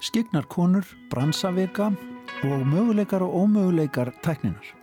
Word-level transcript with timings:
Skignar 0.00 0.46
konur, 0.48 0.86
bransavika 1.12 1.90
og 2.42 2.66
möguleikar 2.66 3.22
og 3.22 3.34
ómöguleikar 3.44 4.14
tækninar. 4.24 4.76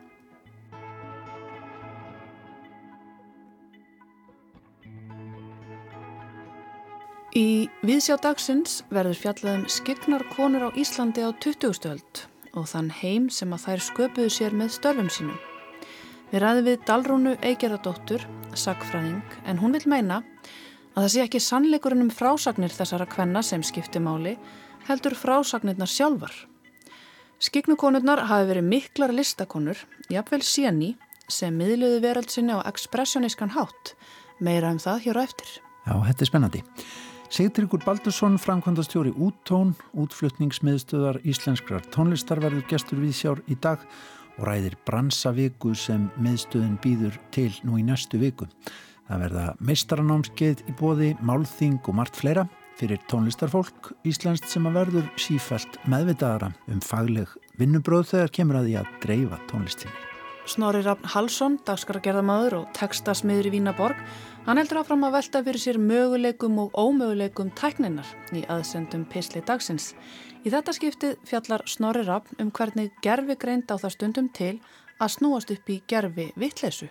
Í 7.38 7.68
viðsjá 7.86 8.16
dagsins 8.24 8.80
verður 8.90 9.20
fjallaðum 9.20 9.66
skignar 9.70 10.24
konur 10.32 10.64
á 10.68 10.70
Íslandi 10.80 11.22
á 11.22 11.30
20. 11.38 11.86
öld 11.92 12.22
og 12.58 12.66
þann 12.72 12.88
heim 13.02 13.28
sem 13.30 13.52
að 13.54 13.66
þær 13.66 13.84
sköpuðu 13.88 14.32
sér 14.34 14.56
með 14.58 14.72
störfum 14.78 15.10
sínum. 15.14 15.38
Við 16.32 16.42
ræðum 16.42 16.66
við 16.66 16.80
Dalrúnu 16.88 17.36
Eigerðardóttur, 17.46 18.26
sagfræðing, 18.58 19.22
en 19.46 19.62
hún 19.62 19.76
vil 19.78 19.86
meina 19.86 20.24
að 20.98 21.04
það 21.06 21.12
sé 21.14 21.24
ekki 21.28 21.42
sannleikurinn 21.46 22.08
um 22.08 22.14
frásagnir 22.14 22.74
þessara 22.74 23.06
kvenna 23.06 23.44
sem 23.46 23.62
skipti 23.62 24.02
máli, 24.02 24.34
heldur 24.88 25.14
frásagnirnar 25.14 25.92
sjálfar. 25.92 26.34
Skignukonurnar 27.38 28.24
hafi 28.32 28.48
verið 28.50 28.66
miklar 28.66 29.14
listakonur, 29.14 29.78
jafnvel 30.10 30.42
síni, 30.42 30.96
sem 31.30 31.54
miðluðu 31.54 32.00
veröld 32.02 32.34
sinni 32.34 32.56
á 32.58 32.66
ekspressionískan 32.66 33.54
hátt. 33.54 33.94
Meira 34.42 34.72
um 34.74 34.82
það 34.82 35.04
hér 35.06 35.22
á 35.22 35.26
eftir. 35.28 35.52
Já, 35.86 35.94
þetta 36.08 36.24
er 36.26 36.32
spennandi. 36.32 36.64
Sigtryggur 37.30 37.84
Baldursson, 37.84 38.40
framkvæmdastjóri 38.42 39.12
úttón, 39.22 39.76
útflutningsmiðstöðar 40.00 41.20
íslenskrar 41.28 41.86
tónlistar 41.94 42.42
verður 42.42 42.66
gestur 42.72 43.04
við 43.04 43.14
sjár 43.20 43.44
í 43.52 43.58
dag 43.62 43.84
og 44.38 44.48
ræðir 44.48 44.78
bransaviku 44.88 45.76
sem 45.78 46.08
miðstöðin 46.24 46.78
býður 46.82 47.20
til 47.36 47.52
nú 47.68 47.78
í 47.78 47.86
næstu 47.86 48.18
viku. 48.22 48.48
Það 49.08 49.22
verða 49.24 49.44
meistaranámskeið 49.64 50.64
í 50.68 50.74
bóði, 50.78 51.14
málþing 51.24 51.80
og 51.88 51.96
margt 51.96 52.18
fleira 52.20 52.44
fyrir 52.78 53.00
tónlistarfólk 53.10 53.94
íslenskt 54.06 54.50
sem 54.52 54.68
að 54.70 54.82
verður 54.82 55.08
sífælt 55.22 55.80
meðvitaðara 55.90 56.52
um 56.70 56.84
fagleg 56.84 57.32
vinnubröð 57.58 58.12
þegar 58.12 58.34
kemur 58.38 58.60
að 58.60 58.70
því 58.70 58.76
að 58.82 58.94
dreifa 59.06 59.40
tónlistinni. 59.50 60.04
Snorri 60.48 60.80
Rafn 60.86 61.10
Halsson, 61.12 61.58
dagskargerðamadur 61.68 62.62
og 62.62 62.68
textasmiður 62.78 63.50
í 63.50 63.54
Vínaborg, 63.58 64.00
hann 64.46 64.60
heldur 64.62 64.80
áfram 64.80 65.04
að 65.04 65.18
velta 65.18 65.42
fyrir 65.44 65.60
sér 65.60 65.80
möguleikum 65.82 66.62
og 66.64 66.78
ómöguleikum 66.80 67.52
tækninar 67.58 68.08
í 68.32 68.46
aðsendum 68.48 69.04
pisli 69.12 69.44
dagsins. 69.44 69.92
Í 70.48 70.54
þetta 70.54 70.76
skiptið 70.78 71.18
fjallar 71.28 71.66
Snorri 71.68 72.06
Rafn 72.08 72.40
um 72.44 72.52
hvernig 72.56 72.94
gerfi 73.04 73.36
greind 73.40 73.68
á 73.68 73.76
það 73.76 73.96
stundum 73.98 74.32
til 74.32 74.54
að 75.04 75.14
snúast 75.18 75.52
upp 75.52 75.72
í 75.74 75.82
gerfi 75.90 76.30
vittlesu. 76.40 76.88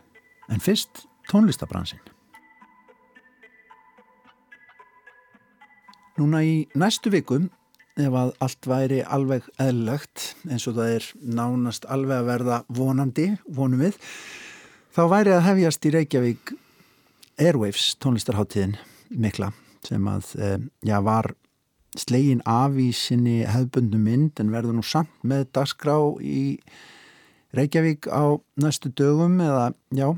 En 0.52 0.60
fyrst 0.60 1.06
tónlistabransin. 1.30 2.00
Núna 6.16 6.40
í 6.46 6.64
næstu 6.78 7.12
vikum 7.12 7.50
ef 7.96 8.12
að 8.16 8.32
allt 8.44 8.68
væri 8.68 8.98
alveg 9.04 9.46
eðlögt 9.60 10.32
eins 10.48 10.66
og 10.68 10.76
það 10.78 10.92
er 10.96 11.06
nánast 11.38 11.86
alveg 11.92 12.20
að 12.20 12.28
verða 12.30 12.58
vonandi, 12.72 13.28
vonum 13.48 13.84
við 13.84 13.96
þá 14.96 15.02
væri 15.12 15.32
að 15.36 15.46
hefjast 15.50 15.88
í 15.88 15.92
Reykjavík 15.94 16.52
Airwaves 17.40 17.94
tónlistarháttíðin 18.00 18.76
mikla 19.12 19.50
sem 19.86 20.08
að 20.08 20.30
eh, 20.40 20.58
já, 20.88 20.98
var 21.04 21.32
slegin 21.96 22.42
af 22.48 22.76
í 22.80 22.90
sinni 22.96 23.42
hefðbundu 23.48 24.00
mynd 24.00 24.40
en 24.40 24.52
verður 24.52 24.78
nú 24.78 24.84
samt 24.84 25.12
með 25.24 25.48
dagskrá 25.56 25.96
í 26.20 26.56
Reykjavík 27.56 28.08
á 28.12 28.40
næstu 28.60 28.92
dögum 28.92 29.40
eða 29.40 29.70
já, 29.96 30.10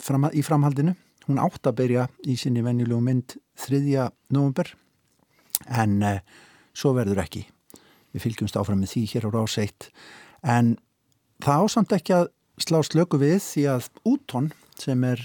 fram, 0.00 0.28
í 0.32 0.42
framhaldinu 0.44 0.94
hún 1.26 1.40
átt 1.42 1.66
að 1.66 1.78
byrja 1.80 2.06
í 2.26 2.36
sinni 2.38 2.62
venjulegu 2.64 3.02
mynd 3.02 3.36
3. 3.66 4.08
november 4.34 4.70
en 5.66 6.02
eh, 6.04 6.20
svo 6.76 6.92
verður 6.96 7.24
ekki. 7.24 7.46
Við 8.14 8.24
fylgjumst 8.26 8.58
áfram 8.58 8.82
með 8.82 8.94
því 8.94 9.04
hér 9.12 9.28
á 9.28 9.30
ráseitt 9.34 9.90
en 10.46 10.76
það 11.42 11.66
ásamt 11.66 11.96
ekki 11.96 12.16
að 12.16 12.30
slá 12.62 12.80
slöku 12.86 13.20
við 13.20 13.40
því 13.44 13.66
að 13.74 13.90
úttón 14.08 14.52
sem 14.80 15.02
er 15.04 15.22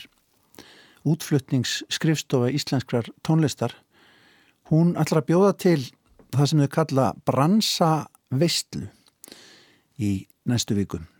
útflutningsskrifstofa 1.07 2.51
íslenskrar 2.53 3.09
tónlistar 3.25 3.73
hún 4.71 4.95
ætlar 4.99 5.23
að 5.23 5.29
bjóða 5.31 5.53
til 5.59 5.79
það 6.31 6.51
sem 6.51 6.63
þau 6.63 6.73
kalla 6.75 7.07
bransa 7.27 7.91
veistlu 8.31 8.87
í 10.01 10.13
næstu 10.47 10.77
vikum 10.77 11.10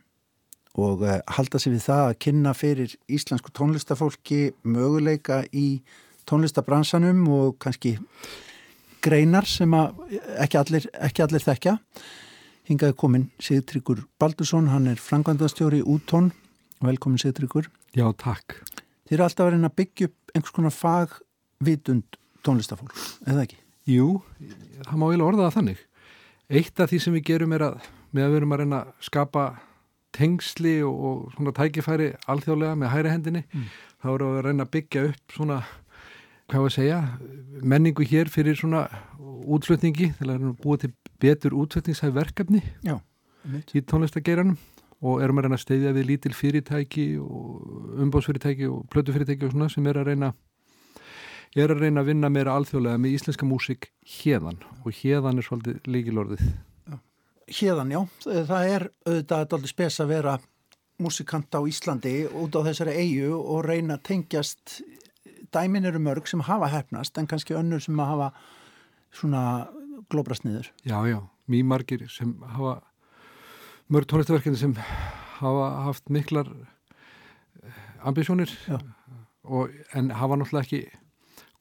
og 0.78 1.04
uh, 1.04 1.18
halda 1.36 1.60
sig 1.60 1.74
við 1.74 1.84
það 1.86 2.06
að 2.06 2.18
kynna 2.24 2.54
fyrir 2.56 2.94
íslensku 3.12 3.52
tónlistafólki 3.56 4.40
möguleika 4.64 5.42
í 5.52 5.82
tónlistabransanum 6.28 7.26
og 7.32 7.58
kannski 7.62 7.96
greinar 9.02 9.48
sem 9.48 9.72
ekki 9.74 10.60
allir, 10.60 10.86
ekki 11.02 11.24
allir 11.24 11.44
þekkja. 11.44 11.76
Hingaði 12.70 12.96
komin 12.96 13.28
Sigtryggur 13.42 14.04
Baldursson, 14.22 14.70
hann 14.70 14.86
er 14.86 15.00
frangvandastjóri 15.02 15.82
úttón. 15.82 16.30
Velkomin 16.82 17.18
Sigtryggur. 17.18 17.66
Já, 17.98 18.06
takk. 18.18 18.60
Þið 19.08 19.16
eru 19.16 19.26
alltaf 19.26 19.48
verið 19.48 19.66
að 19.66 19.78
byggja 19.80 20.08
upp 20.08 20.36
einhvers 20.36 20.54
konar 20.54 20.76
fagvitund 20.76 22.20
tónlistafólk, 22.46 22.94
eða 23.26 23.44
ekki? 23.44 23.58
Jú, 23.90 24.06
það 24.86 24.94
má 24.94 25.08
eiginlega 25.08 25.28
orða 25.28 25.48
það 25.48 25.58
þannig. 25.58 25.82
Eitt 26.52 26.80
af 26.80 26.90
því 26.90 27.02
sem 27.02 27.18
við 27.18 27.26
gerum 27.32 27.56
er 27.56 27.66
að 27.66 27.82
að 28.12 28.28
við 28.28 28.38
erum 28.38 28.52
að 28.52 28.60
reyna 28.62 28.78
að 28.82 29.06
skapa 29.06 29.44
tengsli 30.16 30.80
og, 30.86 31.04
og 31.08 31.36
svona 31.36 31.54
tækifæri 31.56 32.10
alþjóðlega 32.30 32.78
með 32.80 32.92
hæri 32.92 33.12
hendinni, 33.12 33.44
mm. 33.52 33.70
þá 34.02 34.08
við 34.10 34.26
að 34.28 34.42
reyna 34.46 34.66
að 34.66 34.74
byggja 34.76 35.06
upp 35.10 35.36
svona 35.36 35.62
hvað 36.52 36.66
að 36.66 36.74
segja, 36.74 36.98
menningu 37.62 38.04
hér 38.08 38.28
fyrir 38.32 38.58
svona 38.58 38.84
útflutningi 39.52 40.12
til 40.18 40.28
að 40.30 40.44
búa 40.60 40.78
til 40.80 40.92
betur 41.22 41.56
útflutningshæf 41.62 42.12
verkefni 42.14 42.62
Já, 42.84 42.98
í 43.72 43.82
tónlistageiranum 43.88 44.58
og 45.02 45.22
erum 45.24 45.40
að 45.40 45.48
reyna 45.48 45.58
að 45.58 45.64
steyðja 45.64 45.94
við 45.96 46.08
lítil 46.10 46.34
fyrirtæki 46.36 47.06
og 47.22 48.02
umbóðsfyrirtæki 48.04 48.68
og 48.70 48.84
plötufyrirtæki 48.92 49.48
og 49.48 49.54
svona 49.54 49.70
sem 49.72 49.86
er 49.90 49.98
að 50.02 50.12
reyna 50.12 50.32
er 51.58 51.72
að 51.72 51.82
reyna 51.84 52.02
að 52.02 52.12
vinna 52.12 52.30
meira 52.32 52.54
alþjóðlega 52.56 53.00
með 53.02 53.16
íslenska 53.18 53.48
músik 53.48 53.90
hérðan 54.18 54.60
og 54.82 54.92
hérðan 55.02 55.40
er 55.40 55.48
svolítið 55.48 55.90
líkilorðið 55.90 56.52
Hérðan, 57.52 57.92
já, 57.92 58.00
það 58.48 58.70
er 58.70 58.84
auðvitað 59.04 59.42
alltaf 59.42 59.68
spes 59.68 60.00
að 60.00 60.12
vera 60.14 60.38
músikant 61.02 61.52
á 61.52 61.60
Íslandi 61.68 62.14
út 62.28 62.54
á 62.56 62.60
þessari 62.64 62.94
eigu 63.02 63.34
og 63.36 63.66
reyna 63.66 63.98
að 63.98 64.06
tengjast 64.08 64.78
dæmin 65.52 65.88
eru 65.88 66.00
mörg 66.00 66.28
sem 66.30 66.42
hafa 66.46 66.70
hefnast 66.72 67.18
en 67.18 67.28
kannski 67.28 67.56
önnur 67.58 67.82
sem 67.82 67.98
hafa 67.98 68.30
svona 69.12 69.68
glóbrast 70.12 70.46
niður. 70.46 70.70
Já, 70.88 70.96
já, 71.08 71.18
mjög 71.50 71.68
margir 71.74 72.06
sem 72.08 72.34
hafa 72.54 72.78
mörg 73.92 74.08
tónlistaverkefni 74.08 74.60
sem 74.60 74.76
hafa 75.40 75.68
haft 75.88 76.08
miklar 76.08 76.48
eh, 77.62 77.82
ambisjónir 78.08 78.52
en 79.92 80.12
hafa 80.16 80.38
náttúrulega 80.38 80.64
ekki 80.64 80.82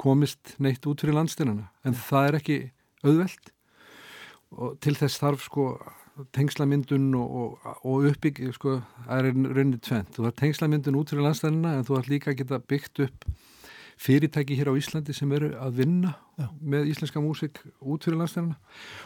komist 0.01 0.55
neitt 0.59 0.85
út 0.87 1.03
fyrir 1.03 1.17
landsteinana. 1.17 1.67
En 1.83 1.97
það 1.97 2.29
er 2.29 2.39
ekki 2.39 2.59
auðvelt 3.03 3.51
og 4.51 4.77
til 4.83 4.95
þess 4.99 5.21
þarf 5.21 5.45
sko 5.47 5.65
tengslamyndun 6.35 7.13
og, 7.15 7.35
og, 7.35 7.85
og 7.87 8.09
uppbygg 8.11 8.41
sko, 8.55 8.79
er 9.07 9.29
raunnið 9.31 9.79
tvent 9.87 10.17
þú 10.17 10.27
har 10.27 10.35
tengslamyndun 10.37 10.97
út 10.99 11.13
fyrir 11.13 11.25
landsteinana 11.25 11.77
en 11.77 11.87
þú 11.87 11.97
har 11.97 12.11
líka 12.11 12.35
geta 12.37 12.59
byggt 12.59 13.03
upp 13.07 13.25
fyrirtæki 14.01 14.57
hér 14.57 14.71
á 14.73 14.79
Íslandi 14.79 15.13
sem 15.13 15.31
eru 15.35 15.51
að 15.61 15.81
vinna 15.81 16.15
Já. 16.39 16.47
með 16.57 16.89
íslenska 16.91 17.21
músik 17.21 17.61
út 17.79 18.05
fyrir 18.05 18.19
landstæðina 18.21 18.57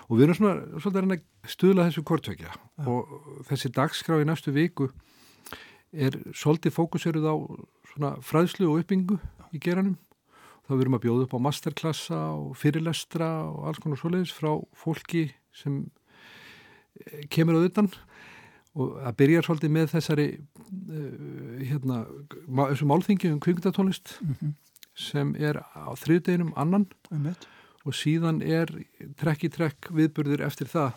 og 0.07 0.13
við 0.15 0.27
erum 0.27 0.37
svona 0.39 1.15
að 1.17 1.51
stuðla 1.51 1.87
þessu 1.89 2.05
kortvekja 2.07 2.55
og 2.87 3.11
þessi 3.49 3.73
dagskrá 3.75 4.21
í 4.23 4.27
næstu 4.27 4.53
viku 4.55 4.89
er 5.91 6.15
svolítið 6.35 6.75
fókuseruð 6.75 7.27
á 7.27 7.35
svona 7.93 8.13
fræðslu 8.23 8.69
og 8.71 8.83
uppbyngu 8.83 9.19
í 9.55 9.61
geranum 9.61 9.97
þá 10.65 10.73
verum 10.79 10.97
að 10.97 11.05
bjóða 11.05 11.27
upp 11.27 11.37
á 11.37 11.45
masterklassa 11.45 12.19
og 12.33 12.57
fyrirlestra 12.59 13.29
og 13.49 13.69
alls 13.69 13.79
konar 13.83 14.01
svoleiðis 14.01 14.33
frá 14.35 14.51
fólki 14.77 15.29
sem 15.55 15.85
eh, 17.05 17.25
kemur 17.29 17.61
á 17.61 17.67
utan 17.67 17.89
og 18.75 18.99
það 18.99 19.17
byrjar 19.21 19.45
svolítið 19.47 19.71
með 19.71 19.85
þessari 19.93 20.23
uh, 20.35 21.59
hérna, 21.63 22.01
þessu 22.73 22.87
málþingi 22.89 23.29
um 23.31 23.39
kvingundatónlist 23.39 24.17
mm 24.19 24.33
-hmm 24.35 24.53
sem 24.95 25.35
er 25.35 25.59
á 25.75 25.91
þriðdeginum 25.99 26.53
annan 26.59 26.87
Einmitt. 27.11 27.47
og 27.83 27.95
síðan 27.97 28.39
er 28.41 28.71
trekk 29.19 29.47
í 29.47 29.51
trekk 29.51 29.91
viðburðir 29.95 30.45
eftir 30.47 30.71
það 30.71 30.95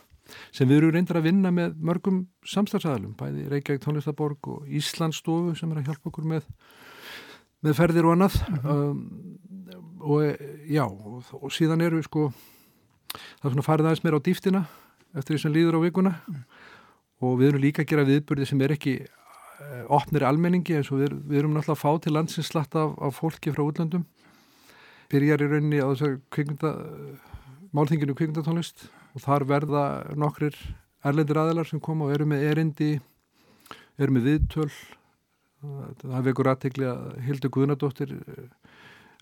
sem 0.52 0.68
við 0.68 0.82
eru 0.82 0.92
reyndar 0.92 1.18
að 1.18 1.30
vinna 1.30 1.50
með 1.54 1.78
mörgum 1.80 2.18
samstagsæðalum, 2.46 3.14
bæði 3.16 3.46
Reykjavík 3.48 3.82
tónlistaborg 3.84 4.50
og 4.52 4.66
Íslandsstofu 4.68 5.54
sem 5.56 5.70
er 5.72 5.80
að 5.80 5.88
hjálpa 5.88 6.10
okkur 6.10 6.26
með, 6.28 6.50
með 7.64 7.78
ferðir 7.80 8.08
og 8.08 8.16
annað 8.16 8.36
uh 8.36 8.58
-huh. 8.58 8.74
um, 8.90 9.38
og 10.00 10.22
já 10.68 10.84
og, 10.86 11.22
og 11.42 11.52
síðan 11.52 11.84
eru 11.84 12.00
við 12.00 12.08
sko 12.08 12.30
það 13.12 13.48
er 13.48 13.54
svona 13.54 13.68
farið 13.68 13.90
aðeins 13.90 14.04
meira 14.04 14.20
á 14.20 14.26
dýftina 14.26 14.64
eftir 15.16 15.34
því 15.34 15.42
sem 15.42 15.54
líður 15.54 15.78
á 15.78 15.86
vikuna 15.86 16.12
-huh. 16.14 16.42
og 17.20 17.38
við 17.38 17.48
erum 17.48 17.62
líka 17.62 17.82
að 17.82 17.90
gera 17.90 18.08
viðburði 18.08 18.46
sem 18.46 18.60
er 18.62 18.72
ekki 18.76 18.98
Eh, 19.58 19.84
opnir 19.90 20.22
almenningi 20.22 20.76
eins 20.78 20.88
og 20.94 21.00
við, 21.00 21.14
við 21.26 21.40
erum 21.40 21.56
náttúrulega 21.56 21.74
að 21.74 21.80
fá 21.80 22.02
til 22.04 22.12
landsins 22.14 22.46
slatt 22.52 22.76
af, 22.78 22.92
af 23.02 23.16
fólki 23.18 23.50
frá 23.50 23.64
útlöndum 23.64 24.04
byrjar 25.10 25.42
í 25.42 25.48
rauninni 25.50 25.80
á 25.82 25.90
þessar 25.90 26.14
kvikmynda 26.30 26.70
málþinginu 27.74 28.14
kvikmyndatónlist 28.14 28.84
og 29.18 29.24
þar 29.24 29.46
verða 29.50 29.82
nokkrir 30.14 30.54
erlendir 31.02 31.40
aðilar 31.42 31.66
sem 31.66 31.82
koma 31.82 32.06
og 32.06 32.14
eru 32.14 32.28
með 32.30 32.46
erindi 32.52 32.88
eru 33.98 34.14
með 34.14 34.28
viðtöl 34.30 34.68
það 36.04 36.30
vekur 36.30 36.52
aðtegli 36.52 36.86
að 36.92 37.02
Hildur 37.26 37.54
Guðnadóttir 37.58 38.14
eh, 38.14 38.46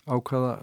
ákvaða 0.07 0.53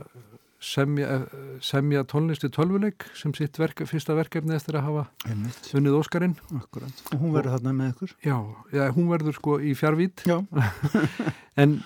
semja, 0.65 1.07
eh, 1.07 1.25
semja 1.61 2.05
tónlisti 2.09 2.49
tölvuleik 2.49 3.05
sem 3.15 3.35
sitt 3.37 3.59
verk, 3.61 3.85
fyrsta 3.89 4.17
verkefni 4.17 4.55
eftir 4.57 4.79
að 4.79 4.87
hafa 4.89 5.05
Einmitt. 5.29 5.69
unnið 5.77 5.99
Óskarinn 6.01 6.37
Akkurat. 6.57 7.03
Og 7.13 7.21
hún 7.21 7.35
verður 7.37 7.59
þarna 7.59 7.75
með 7.77 7.93
ykkur? 7.95 8.15
Já, 8.25 8.39
já 8.73 8.85
hún 8.97 9.11
verður 9.13 9.37
sko 9.37 9.59
í 9.61 9.75
fjárvít 9.77 10.25
Já. 10.25 10.39
en 11.63 11.83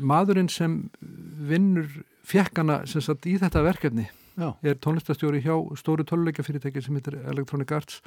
maðurinn 0.00 0.50
sem 0.50 0.90
vinnur 1.00 1.86
fjekkana 2.26 2.80
sem 2.90 3.04
satt 3.04 3.26
í 3.30 3.36
þetta 3.38 3.62
verkefni 3.62 4.08
Já. 4.36 4.50
er 4.66 4.74
tónlistastjóri 4.82 5.40
hjá 5.44 5.54
stóru 5.78 6.04
töluleikafyrirtæki 6.04 6.82
sem 6.82 6.98
heitir 6.98 7.20
Electronic 7.30 7.70
Arts 7.72 8.02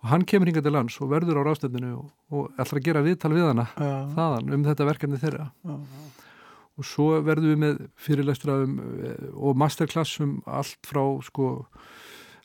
og 0.00 0.08
hann 0.14 0.24
kemur 0.24 0.48
hingað 0.48 0.64
til 0.66 0.72
lands 0.74 0.96
og 1.04 1.12
verður 1.12 1.42
á 1.44 1.46
rástefninu 1.50 1.92
og, 1.98 2.08
og 2.32 2.48
ætlar 2.56 2.80
að 2.80 2.86
gera 2.88 3.04
viðtal 3.04 3.34
við 3.36 3.50
hana 3.50 3.68
Já. 3.76 3.92
þaðan 4.16 4.54
um 4.56 4.64
þetta 4.64 4.88
verkefni 4.88 5.20
þeirra 5.20 5.50
Já. 5.52 5.76
Og 6.78 6.86
svo 6.86 7.08
verðum 7.26 7.54
við 7.54 7.62
með 7.64 7.80
fyrirlestra 8.00 8.60
um, 8.64 8.76
eh, 9.04 9.28
og 9.34 9.58
masterclass 9.58 10.20
um 10.24 10.38
allt 10.46 10.78
frá 10.86 11.02
sko 11.26 11.50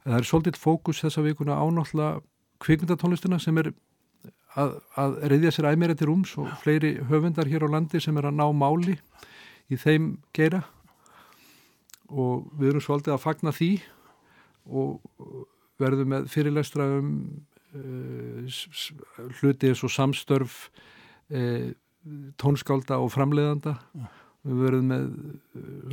það 0.06 0.20
er 0.20 0.30
svolítið 0.30 0.62
fókus 0.62 1.02
þessa 1.04 1.24
vikuna 1.26 1.60
ánáttúrulega 1.60 2.22
kvikmyndatónlistina 2.64 3.40
sem 3.42 3.58
er 3.62 3.72
að, 4.56 4.78
að 5.00 5.18
reyðja 5.32 5.54
sér 5.56 5.70
æmeri 5.74 5.96
til 5.98 6.10
rúms 6.10 6.36
og 6.40 6.52
fleiri 6.62 6.96
höfundar 7.10 7.50
hér 7.52 7.68
á 7.68 7.70
landi 7.74 8.02
sem 8.04 8.16
er 8.18 8.30
að 8.30 8.40
ná 8.40 8.46
máli 8.56 8.96
í 9.72 9.80
þeim 9.80 10.16
geira. 10.36 10.62
Og 12.06 12.46
við 12.60 12.72
erum 12.72 12.86
svolítið 12.86 13.16
að 13.16 13.24
fagna 13.24 13.54
því 13.56 13.72
og 14.66 15.48
verðum 15.82 16.14
með 16.14 16.30
fyrirlestra 16.32 16.86
um 17.00 17.10
uh, 17.76 18.60
hluti 19.40 19.72
eins 19.72 19.84
og 19.84 19.94
samstörf 19.94 20.60
uh, 21.34 21.74
tónskálda 22.42 23.00
og 23.02 23.12
framleiðanda 23.14 23.78
Ja. 23.96 24.10
við 24.46 24.60
verðum 24.62 24.92
með 24.92 25.06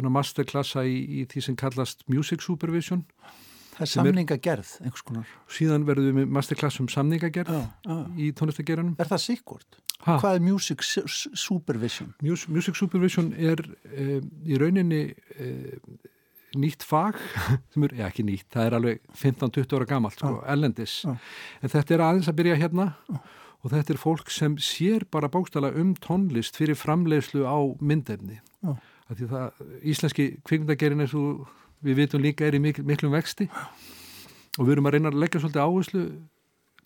uh, 0.05 0.11
masterklassa 0.13 0.83
í, 0.85 0.99
í 1.23 1.27
því 1.31 1.43
sem 1.47 1.57
kallast 1.57 2.05
Music 2.13 2.43
Supervision 2.45 3.05
Það 3.73 3.81
er 3.87 3.89
Sem 3.89 4.05
er- 4.05 4.11
samninga 4.13 4.37
gerð, 4.45 4.71
einhvers 4.85 5.03
konar. 5.09 5.29
síðan 5.49 5.87
verðum 5.89 6.11
við 6.11 6.17
með 6.19 6.33
masterklass 6.37 6.81
um 6.83 6.89
samningagerð 6.93 7.49
Já. 7.57 7.63
Já. 7.89 7.97
í 8.21 8.27
tónlistageranum 8.37 8.97
Er 9.01 9.09
það 9.09 9.23
sikkort? 9.25 9.79
Ha. 10.03 10.19
Hvað 10.19 10.35
er 10.37 10.41
music 10.45 10.83
su- 10.83 11.07
su- 11.09 11.31
supervision? 11.39 12.13
Music, 12.21 12.49
Music 12.53 12.77
Supervision 12.77 13.33
er 13.33 13.63
uh, 13.65 14.19
í 14.45 14.59
rauninni 14.61 15.15
uh, 15.41 15.77
nýtt 16.61 16.85
fag 16.85 17.17
sem 17.73 17.87
er, 17.89 17.95
já 17.97 18.05
ekki 18.11 18.27
nýtt, 18.29 18.51
það 18.53 18.67
er 18.69 18.77
alveg 18.77 19.01
15-20 19.17 19.77
ára 19.79 19.87
gamalt, 19.89 20.19
sko, 20.21 20.43
ellendis 20.53 20.99
en 21.09 21.71
þetta 21.73 21.95
er 21.97 22.03
aðeins 22.11 22.29
að 22.29 22.37
byrja 22.43 22.59
hérna 22.61 22.91
og 23.09 23.23
þetta 23.71 23.95
er 23.95 24.01
fólk 24.03 24.31
sem 24.35 24.57
sér 24.59 25.05
bara 25.11 25.31
bókstala 25.31 25.71
um 25.79 25.95
tónlist 25.95 26.57
fyrir 26.59 26.75
framleiðslu 26.79 27.47
á 27.47 27.59
myndefni. 27.79 28.41
Já. 28.63 28.75
Það, 29.13 29.63
íslenski 29.87 30.29
kvikmyndagerin 30.49 31.05
eins 31.05 31.15
og 31.15 31.47
við 31.85 31.99
vitum 32.01 32.23
líka 32.25 32.47
er 32.47 32.57
í 32.57 32.63
mikl, 32.63 32.83
miklum 32.87 33.15
vexti. 33.15 33.47
Og 34.59 34.67
við 34.67 34.77
erum 34.77 34.89
að 34.89 34.97
reyna 34.97 35.13
að 35.13 35.21
leggja 35.23 35.43
svolítið 35.43 35.63
áherslu 35.67 36.05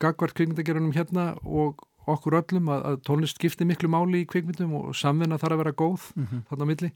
gagvart 0.02 0.36
kvikmyndagerinum 0.36 0.94
hérna 0.96 1.26
og 1.42 1.86
okkur 2.10 2.38
öllum 2.42 2.70
að, 2.70 2.84
að 2.90 3.00
tónlist 3.08 3.40
skipti 3.40 3.66
miklu 3.66 3.90
máli 3.90 4.22
í 4.22 4.28
kvikmyndum 4.30 4.74
og 4.78 4.94
samvinna 4.98 5.38
þarf 5.40 5.56
að 5.56 5.62
vera 5.64 5.76
góð 5.80 6.08
þarna 6.50 6.66
á 6.66 6.70
milli. 6.70 6.90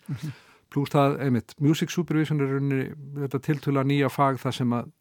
Pluss 0.71 0.93
það, 0.93 1.17
einmitt, 1.25 1.55
music 1.59 1.91
supervision 1.91 2.43
er 2.45 2.53
rauninni 2.55 2.91
þetta 3.25 3.41
tiltöla 3.49 3.83
nýja 3.87 4.11
fag 4.13 4.39
þar 4.39 4.55
sem 4.61 4.77
að 4.77 4.93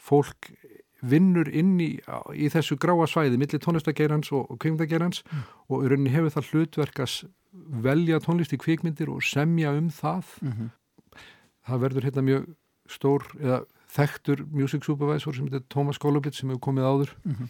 fólk 0.00 0.52
vinnur 1.02 1.48
inn 1.48 1.78
í, 1.80 1.90
í 2.36 2.48
þessu 2.52 2.76
gráa 2.76 3.06
svæði 3.08 3.38
millir 3.40 3.60
tónlistageirans 3.64 4.32
og, 4.32 4.50
og 4.50 4.58
kvikmyndageirans 4.60 5.22
og 5.68 5.84
í 5.84 5.88
rauninni 5.90 6.10
hefur 6.12 6.34
það 6.36 6.50
hlutverk 6.52 7.00
að 7.00 7.08
s- 7.08 7.24
velja 7.82 8.20
tónlist 8.20 8.52
í 8.54 8.58
kvikmyndir 8.60 9.08
og 9.10 9.22
semja 9.24 9.72
um 9.76 9.88
það 9.90 10.24
Mhm. 10.42 10.70
það 11.66 11.80
verður 11.84 12.04
hérna 12.08 12.22
mjög 12.26 12.46
stór 12.88 13.22
eða 13.40 13.64
þekktur 13.90 14.44
music 14.52 14.84
supervisor 14.84 15.34
sem 15.34 15.46
heitir 15.48 15.64
Thomas 15.68 15.98
Golubit 15.98 16.34
sem 16.34 16.48
hefur 16.50 16.60
komið 16.60 16.84
áður 16.86 17.10
Mhm. 17.24 17.48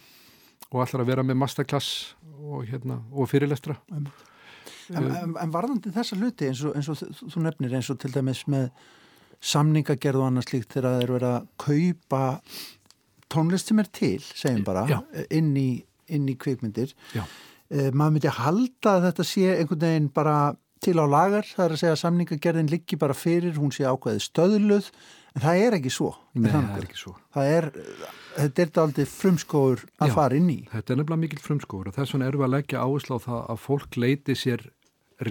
og 0.71 0.87
ætlar 0.87 1.01
að 1.01 1.05
vera 1.07 1.23
með 1.23 1.37
masterclass 1.37 2.13
og, 2.41 2.65
hérna, 2.65 3.01
og 3.11 3.27
fyrirlestra 3.29 3.77
En, 4.93 5.05
en, 5.07 5.35
en 5.39 5.51
varðandi 5.53 5.91
þessa 5.93 6.17
hluti 6.17 6.47
eins 6.49 6.63
og, 6.65 6.73
eins 6.75 6.89
og 6.89 6.97
þú 6.97 7.41
nefnir 7.45 7.71
eins 7.77 7.89
og 7.89 7.99
til 7.99 8.11
dæmis 8.11 8.43
með 8.47 8.71
samningagerð 9.41 10.19
og 10.21 10.27
annað 10.31 10.47
slíkt 10.49 10.73
þegar 10.75 10.87
það 10.97 11.03
er 11.05 11.13
verið 11.15 11.29
að 11.29 11.47
kaupa 11.57 12.41
tónlist 13.31 13.71
sem 13.71 13.79
er 13.81 13.89
til, 13.95 14.19
segjum 14.21 14.65
bara, 14.67 14.85
Já. 14.89 14.99
inn 15.31 15.53
í, 15.57 15.69
inn 16.11 16.27
í 16.31 16.35
kvikmyndir. 16.39 16.93
Já. 17.15 17.23
Eh, 17.71 17.89
maður 17.95 18.17
myndi 18.17 18.35
halda 18.35 18.97
að 18.97 19.07
þetta 19.07 19.25
sé 19.27 19.47
einhvern 19.55 19.85
veginn 19.85 20.11
bara 20.11 20.35
til 20.81 20.97
á 20.97 21.05
lagar, 21.05 21.45
það 21.45 21.65
er 21.65 21.73
að 21.75 21.81
segja 21.83 21.95
að 21.95 22.01
samningagerðin 22.01 22.71
liggi 22.71 22.97
bara 22.99 23.15
fyrir, 23.15 23.53
hún 23.61 23.71
sé 23.73 23.85
ákveðið 23.85 24.23
stöðluð, 24.25 24.87
en 25.35 25.43
það 25.43 25.61
er 25.65 25.77
ekki 25.77 25.91
svo. 25.93 26.09
Nei, 26.33 26.49
það 26.49 26.71
er 26.79 26.87
ekki 26.87 26.99
svo 26.99 27.13
Það 27.35 27.51
er, 27.55 27.67
þetta 28.35 28.63
er 28.63 28.71
aldrei 28.81 29.05
frumskóður 29.11 29.83
að 30.01 30.11
Já. 30.11 30.15
fara 30.17 30.39
inn 30.39 30.49
í. 30.51 30.57
Þetta 30.71 30.93
er 30.93 30.99
nefnilega 30.99 31.21
mikill 31.21 31.43
frumskóður 31.45 31.91
og 31.91 31.97
þess 31.99 32.15
vegna 32.15 32.27
erum 32.31 32.41
við 32.41 32.47
að 32.47 32.55
leggja 32.55 32.83
áherslu 32.83 33.19
á 33.21 33.25
það 33.27 33.39
að 33.53 33.61
fólk 33.67 33.99
leiti 34.01 34.35
sér 34.35 34.65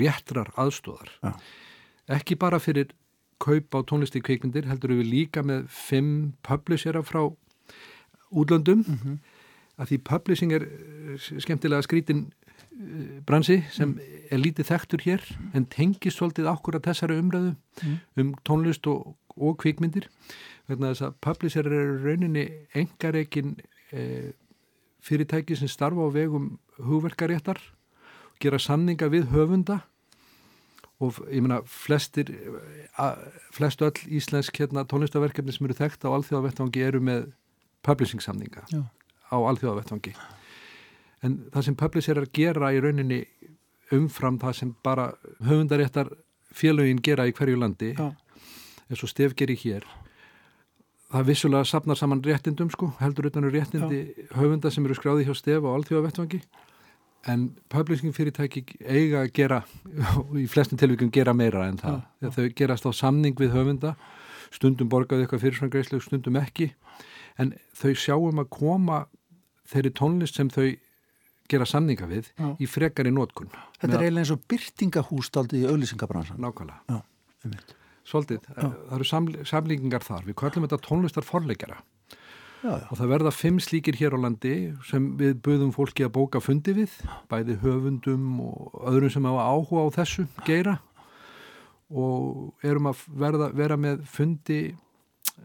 réttrar 0.01 0.53
aðstóðar. 0.61 1.13
Já. 1.21 1.33
Ekki 2.21 2.39
bara 2.41 2.63
fyrir 2.63 2.95
kaup 3.41 3.75
á 3.75 3.81
tónlisti 3.89 4.23
kvikmyndir, 4.23 4.69
heldur 4.71 4.95
við 5.01 5.11
líka 5.11 5.43
með 5.45 5.67
fimm 5.73 6.33
publishera 6.47 7.03
frá 7.03 7.27
útlöndum 8.33 8.85
Mhm. 8.87 9.19
að 9.81 9.87
því 9.91 9.99
publishing 10.05 10.53
er 10.53 10.63
eh, 10.63 11.17
skemmtilega 11.41 11.83
skrítin 11.83 12.27
eh, 12.81 13.21
bransi 13.27 13.63
sem 13.71 13.99
er 14.31 14.39
lítið 14.39 14.69
þekktur 14.71 15.01
hér 15.07 15.23
en 15.55 15.67
tengist 15.67 16.19
svolítið 16.21 16.47
okkur 16.53 16.77
að 16.79 16.87
þessari 16.91 17.19
umræðu 17.21 17.57
Mm. 17.83 17.99
um 18.17 18.35
tónlist 18.45 18.87
og, 18.87 19.17
og 19.37 19.57
kvikmyndir 19.59 20.09
vegna 20.69 20.91
þess 20.93 21.03
að 21.09 21.15
publisher 21.21 21.67
er 21.67 21.73
í 21.73 22.03
rauninni 22.05 22.45
engareikin 22.75 23.57
e, 23.93 24.33
fyrirtæki 25.03 25.57
sem 25.57 25.69
starfa 25.69 26.05
á 26.05 26.09
vegum 26.13 26.59
hugverkaréttar 26.79 27.59
gera 28.41 28.59
samninga 28.59 29.09
við 29.09 29.31
höfunda 29.33 29.83
og 31.01 31.17
ég 31.33 31.41
meina 31.41 31.63
flestir 31.65 32.29
a, 32.99 33.15
flest 33.53 33.81
öll 33.81 33.97
íslensk 34.13 34.53
hérna, 34.61 34.85
tónlistaverkefni 34.85 35.53
sem 35.57 35.67
eru 35.67 35.75
þekkt 35.79 36.05
á 36.05 36.13
alþjóðavettvangi 36.13 36.83
eru 36.85 37.01
með 37.01 37.31
publishing 37.87 38.23
samninga 38.23 38.67
Já. 38.71 38.83
á 39.31 39.37
alþjóðavettvangi. 39.39 40.15
En 41.23 41.39
það 41.53 41.67
sem 41.69 41.77
publisher 41.77 42.17
er 42.17 42.27
að 42.27 42.33
gera 42.33 42.73
í 42.73 42.81
rauninni 42.81 43.25
umfram 43.93 44.39
það 44.41 44.57
sem 44.57 44.75
bara 44.85 45.11
höfundaréttar 45.45 46.13
félögin 46.55 47.03
gera 47.03 47.27
í 47.29 47.35
hverju 47.37 47.59
landi 47.59 47.95
Já. 47.99 48.13
eins 48.89 49.03
og 49.03 49.11
stef 49.11 49.35
gerir 49.39 49.59
hér 49.59 49.87
það 51.11 51.27
vissulega 51.27 51.67
sapnar 51.67 51.99
saman 51.99 52.23
réttindum 52.23 52.71
sko, 52.71 52.93
heldur 53.01 53.31
utan 53.31 53.47
um 53.47 53.53
réttindi 53.53 54.27
höfunda 54.37 54.71
sem 54.71 54.85
eru 54.87 54.97
skráði 54.99 55.27
hjá 55.27 55.35
stef 55.35 55.67
á 55.67 55.71
alþjóðavettvangi. 55.75 56.41
En 57.29 57.51
publishing 57.69 58.15
fyrirtæki 58.17 58.63
eiga 58.81 59.25
að 59.25 59.33
gera 59.37 59.61
í 60.41 60.47
flestum 60.49 60.79
tilvíkum 60.81 61.11
gera 61.13 61.35
meira 61.37 61.67
en 61.69 61.81
það. 61.81 61.99
Já, 62.23 62.31
þau 62.37 62.47
gerast 62.57 62.87
á 62.89 62.91
samning 62.97 63.37
við 63.37 63.57
höfunda 63.57 63.97
stundum 64.55 64.89
borgaði 64.91 65.27
eitthvað 65.27 65.45
fyrirsvangreislu 65.45 66.01
stundum 66.03 66.39
ekki 66.41 66.71
en 67.41 67.55
þau 67.81 67.93
sjáum 67.97 68.41
að 68.43 68.49
koma 68.55 69.01
þeirri 69.71 69.93
tónlist 69.97 70.37
sem 70.41 70.49
þau 70.53 70.69
gera 71.51 71.67
samninga 71.67 72.07
við 72.11 72.29
Já. 72.39 72.49
í 72.63 72.67
frekari 72.71 73.11
nótkun 73.15 73.49
Þetta 73.81 73.97
er 73.97 74.05
eiginlega 74.07 74.23
eins 74.25 74.33
og 74.35 74.43
byrtingahúst 74.51 75.37
aldrei 75.41 75.63
í 75.65 75.69
auðlýsingabransan. 75.71 76.39
nákvæmlega 76.39 76.81
Já, 76.95 77.01
einmitt. 77.45 77.75
Svolítið, 78.11 78.45
það 78.57 78.95
eru 78.97 79.05
saml- 79.07 79.43
samlíkingar 79.47 80.03
þar. 80.03 80.25
Við 80.27 80.35
kallum 80.41 80.65
þetta 80.67 80.79
tónlistar 80.87 81.23
forleikara 81.27 81.77
Já, 82.63 82.71
já. 82.77 82.87
og 82.91 82.99
það 82.99 83.11
verða 83.15 83.33
fimm 83.33 83.59
slíkir 83.63 83.97
hér 83.97 84.15
á 84.15 84.19
landi 84.21 84.55
sem 84.89 85.05
við 85.17 85.39
buðum 85.45 85.71
fólki 85.73 86.05
að 86.05 86.13
bóka 86.19 86.41
fundi 86.45 86.75
við, 86.77 86.91
bæði 87.31 87.57
höfundum 87.63 88.41
og 88.45 88.83
öðrum 88.91 89.11
sem 89.15 89.25
hafa 89.25 89.47
áhuga 89.49 89.85
á 89.87 89.89
þessu 90.01 90.27
geira 90.45 90.79
og 91.91 92.53
erum 92.65 92.91
að 92.93 93.01
verða, 93.19 93.49
vera 93.57 93.77
með 93.81 94.05
fundi 94.07 94.59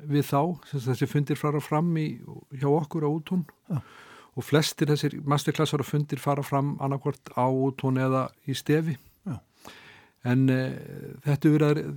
við 0.03 0.27
þá, 0.27 0.41
þessi 0.87 1.07
fundir 1.09 1.39
fara 1.39 1.61
fram 1.63 1.91
í, 1.97 2.07
hjá 2.59 2.67
okkur 2.69 3.07
á 3.07 3.09
útún 3.09 3.45
Já. 3.69 3.81
og 4.35 4.43
flestir 4.45 4.91
þessir 4.91 5.17
masterklassar 5.25 5.83
og 5.83 5.89
fundir 5.89 6.21
fara 6.21 6.43
fram 6.45 6.75
annarkvort 6.83 7.33
á 7.35 7.45
útún 7.47 7.99
eða 8.01 8.27
í 8.47 8.55
stefi 8.57 8.97
Já. 9.25 9.37
en 10.31 10.47
e, 10.49 10.59
þetta 11.25 11.53
verið 11.53 11.69
að, 11.69 11.93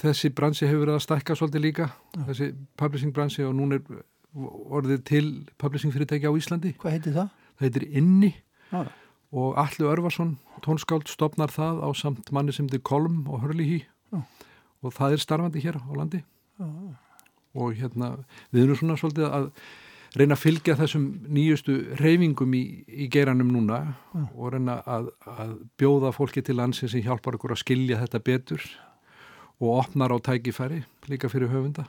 þessi 0.00 0.32
bransi 0.34 0.66
hefur 0.66 0.86
verið 0.86 0.98
að 0.98 1.04
stækka 1.06 1.38
svolítið 1.38 1.66
líka, 1.66 1.90
þessi 2.30 2.52
publishing 2.80 3.14
bransi 3.16 3.46
og 3.46 3.54
núna 3.58 3.78
er 3.80 4.02
orðið 4.72 5.04
til 5.08 5.26
publishing 5.60 5.92
fyrirtæki 5.92 6.28
á 6.28 6.32
Íslandi 6.32 6.74
Hvað 6.80 6.98
heitir 6.98 7.16
það? 7.18 7.38
það 7.56 7.66
heitir 7.68 7.88
Inni 8.00 8.34
og 9.32 9.56
Allu 9.56 9.88
Örvarsson, 9.88 10.34
tónskáld, 10.64 11.08
stopnar 11.08 11.52
það 11.52 11.80
á 11.80 11.88
samt 11.96 12.28
manni 12.32 12.52
sem 12.52 12.68
þið 12.68 12.82
Kolm 12.84 13.22
og 13.32 13.40
Hörlihi 13.44 13.80
Já. 14.12 14.20
og 14.84 14.92
það 14.92 15.16
er 15.16 15.22
starfandi 15.24 15.62
hér 15.64 15.78
á 15.80 15.92
landi. 15.96 16.20
Og 17.54 17.74
hérna 17.78 18.14
við 18.52 18.66
erum 18.66 18.78
svona 18.80 18.98
svolítið 19.00 19.28
að 19.28 19.48
reyna 20.18 20.36
að 20.36 20.42
fylgja 20.42 20.76
þessum 20.76 21.04
nýjustu 21.32 21.76
reyfingum 22.00 22.54
í, 22.56 22.62
í 22.84 23.08
geranum 23.12 23.52
núna 23.54 23.80
Já. 24.12 24.24
og 24.36 24.54
reyna 24.54 24.78
að, 24.84 25.10
að 25.24 25.52
bjóða 25.80 26.12
fólki 26.16 26.44
til 26.44 26.58
landsin 26.58 26.90
sem 26.92 27.04
hjálpar 27.04 27.38
okkur 27.38 27.54
að 27.56 27.62
skilja 27.64 28.00
þetta 28.02 28.20
betur 28.24 28.66
og 29.62 29.78
opnar 29.78 30.12
á 30.12 30.18
tækifæri 30.20 30.82
líka 31.08 31.30
fyrir 31.32 31.52
höfunda. 31.52 31.86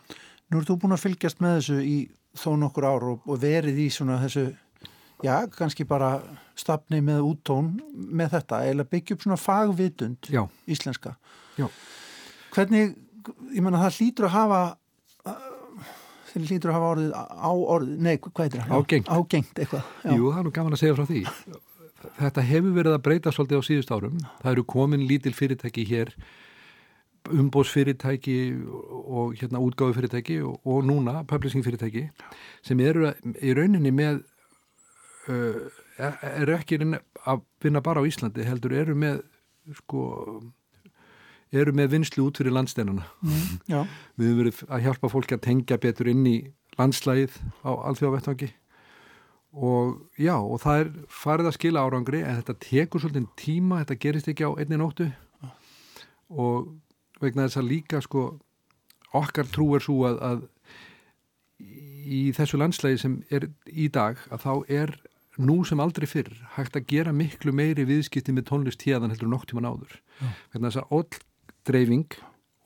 Nú 0.51 0.61
ert 0.61 0.69
þú 0.69 0.77
búin 0.83 0.95
að 0.95 1.03
fylgjast 1.07 1.41
með 1.43 1.57
þessu 1.57 1.79
í 1.83 1.97
þó 2.37 2.51
nokkur 2.61 2.87
ár 2.87 3.07
og, 3.11 3.25
og 3.27 3.41
verið 3.41 3.79
í 3.83 3.87
svona 3.93 4.19
þessu, 4.21 4.45
já, 5.25 5.35
kannski 5.53 5.85
bara 5.89 6.15
stafni 6.59 7.01
með 7.05 7.25
úttón 7.27 7.73
með 7.91 8.37
þetta, 8.37 8.61
eða 8.69 8.87
byggja 8.89 9.17
upp 9.17 9.25
svona 9.25 9.39
fagvitund 9.41 10.31
já. 10.31 10.43
íslenska. 10.69 11.15
Já. 11.57 11.67
Hvernig, 12.53 12.95
ég 13.53 13.65
menna 13.65 13.81
það 13.83 13.99
hlýtur 13.99 14.29
að 14.29 14.35
hafa 14.37 14.61
þeir 16.33 16.45
lítur 16.49 16.71
að 16.71 16.77
hafa 16.77 16.89
orðið 16.93 17.11
á 17.13 17.51
orðið, 17.53 17.99
nei, 18.07 18.15
hvað 18.23 18.45
er 18.45 18.55
það? 18.55 18.73
Ágengt. 18.77 19.11
Ágengt 19.13 19.61
eitthvað. 19.63 19.91
Já. 20.03 20.13
Jú, 20.13 20.31
það 20.31 20.39
er 20.39 20.47
nú 20.47 20.53
gaman 20.57 20.77
að 20.77 20.81
segja 20.81 20.97
frá 20.97 21.05
því. 21.09 21.21
Þetta 22.17 22.45
hefur 22.49 22.73
verið 22.75 22.97
að 22.97 23.03
breyta 23.05 23.33
svolítið 23.33 23.61
á 23.61 23.67
síðust 23.67 23.93
árum. 23.93 24.17
Það 24.41 24.51
eru 24.51 24.65
komin 24.73 25.05
lítil 25.07 25.33
fyrirtæki 25.37 25.85
hér, 25.87 26.11
umbósfyrirtæki 27.31 28.37
og 28.67 29.37
hérna 29.39 29.61
útgáðu 29.63 29.95
fyrirtæki 29.99 30.41
og, 30.43 30.57
og 30.67 30.83
núna 30.83 31.21
publishing 31.29 31.63
fyrirtæki 31.63 32.09
sem 32.65 32.81
eru 32.83 33.13
í 33.39 33.53
rauninni 33.55 33.93
með, 33.95 34.19
uh, 35.31 35.61
eru 36.33 36.57
ekki 36.57 36.81
að 36.83 37.45
vinna 37.63 37.83
bara 37.85 38.03
á 38.03 38.07
Íslandi, 38.09 38.43
heldur 38.43 38.75
eru 38.75 38.97
með, 38.99 39.23
sko, 39.79 40.03
eru 41.53 41.73
með 41.77 41.93
vinslu 41.97 42.27
út 42.27 42.41
fyrir 42.41 42.55
landsteinana. 42.55 43.05
Mm, 43.21 43.85
við 44.17 44.27
höfum 44.29 44.41
verið 44.41 44.61
að 44.69 44.85
hjálpa 44.87 45.13
fólki 45.13 45.37
að 45.37 45.45
tengja 45.47 45.79
betur 45.81 46.09
inn 46.11 46.25
í 46.29 46.37
landslægið 46.79 47.37
á 47.65 47.71
alþjóðavettvangi 47.89 48.49
og 49.53 49.99
já, 50.17 50.33
og 50.33 50.57
það 50.63 50.79
er 50.81 50.87
farið 51.13 51.49
að 51.49 51.57
skila 51.59 51.83
árangri 51.85 52.23
en 52.25 52.39
þetta 52.39 52.55
tekur 52.63 53.03
svolítið 53.03 53.27
tíma, 53.37 53.83
þetta 53.83 53.99
gerist 54.01 54.29
ekki 54.31 54.47
á 54.49 54.57
einni 54.57 54.79
nóttu 54.81 55.11
og 56.33 56.71
vegna 57.21 57.45
þess 57.45 57.61
að 57.61 57.69
líka 57.69 58.01
sko 58.01 58.23
okkar 59.13 59.49
trú 59.53 59.69
er 59.77 59.85
svo 59.85 59.99
að, 60.09 60.17
að 60.25 60.43
í 62.03 62.23
þessu 62.35 62.57
landslægi 62.59 63.01
sem 63.03 63.19
er 63.29 63.45
í 63.69 63.89
dag 63.93 64.17
að 64.33 64.41
þá 64.47 64.53
er 64.81 64.95
nú 65.41 65.61
sem 65.65 65.81
aldrei 65.81 66.07
fyrr 66.09 66.33
hægt 66.57 66.75
að 66.77 66.89
gera 66.89 67.13
miklu 67.15 67.53
meiri 67.55 67.85
viðskipti 67.89 68.33
með 68.33 68.49
tónlist 68.49 68.81
tíðan 68.81 69.13
heldur 69.13 69.31
nokktíman 69.31 69.69
áður 69.69 69.95
Já. 70.19 70.27
vegna 70.53 70.69
þess 70.69 70.81
að 70.81 70.97
all 70.97 71.21
dreifing 71.67 72.07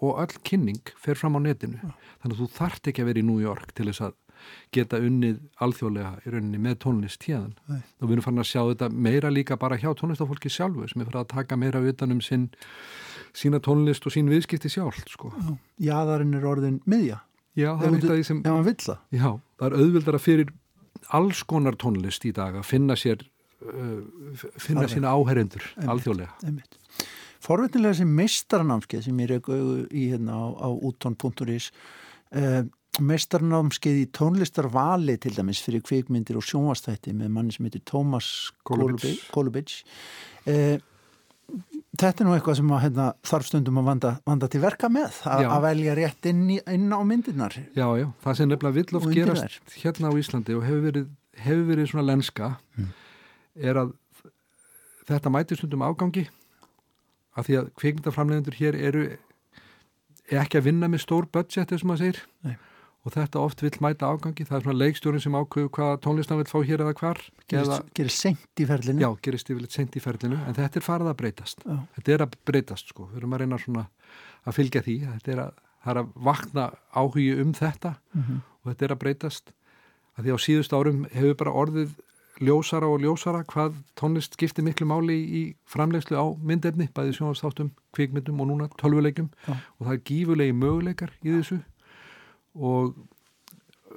og 0.04 0.22
öll 0.22 0.40
kynning 0.46 0.94
fer 1.02 1.18
fram 1.18 1.38
á 1.38 1.42
netinu. 1.42 1.80
Ja. 1.82 1.94
þannig 2.22 2.38
að 2.38 2.42
þú 2.42 2.48
þart 2.58 2.90
ekki 2.92 3.04
að 3.04 3.10
vera 3.12 3.22
í 3.22 3.28
New 3.28 3.42
York 3.42 3.74
til 3.78 3.88
þess 3.90 4.06
að 4.08 4.16
geta 4.76 5.00
unnið 5.02 5.40
alþjóðlega 5.66 6.12
í 6.22 6.34
rauninni 6.34 6.60
með 6.62 6.76
tónlist 6.84 7.22
tíðan 7.24 7.56
Nei. 7.68 7.80
og 7.82 8.04
við 8.04 8.14
erum 8.16 8.26
farin 8.28 8.44
að 8.44 8.50
sjá 8.52 8.62
þetta 8.62 8.90
meira 9.08 9.32
líka 9.34 9.58
bara 9.60 9.80
hjá 9.82 9.90
tónlistafólki 9.98 10.52
sjálfu 10.54 10.90
sem 10.92 11.02
er 11.02 11.10
farin 11.10 11.24
að 11.24 11.32
taka 11.34 11.58
meira 11.58 11.82
utanum 11.82 12.22
sinn, 12.22 12.50
sína 13.38 13.62
tónlist 13.64 14.06
og 14.06 14.14
sín 14.14 14.30
viðskipti 14.32 14.72
sjálf 14.72 15.02
sko. 15.10 15.32
Jáðarinn 15.82 16.38
er 16.38 16.46
orðin 16.48 16.80
miðja. 16.86 17.24
Já, 17.58 17.72
það 17.80 17.88
er 17.88 17.98
eitt 17.98 18.08
af 18.08 18.20
því 18.20 18.28
sem 18.30 18.44
Já, 19.10 19.30
það 19.58 19.68
er 19.68 19.78
auðvildara 19.82 20.22
fyrir 20.22 20.54
alls 21.18 21.42
konar 21.50 21.78
tónlist 21.82 22.26
í 22.30 22.34
dag 22.36 22.60
að 22.60 22.68
finna 22.70 22.98
sér 23.00 23.24
uh, 23.66 24.46
finna 24.62 24.86
sína 24.92 25.16
áherendur 25.18 25.66
alþjóðlega. 25.82 26.38
Einmitt 26.46 26.78
forvetnilega 27.44 27.96
þessi 27.96 28.10
meistarnámskeið 28.18 29.06
sem 29.08 29.22
ég 29.24 29.32
reyku 29.34 29.60
í 29.92 30.10
hérna 30.14 30.40
á, 30.40 30.46
á 30.66 30.70
úttón.is 30.72 31.70
uh, 31.72 32.42
eh, 32.42 32.60
meistarnámskeið 32.98 34.02
í 34.02 34.10
tónlistarvali 34.18 35.18
til 35.22 35.36
dæmis 35.38 35.62
fyrir 35.66 35.84
kvikmyndir 35.86 36.40
og 36.40 36.46
sjónvastætti 36.48 37.14
með 37.18 37.34
manni 37.34 37.56
sem 37.56 37.68
heitir 37.68 37.86
Tómas 37.86 38.52
Kolubitsch 38.66 39.84
uh, 40.50 40.78
Þetta 41.98 42.22
er 42.22 42.28
nú 42.28 42.34
eitthvað 42.36 42.58
sem 42.60 42.72
að, 42.76 42.82
hérna, 42.84 43.06
þarf 43.26 43.48
stundum 43.48 43.80
að 43.80 43.86
vanda, 43.88 44.10
vanda 44.28 44.50
til 44.52 44.60
verka 44.62 44.90
með 44.92 45.22
að, 45.32 45.46
að 45.48 45.64
velja 45.64 45.94
rétt 45.98 46.28
inn, 46.30 46.42
í, 46.54 46.58
inn 46.76 46.92
á 46.94 47.00
myndirnar. 47.08 47.56
Já, 47.74 47.86
já, 47.98 48.06
það 48.26 48.36
sem 48.38 48.52
nefnilega 48.52 48.76
vill 48.76 49.00
oft 49.00 49.14
gerast 49.16 49.78
hérna 49.80 50.12
á 50.12 50.20
Íslandi 50.20 50.58
og 50.58 50.66
hefur 50.68 50.84
verið, 50.90 51.08
hefur 51.40 51.64
verið 51.72 51.90
svona 51.90 52.06
lenska 52.12 52.52
mm. 52.76 52.92
er 53.72 53.82
að 53.82 53.96
þetta 55.08 55.34
mæti 55.34 55.58
stundum 55.58 55.88
ágangi 55.88 56.28
að 57.38 57.50
því 57.50 57.58
að 57.60 57.68
kvikmyndaframlegendur 57.82 58.58
hér 58.58 58.78
eru 58.90 59.04
ekki 60.36 60.60
að 60.60 60.72
vinna 60.72 60.90
með 60.92 61.06
stór 61.06 61.28
budget 61.32 61.72
eins 61.72 61.84
og 61.86 61.92
maður 61.92 62.04
segir. 62.06 62.24
Nei. 62.48 62.58
og 63.08 63.14
þetta 63.16 63.40
oft 63.40 63.62
vil 63.64 63.70
mæta 63.80 64.08
ágangi, 64.12 64.44
það 64.44 64.58
er 64.58 64.64
svona 64.66 64.80
leikstjórin 64.82 65.22
sem 65.24 65.36
ákveðu 65.38 65.70
hvað 65.78 65.94
tónlistan 66.04 66.42
vil 66.42 66.50
fá 66.50 66.58
hér 66.68 66.82
eða 66.84 66.96
hvar. 67.00 67.22
Gerir 67.48 68.12
sent 68.12 68.60
í 68.60 68.66
ferlinu. 68.68 69.00
Já, 69.00 69.08
gerir 69.24 69.40
stífilegt 69.40 69.78
sent 69.78 69.96
í 69.96 70.02
ferlinu, 70.04 70.40
en 70.44 70.58
þetta 70.58 70.82
er 70.82 70.84
farið 70.84 71.12
að 71.14 71.20
breytast. 71.22 71.64
Já. 71.64 71.78
þetta 71.96 72.14
er 72.16 72.24
að 72.26 72.36
breytast 72.50 72.92
sko. 72.92 73.08
Við 73.14 73.22
erum 73.22 73.38
að 73.38 73.44
reyna 73.44 73.62
svona 73.64 73.86
að 74.44 74.58
fylgja 74.58 74.84
því. 74.84 74.98
Þetta 75.14 75.34
er 75.38 75.42
að, 75.46 75.64
er 75.94 76.02
að 76.02 76.12
vakna 76.28 76.66
áhugi 76.92 77.30
um 77.46 77.56
þetta. 77.56 77.94
Mm 78.12 78.26
-hmm. 78.26 78.44
og 78.60 78.74
þetta 78.74 78.88
er 78.90 78.96
að 78.98 79.02
breytast. 79.06 79.56
Að 80.18 80.28
því 80.28 80.36
á 80.36 80.38
síðust 80.44 80.76
árum 80.76 81.08
hefur 81.14 81.40
bara 81.40 81.56
orðið 81.64 81.96
ljósara 82.44 82.90
og 82.92 83.02
ljósara 83.02 83.44
hvað 83.48 83.78
tónlist 83.98 84.38
skiptir 84.38 84.66
miklu 84.66 84.88
máli 84.90 85.18
í 85.18 85.42
framlegslu 85.70 86.18
á 86.18 86.26
myndefni, 86.38 86.90
bæði 86.94 87.18
sjónastáttum, 87.18 87.72
kvikmyndum 87.96 88.42
og 88.44 88.50
núna 88.52 88.70
tölvuleikum 88.78 89.30
ja. 89.48 89.58
og 89.78 89.88
það 89.88 89.94
er 89.96 90.04
gífulegi 90.10 90.56
möguleikar 90.58 91.14
í 91.24 91.34
þessu 91.34 91.60
og 92.58 92.98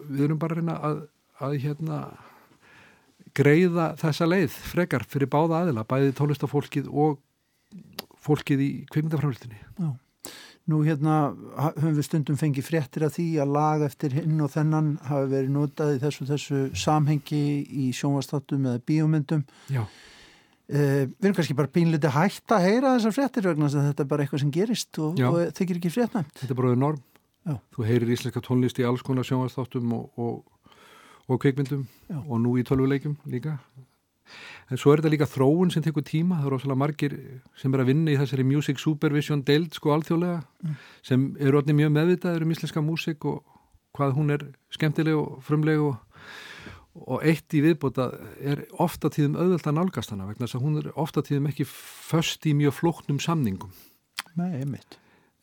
við 0.08 0.26
erum 0.26 0.40
bara 0.40 0.56
að 0.56 0.60
reyna 0.60 0.76
að, 0.88 1.00
að 1.40 1.56
hérna 1.64 2.00
greiða 3.36 3.90
þessa 4.00 4.28
leið 4.28 4.54
frekar 4.72 5.04
fyrir 5.08 5.30
báða 5.30 5.64
aðila, 5.64 5.86
bæði 5.88 6.14
tónlistafólkið 6.18 6.88
og 6.90 7.20
fólkið 8.20 8.64
í 8.64 8.70
kvikmyndaframlegstunni. 8.90 9.60
Já. 9.78 9.90
Nú 10.68 10.82
hérna 10.84 11.32
höfum 11.56 11.96
við 11.96 12.06
stundum 12.06 12.36
fengið 12.38 12.66
fréttir 12.68 13.06
af 13.06 13.14
því 13.16 13.26
að 13.42 13.54
lag 13.56 13.82
eftir 13.86 14.12
hinn 14.18 14.36
og 14.44 14.52
þennan 14.52 14.90
hafi 15.08 15.30
verið 15.32 15.54
notað 15.54 15.94
í 15.96 16.00
þessu, 16.02 16.26
þessu 16.28 16.60
samhengi 16.78 17.42
í 17.64 17.88
sjónvastattum 17.96 18.68
eða 18.68 18.82
bíomundum. 18.86 19.46
Já. 19.72 19.82
Eh, 20.70 21.08
við 21.08 21.26
erum 21.26 21.34
kannski 21.40 21.56
bara 21.58 21.72
pínliti 21.72 22.12
hægt 22.14 22.54
að 22.54 22.68
heyra 22.68 22.94
þessar 22.94 23.16
fréttir 23.16 23.48
vegna 23.48 23.66
þess 23.66 23.80
að 23.80 23.88
þetta 23.88 24.04
er 24.04 24.10
bara 24.12 24.26
eitthvað 24.26 24.42
sem 24.44 24.52
gerist 24.54 25.00
og, 25.02 25.22
og 25.26 25.40
þykir 25.58 25.80
ekki 25.80 25.94
fréttnæmt. 25.96 26.36
Þetta 26.38 26.54
er 26.54 26.60
bara 26.60 26.76
norm. 26.78 27.02
Já. 27.48 27.56
Þú 27.74 27.86
heyrir 27.88 28.12
íslenska 28.14 28.42
tónlist 28.44 28.78
í 28.78 28.86
alls 28.86 29.02
konar 29.02 29.26
sjónvastáttum 29.26 29.96
og, 29.96 30.20
og, 30.20 30.76
og 31.26 31.40
kveikmyndum 31.42 31.86
Já. 32.06 32.20
og 32.20 32.36
nú 32.44 32.54
í 32.60 32.66
tölvuleikum 32.68 33.16
líka 33.32 33.56
en 34.70 34.78
svo 34.78 34.92
er 34.92 35.00
þetta 35.00 35.12
líka 35.14 35.28
þróun 35.28 35.72
sem 35.74 35.84
tekur 35.84 36.04
tíma 36.06 36.38
það 36.40 36.50
eru 36.50 36.58
ósala 36.60 36.76
margir 36.78 37.16
sem 37.58 37.74
er 37.74 37.82
að 37.82 37.90
vinna 37.90 38.12
í 38.12 38.18
þessari 38.20 38.46
Music 38.46 38.82
Supervision 38.82 39.42
deild 39.46 39.74
sko 39.76 39.94
alþjóðlega 39.96 40.38
mm. 40.40 40.76
sem 41.06 41.26
eru 41.42 41.60
allir 41.60 41.78
mjög 41.80 41.92
meðvitaður 41.96 42.46
um 42.46 42.54
íslenska 42.54 42.84
músik 42.84 43.26
og 43.28 43.42
hvað 43.96 44.14
hún 44.18 44.34
er 44.36 44.46
skemmtileg 44.74 45.18
og 45.18 45.42
frumleg 45.46 45.82
og, 45.82 45.98
og 47.02 47.26
eitt 47.26 47.58
í 47.58 47.64
viðbóta 47.64 48.10
er 48.38 48.64
ofta 48.82 49.10
tíðum 49.12 49.38
auðvöld 49.40 49.66
að 49.66 49.78
nálgast 49.80 50.14
hana 50.14 50.30
vegna 50.30 50.46
þess 50.46 50.60
að 50.60 50.66
hún 50.68 50.80
er 50.82 50.90
ofta 50.94 51.26
tíðum 51.26 51.50
ekki 51.50 51.66
först 51.68 52.46
í 52.46 52.54
mjög 52.58 52.78
flóknum 52.78 53.22
samningum 53.22 53.74
Nei, 54.38 54.60
einmitt 54.62 55.00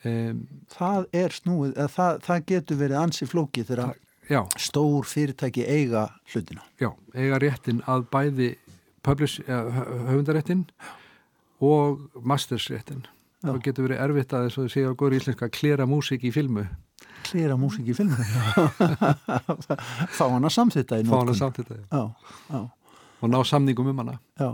um, 0.08 0.46
Það 0.72 1.08
er 1.20 1.36
snúið, 1.36 1.80
það, 1.92 2.22
það 2.24 2.46
getur 2.54 2.80
verið 2.86 3.02
ansi 3.02 3.28
flókið 3.28 3.74
þegar 3.74 3.98
Já. 4.28 4.42
stór 4.60 5.06
fyrirtæki 5.08 5.64
eiga 5.64 6.08
hlutina. 6.32 6.64
Já, 6.82 6.92
eiga 7.16 7.40
réttin 7.40 7.80
að 7.88 8.08
bæði 8.12 8.50
publish, 9.08 9.40
höfundaréttin 9.48 10.66
og 11.64 12.04
mastersréttin 12.28 13.06
þá 13.46 13.56
getur 13.64 13.88
verið 13.88 14.04
erfitt 14.04 14.36
að 14.36 14.48
þess 14.48 14.62
að 14.62 14.70
segja 14.74 14.92
á 14.92 15.00
góður 15.00 15.18
íslenska 15.20 15.50
klera 15.54 15.88
músik 15.90 16.26
í 16.28 16.32
filmu. 16.34 16.66
Klera 17.28 17.58
músik 17.60 17.90
í 17.92 17.96
filmu? 17.98 18.18
Fá 20.18 20.26
hann 20.26 20.48
að 20.48 20.56
samþitta 20.56 21.02
fá 21.08 21.18
hann 21.20 21.34
að 21.34 21.42
samþitta 21.42 22.62
og 23.18 23.32
ná 23.32 23.40
samningum 23.46 23.92
um 23.92 24.04
hana. 24.04 24.18
Já 24.40 24.50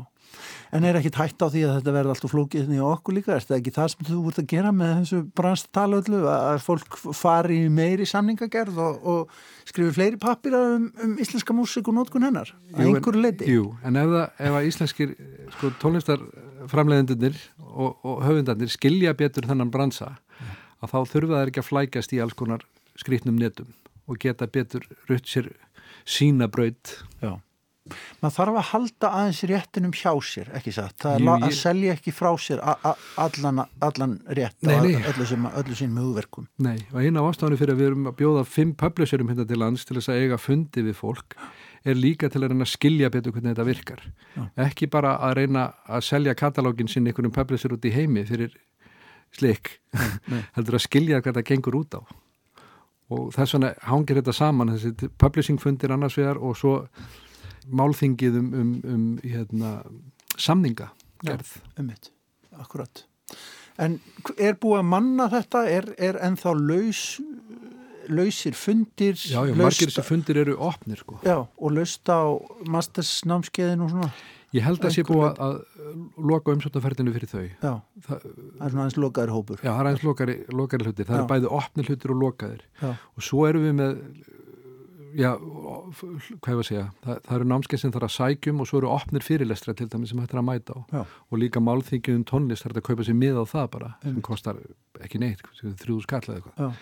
En 0.73 0.85
er 0.87 0.97
ekki 0.97 1.11
tætt 1.13 1.43
á 1.45 1.47
því 1.53 1.61
að 1.67 1.75
þetta 1.77 1.91
verði 1.93 2.11
alltaf 2.13 2.31
flókið 2.33 2.71
í 2.73 2.79
okkur 2.81 3.15
líka? 3.19 3.35
Er 3.35 3.43
þetta 3.43 3.57
ekki 3.59 3.73
það 3.75 3.89
sem 3.91 4.07
þú 4.07 4.21
vart 4.25 4.39
að 4.41 4.47
gera 4.49 4.71
með 4.73 4.93
þessu 4.95 5.19
brannstala 5.37 5.99
öllu? 6.01 6.21
Að 6.31 6.61
fólk 6.65 6.97
fari 7.19 7.59
meiri 7.69 8.07
samningagerð 8.09 8.79
og, 8.81 9.05
og 9.11 9.69
skrifi 9.69 9.93
fleiri 9.93 10.19
pappir 10.23 10.57
um, 10.57 10.87
um 11.05 11.13
íslenska 11.21 11.53
músik 11.53 11.91
og 11.91 11.97
nótkun 11.99 12.25
hennar? 12.25 12.49
Að 12.73 12.89
einhverju 12.89 13.21
leiti? 13.21 13.51
Jú, 13.53 13.67
en 13.85 14.01
ef, 14.01 14.15
það, 14.15 14.25
ef 14.49 14.57
að 14.57 14.71
íslenskir 14.71 15.15
sko, 15.59 15.71
tónlistarframleðendunir 15.85 17.39
og, 17.69 17.93
og 18.01 18.25
höfundarnir 18.25 18.73
skilja 18.73 19.13
betur 19.19 19.49
þennan 19.51 19.73
bransa, 19.73 20.15
að 20.81 20.95
þá 20.95 20.99
þurfa 21.13 21.37
það 21.37 21.53
ekki 21.53 21.65
að 21.65 21.69
flækast 21.69 22.17
í 22.17 22.25
alls 22.25 22.37
konar 22.39 22.65
skrítnum 22.97 23.37
netum 23.37 23.69
og 24.09 24.17
geta 24.25 24.49
betur 24.49 24.89
rutt 25.05 25.29
sér 25.29 25.53
sína 26.01 26.49
braut. 26.49 26.97
Já 27.21 27.37
maður 28.23 28.35
þarf 28.37 28.57
að 28.61 28.67
halda 28.69 29.09
aðeins 29.19 29.41
réttinum 29.51 29.91
hjá 29.97 30.11
sér, 30.23 30.51
ekki 30.55 30.71
satt 30.71 30.95
það 31.03 31.15
er 31.17 31.23
Jú, 31.25 31.31
að 31.33 31.43
ég- 31.49 31.57
selja 31.57 31.95
ekki 31.97 32.13
frá 32.15 32.29
sér 32.39 32.61
allan, 32.63 33.59
allan 33.83 34.13
rétt 34.27 34.55
Nei, 34.63 34.77
nei. 34.79 35.03
öllu, 35.11 35.25
sem, 35.27 35.45
öllu 35.51 35.75
sínum 35.75 35.99
hugverkum 36.05 36.47
Nei, 36.63 36.77
og 36.93 37.01
eina 37.03 37.19
af 37.19 37.33
ástafanir 37.33 37.59
fyrir 37.59 37.75
að 37.75 37.81
við 37.83 37.89
erum 37.91 38.07
að 38.07 38.15
bjóða 38.21 38.45
fimm 38.47 38.71
publisherum 38.79 39.27
hérna 39.33 39.45
til 39.49 39.59
lands 39.59 39.83
til 39.85 39.97
þess 39.99 40.13
að 40.13 40.21
eiga 40.23 40.39
fundi 40.39 40.85
við 40.87 40.95
fólk 41.01 41.35
er 41.83 41.99
líka 41.99 42.29
til 42.31 42.39
að 42.45 42.53
reyna 42.53 42.63
að 42.63 42.71
skilja 42.77 43.09
betur 43.11 43.33
hvernig 43.35 43.51
þetta 43.57 43.65
virkar. 43.67 43.99
Já. 44.37 44.43
Ekki 44.69 44.87
bara 44.87 45.17
að 45.19 45.33
reyna 45.41 45.65
að 45.91 46.05
selja 46.07 46.33
katalógin 46.39 46.87
sinn 46.87 47.09
einhvernum 47.11 47.33
publisher 47.35 47.73
út 47.75 47.83
í 47.83 47.91
heimi 47.91 48.23
fyrir 48.23 48.53
slik, 49.35 49.81
heldur 50.55 50.77
að 50.79 50.85
skilja 50.85 51.19
hvað 51.19 51.41
það 51.41 51.47
gengur 51.51 51.75
út 51.81 51.97
á. 51.99 52.01
Og 53.11 53.33
þess 53.35 53.57
vegna 53.57 53.73
hangir 53.89 54.21
þetta 54.21 54.33
saman, 54.37 54.71
þessi 54.77 55.09
publishing 55.19 55.59
fundir 55.59 55.91
annars 55.91 56.15
vegar 56.15 56.39
og 56.39 56.55
svo 56.55 56.77
málþingið 57.71 58.37
um, 58.39 58.49
um, 58.53 58.71
um 58.95 59.05
hérna, 59.23 59.73
samninga 60.37 60.89
gerð. 61.23 61.55
ummitt, 61.79 62.11
akkurat 62.59 63.05
en 63.81 63.99
er 64.37 64.53
búið 64.61 64.83
að 64.83 64.89
manna 64.91 65.29
þetta 65.31 65.63
er, 65.69 65.87
er 65.97 66.19
ennþá 66.21 66.51
laus 66.59 67.03
lausir 68.11 68.51
fundir 68.59 69.15
Já, 69.15 69.39
já, 69.47 69.53
margir 69.55 69.87
þessi 69.89 70.03
fundir 70.03 70.37
eru 70.43 70.57
opnir 70.59 70.99
sko. 70.99 71.17
já, 71.23 71.37
og 71.39 71.71
laust 71.71 72.09
á 72.11 72.21
mastersnámskeiðin 72.67 73.83
og 73.85 73.93
svona 73.95 74.11
Ég 74.53 74.61
held 74.61 74.83
að 74.85 74.91
sé 74.93 75.01
búið 75.07 75.23
að, 75.31 75.39
að 75.41 76.25
loka 76.29 76.53
umsóttaferðinu 76.53 77.13
fyrir 77.15 77.29
þau. 77.31 77.45
já, 77.63 77.71
Það, 78.05 78.19
það 78.27 78.65
er 78.67 78.73
svona 78.75 78.83
aðeins 78.83 78.97
lokaður 79.01 79.31
hópur 79.33 79.63
Já, 79.63 79.69
það 79.71 79.79
er 79.79 79.87
aðeins 79.89 80.03
lokari 80.59 80.85
hlutir. 80.85 81.07
Það 81.07 81.15
Já. 81.17 81.21
er 81.23 81.29
bæði 81.31 81.49
opnir 81.57 81.89
hlutir 81.89 82.13
og 82.13 82.19
lokaðir. 82.21 82.61
já, 82.83 82.91
Og 83.17 83.25
svo 83.25 83.47
erum 83.49 83.65
við 83.65 83.73
með, 83.79 83.95
já, 85.17 85.31
hvað 85.37 86.51
ég 86.51 86.57
var 86.57 86.61
að 86.63 86.67
segja, 86.67 86.85
það, 87.03 87.19
það 87.25 87.35
eru 87.37 87.47
námskeið 87.49 87.81
sem 87.81 87.93
þarf 87.93 88.07
að 88.07 88.13
sækjum 88.15 88.61
og 88.63 88.69
svo 88.69 88.79
eru 88.79 88.91
opnir 88.93 89.25
fyrirlestra 89.25 89.75
til 89.77 89.87
dæmis 89.91 90.13
sem 90.13 90.21
hættir 90.21 90.41
að 90.41 90.47
mæta 90.47 90.75
á. 90.75 90.79
Já. 90.93 91.01
Og 91.29 91.41
líka 91.41 91.61
málþingjum 91.63 92.25
tónlist 92.29 92.65
þarf 92.65 92.75
þetta 92.75 92.83
að 92.83 92.87
kaupa 92.89 93.07
sér 93.07 93.17
mið 93.19 93.39
á 93.41 93.45
það 93.53 93.67
bara, 93.75 93.91
sem 94.03 94.21
kostar 94.25 94.61
ekki 95.03 95.21
neitt, 95.23 95.43
þrjúðu 95.61 96.05
skall 96.05 96.23
eða 96.25 96.39
eitthvað. 96.39 96.77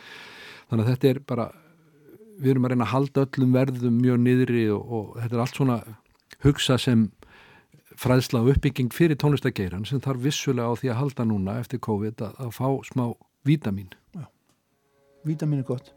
Þannig 0.71 0.85
að 0.85 0.91
þetta 0.93 1.11
er 1.11 1.21
bara, 1.31 1.47
við 2.39 2.53
erum 2.53 2.67
að 2.67 2.75
reyna 2.75 2.87
að 2.87 2.93
halda 2.95 3.25
öllum 3.27 3.55
verðum 3.57 4.01
mjög 4.01 4.21
niðri 4.25 4.67
og, 4.75 4.83
og 4.97 5.15
þetta 5.21 5.37
er 5.37 5.45
allt 5.45 5.61
svona 5.61 5.79
hugsa 6.45 6.77
sem 6.81 7.07
fræðsla 8.01 8.41
og 8.41 8.53
uppbygging 8.55 8.93
fyrir 8.95 9.19
tónlistageiran 9.19 9.85
sem 9.85 10.01
þarf 10.01 10.23
vissulega 10.23 10.71
á 10.71 10.79
því 10.79 10.93
að 10.93 11.01
halda 11.03 11.27
núna 11.27 11.57
eftir 11.61 11.81
COVID 11.83 12.23
að, 12.23 12.37
að 12.47 12.53
fá 12.55 12.67
smá 12.87 13.09
vítamín. 13.45 13.91
vítamin 15.27 15.61
er 15.61 15.67
gott 15.67 15.91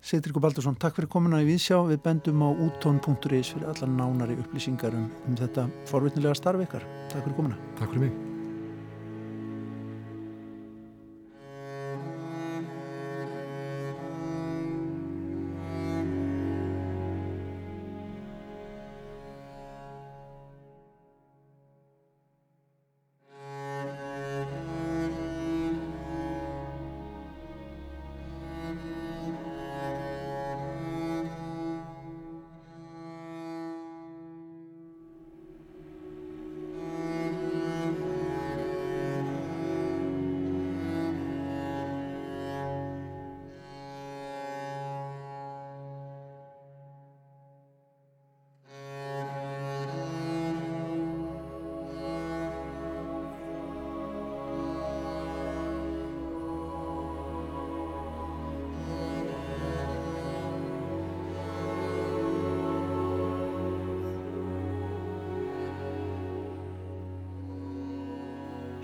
Seitrikur 0.00 0.40
Baldursson, 0.40 0.78
takk 0.80 0.96
fyrir 0.96 1.10
komuna 1.12 1.42
í 1.44 1.48
Víðsjá 1.50 1.82
við 1.90 2.00
bendum 2.06 2.40
á 2.40 2.48
úttón.is 2.48 3.52
fyrir 3.52 3.68
allar 3.68 3.92
nánari 3.92 4.38
upplýsingar 4.40 4.96
um, 4.96 5.06
um 5.28 5.36
þetta 5.36 5.68
forvitnilega 5.92 6.40
starf 6.40 6.64
ykkar. 6.64 6.88
Takk 7.12 7.28
fyrir 7.28 7.38
komuna 7.42 7.60
Takk 7.76 7.92
fyrir 7.92 8.08
mig. 8.08 8.29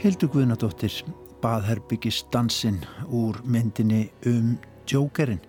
Hildur 0.07 0.29
Guðnadóttir 0.31 1.01
baðherbyggis 1.43 2.21
dansinn 2.31 2.77
úr 3.11 3.41
myndinni 3.43 4.05
um 4.31 4.53
Jokerinn 4.87 5.41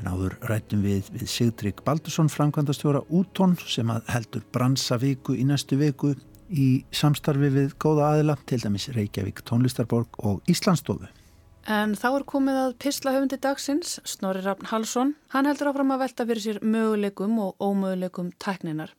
en 0.00 0.06
áður 0.08 0.38
rættum 0.48 0.80
við 0.86 1.10
við 1.12 1.26
Sigdrik 1.28 1.82
Baldursson 1.84 2.30
framkvæmdastjóra 2.32 3.02
Útón 3.12 3.58
sem 3.60 3.92
að 3.92 4.08
heldur 4.14 4.46
bransa 4.56 4.96
viku 5.02 5.36
í 5.36 5.44
næstu 5.44 5.76
viku 5.76 6.14
í 6.48 6.68
samstarfi 6.96 7.50
við 7.52 7.74
góða 7.76 8.14
aðila 8.14 8.38
til 8.48 8.62
dæmis 8.62 8.88
Reykjavík 8.96 9.42
tónlistarborg 9.44 10.16
og 10.24 10.48
Íslandsstofu. 10.48 11.10
En 11.68 11.92
þá 11.92 12.08
er 12.14 12.24
komið 12.32 12.62
að 12.62 12.76
pislahöfundi 12.80 13.36
dagsins, 13.44 13.98
Snorri 14.08 14.40
Rafn 14.46 14.70
Halsson. 14.72 15.12
Hann 15.36 15.50
heldur 15.50 15.74
áfram 15.74 15.92
að 15.92 16.06
velta 16.06 16.24
fyrir 16.24 16.46
sér 16.46 16.64
möguleikum 16.64 17.36
og 17.44 17.60
ómöguleikum 17.60 18.32
tækninar. 18.40 18.96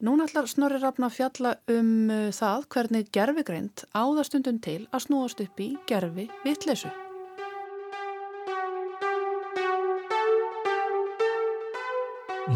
Núna 0.00 0.24
ætlar 0.24 0.46
Snorri 0.48 0.78
Rafn 0.80 1.04
að 1.04 1.12
fjalla 1.12 1.50
um 1.68 1.88
uh, 2.08 2.30
það 2.32 2.62
hvernig 2.72 3.08
gerfigreind 3.12 3.82
áða 3.92 4.22
stundum 4.24 4.56
til 4.64 4.78
að 4.96 5.02
snúast 5.04 5.42
upp 5.44 5.58
í 5.60 5.74
gerfi 5.90 6.24
vitleysu. 6.40 6.88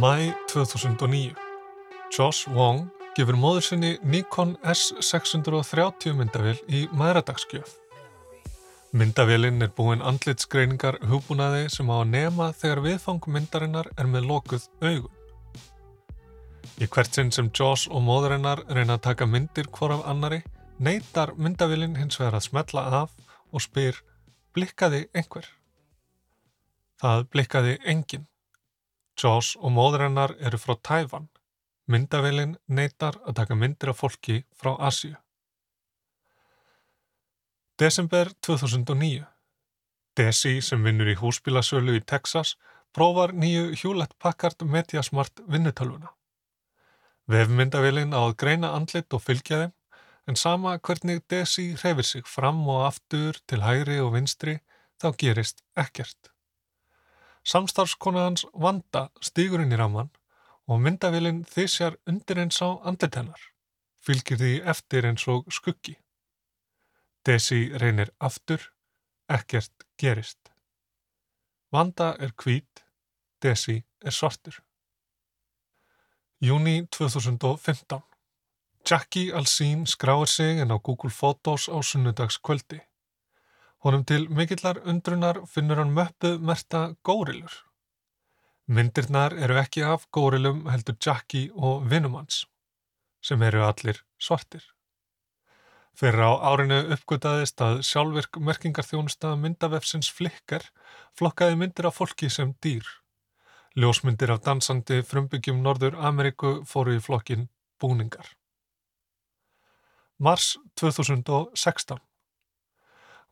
Mæ 0.01 0.33
2009. 0.49 1.35
Josh 2.17 2.49
Wong 2.57 2.87
gefur 3.15 3.37
móður 3.37 3.67
sinni 3.69 3.91
Nikon 4.01 4.55
S630 4.65 6.17
myndavél 6.17 6.57
í 6.65 6.87
maðuradagsgjöf. 6.97 7.75
Myndavélinn 8.97 9.61
er 9.67 9.75
búin 9.77 10.01
andlitsgreiningar 10.01 10.97
hugbúnaði 11.11 11.69
sem 11.77 11.93
á 11.93 12.01
að 12.01 12.09
nema 12.15 12.49
þegar 12.57 12.83
viðfang 12.89 13.29
myndarinnar 13.37 13.93
er 13.99 14.09
með 14.09 14.31
lokuð 14.33 14.67
augun. 14.81 15.24
Í 16.83 16.87
hvert 16.91 17.15
sinn 17.15 17.33
sem 17.35 17.51
Josh 17.55 17.91
og 17.91 18.03
móðurinnar 18.07 18.65
reyna 18.69 18.97
að 18.99 19.05
taka 19.09 19.27
myndir 19.27 19.69
hvor 19.73 19.95
af 19.95 20.05
annari, 20.11 20.43
neytar 20.79 21.35
myndavélinn 21.39 21.97
hins 22.01 22.19
vegar 22.21 22.39
að 22.39 22.47
smetla 22.49 22.87
af 23.03 23.13
og 23.53 23.63
spyr 23.63 24.01
blikkaði 24.55 25.05
einhver. 25.15 25.47
Það 27.01 27.27
blikkaði 27.31 27.75
enginn. 27.91 28.27
Josh 29.21 29.59
og 29.61 29.75
móður 29.75 30.07
hennar 30.09 30.35
eru 30.41 30.59
frá 30.59 30.75
Tæfan. 30.89 31.29
Myndavélinn 31.91 32.57
neytar 32.67 33.21
að 33.27 33.37
taka 33.41 33.55
myndir 33.55 33.93
af 33.93 34.01
fólki 34.01 34.41
frá 34.57 34.75
Asíu. 34.89 35.15
Desember 37.79 38.31
2009. 38.47 39.25
Desi 40.17 40.61
sem 40.63 40.83
vinnur 40.87 41.11
í 41.11 41.17
húsbílasölu 41.19 41.97
í 41.99 42.03
Texas 42.07 42.55
prófar 42.95 43.35
nýju 43.35 43.73
Hewlett 43.81 44.15
Packard 44.23 44.63
Mediasmart 44.63 45.43
vinnutölvuna. 45.51 46.15
Vefmyndavélinn 47.31 48.13
á 48.13 48.21
að 48.21 48.37
greina 48.43 48.75
andlit 48.77 49.15
og 49.17 49.23
fylgja 49.25 49.63
þeim 49.63 49.73
en 50.29 50.37
sama 50.41 50.77
hvernig 50.79 51.23
Desi 51.29 51.71
hreyfir 51.81 52.07
sig 52.09 52.29
fram 52.29 52.63
og 52.69 52.85
aftur 52.89 53.39
til 53.49 53.65
hægri 53.65 53.99
og 54.01 54.13
vinstri 54.17 54.59
þá 55.01 55.09
gerist 55.21 55.65
ekkert. 55.77 56.31
Samstarfskona 57.45 58.29
hans 58.29 58.47
Vanda 58.53 59.09
stígur 59.21 59.65
inn 59.65 59.73
í 59.73 59.81
raman 59.81 60.13
og 60.69 60.81
myndavélinn 60.81 61.43
þysjar 61.49 61.99
undir 62.09 62.41
eins 62.41 62.61
á 62.65 62.73
andlit 62.89 63.19
hennar, 63.21 63.41
fylgir 64.01 64.41
því 64.41 64.55
eftir 64.73 65.09
eins 65.09 65.27
og 65.29 65.49
skuggi. 65.53 65.99
Desi 67.25 67.69
reynir 67.81 68.13
aftur, 68.21 68.61
ekkert 69.29 69.85
gerist. 70.01 70.53
Vanda 71.73 72.15
er 72.21 72.33
hvít, 72.37 72.85
Desi 73.45 73.83
er 74.01 74.13
svartur. 74.13 74.61
Júni 76.45 76.87
2015 76.93 78.03
Jackie 78.85 79.33
Alsín 79.33 79.87
skráir 79.87 80.29
sig 80.29 80.61
en 80.61 80.75
á 80.75 80.79
Google 80.87 81.11
Photos 81.21 81.69
á 81.73 81.81
sunnudagskvöldi. 81.81 82.81
Honum 83.85 84.05
til 84.05 84.29
mikillar 84.29 84.77
undrunar 84.85 85.39
finnur 85.49 85.81
hann 85.81 85.95
möppu 85.97 86.35
merta 86.49 86.81
górilur. 87.03 87.55
Myndirnar 88.69 89.33
eru 89.45 89.57
ekki 89.63 89.87
af 89.89 90.05
górilum 90.13 90.69
heldur 90.69 90.99
Jackie 91.07 91.49
og 91.55 91.89
Vinumans, 91.91 92.45
sem 93.23 93.43
eru 93.43 93.65
allir 93.65 94.03
svartir. 94.19 94.67
Fyrir 95.97 96.21
á 96.29 96.33
árinu 96.51 96.83
uppgötaðist 96.99 97.65
að 97.69 97.81
sjálfvirk 97.89 98.37
merkingarþjónusta 98.51 99.33
myndavefsins 99.41 100.13
flikkar 100.13 100.69
flokkaði 101.17 101.57
myndir 101.57 101.89
af 101.89 101.97
fólki 102.03 102.29
sem 102.29 102.53
dýr. 102.61 102.85
Ljósmyndir 103.75 104.31
af 104.31 104.45
dansandi 104.47 105.01
frumbyggjum 105.03 105.57
Norður 105.59 105.97
Ameríku 105.99 106.51
fóru 106.71 106.93
í 106.95 107.01
flokkin 107.03 107.49
búningar. 107.83 108.29
Mars 110.23 110.53
2016 110.79 111.99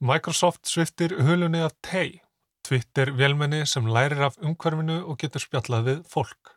Microsoft 0.02 0.66
sviftir 0.66 1.14
hulunni 1.22 1.62
af 1.62 1.76
TEI, 1.86 2.18
Twitter 2.66 3.14
velmenni 3.14 3.62
sem 3.70 3.86
lærir 3.86 4.24
af 4.26 4.40
umhverfinu 4.42 4.98
og 5.06 5.22
getur 5.22 5.46
spjallað 5.46 5.86
við 5.92 6.02
fólk. 6.10 6.56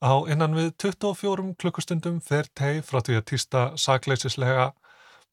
Á 0.00 0.24
innan 0.32 0.56
við 0.56 0.72
24 0.80 1.52
klukkustundum 1.60 2.22
fer 2.24 2.48
TEI 2.56 2.80
frá 2.80 3.02
því 3.04 3.20
að 3.20 3.28
týsta 3.34 3.70
sakleisislega 3.76 4.70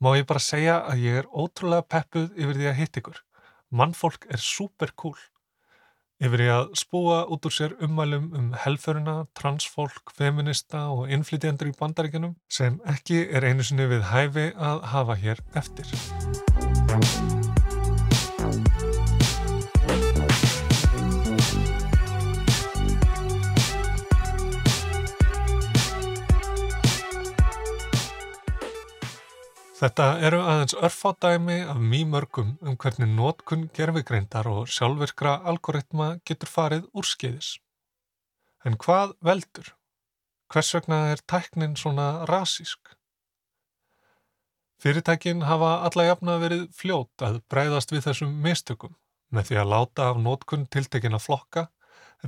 má 0.04 0.18
ég 0.20 0.28
bara 0.28 0.44
segja 0.52 0.82
að 0.84 1.08
ég 1.08 1.24
er 1.24 1.32
ótrúlega 1.32 1.88
peppuð 1.96 2.34
yfir 2.36 2.60
því 2.60 2.74
að 2.74 2.80
hitt 2.84 3.06
ykkur. 3.06 3.28
Mannfólk 3.72 4.28
er 4.28 4.50
super 4.52 4.92
cool 5.00 5.16
yfir 6.22 6.46
í 6.46 6.50
að 6.54 6.72
spúa 6.78 7.24
út 7.34 7.50
úr 7.50 7.56
sér 7.56 7.76
ummælum 7.82 8.30
um 8.38 8.48
helfurina, 8.64 9.18
transfólk, 9.38 10.14
feminista 10.18 10.88
og 10.94 11.10
innflytjendur 11.10 11.72
í 11.72 11.78
bandaríkinum 11.80 12.38
sem 12.52 12.80
ekki 12.96 13.26
er 13.32 13.50
einu 13.50 13.66
sinni 13.66 13.90
við 13.92 14.08
hæfi 14.14 14.50
að 14.56 14.88
hafa 14.94 15.20
hér 15.26 15.46
eftir. 15.58 17.41
Þetta 29.82 30.06
eru 30.22 30.40
aðeins 30.46 30.76
örfádæmi 30.78 31.56
af 31.66 31.80
mýmörgum 31.82 32.50
um 32.62 32.76
hvernig 32.78 33.08
nótkunn 33.18 33.64
gerfigreindar 33.74 34.46
og 34.52 34.68
sjálfvirkra 34.70 35.40
algoritma 35.50 36.10
getur 36.30 36.52
farið 36.54 36.84
úrskeiðis. 37.02 37.56
En 38.62 38.78
hvað 38.84 39.16
veldur? 39.26 39.72
Hvers 40.54 40.70
vegna 40.76 41.00
er 41.14 41.24
tæknin 41.26 41.74
svona 41.82 42.28
rasísk? 42.30 42.92
Fyrirtækin 44.86 45.42
hafa 45.50 45.72
alla 45.90 46.06
jafna 46.12 46.38
verið 46.46 46.68
fljót 46.78 47.26
að 47.26 47.42
breyðast 47.50 47.96
við 47.96 48.06
þessum 48.06 48.38
mistökum 48.46 48.94
með 49.34 49.50
því 49.50 49.60
að 49.64 49.74
láta 49.74 50.12
af 50.12 50.22
nótkunn 50.22 50.68
tiltekina 50.70 51.18
flokka, 51.18 51.66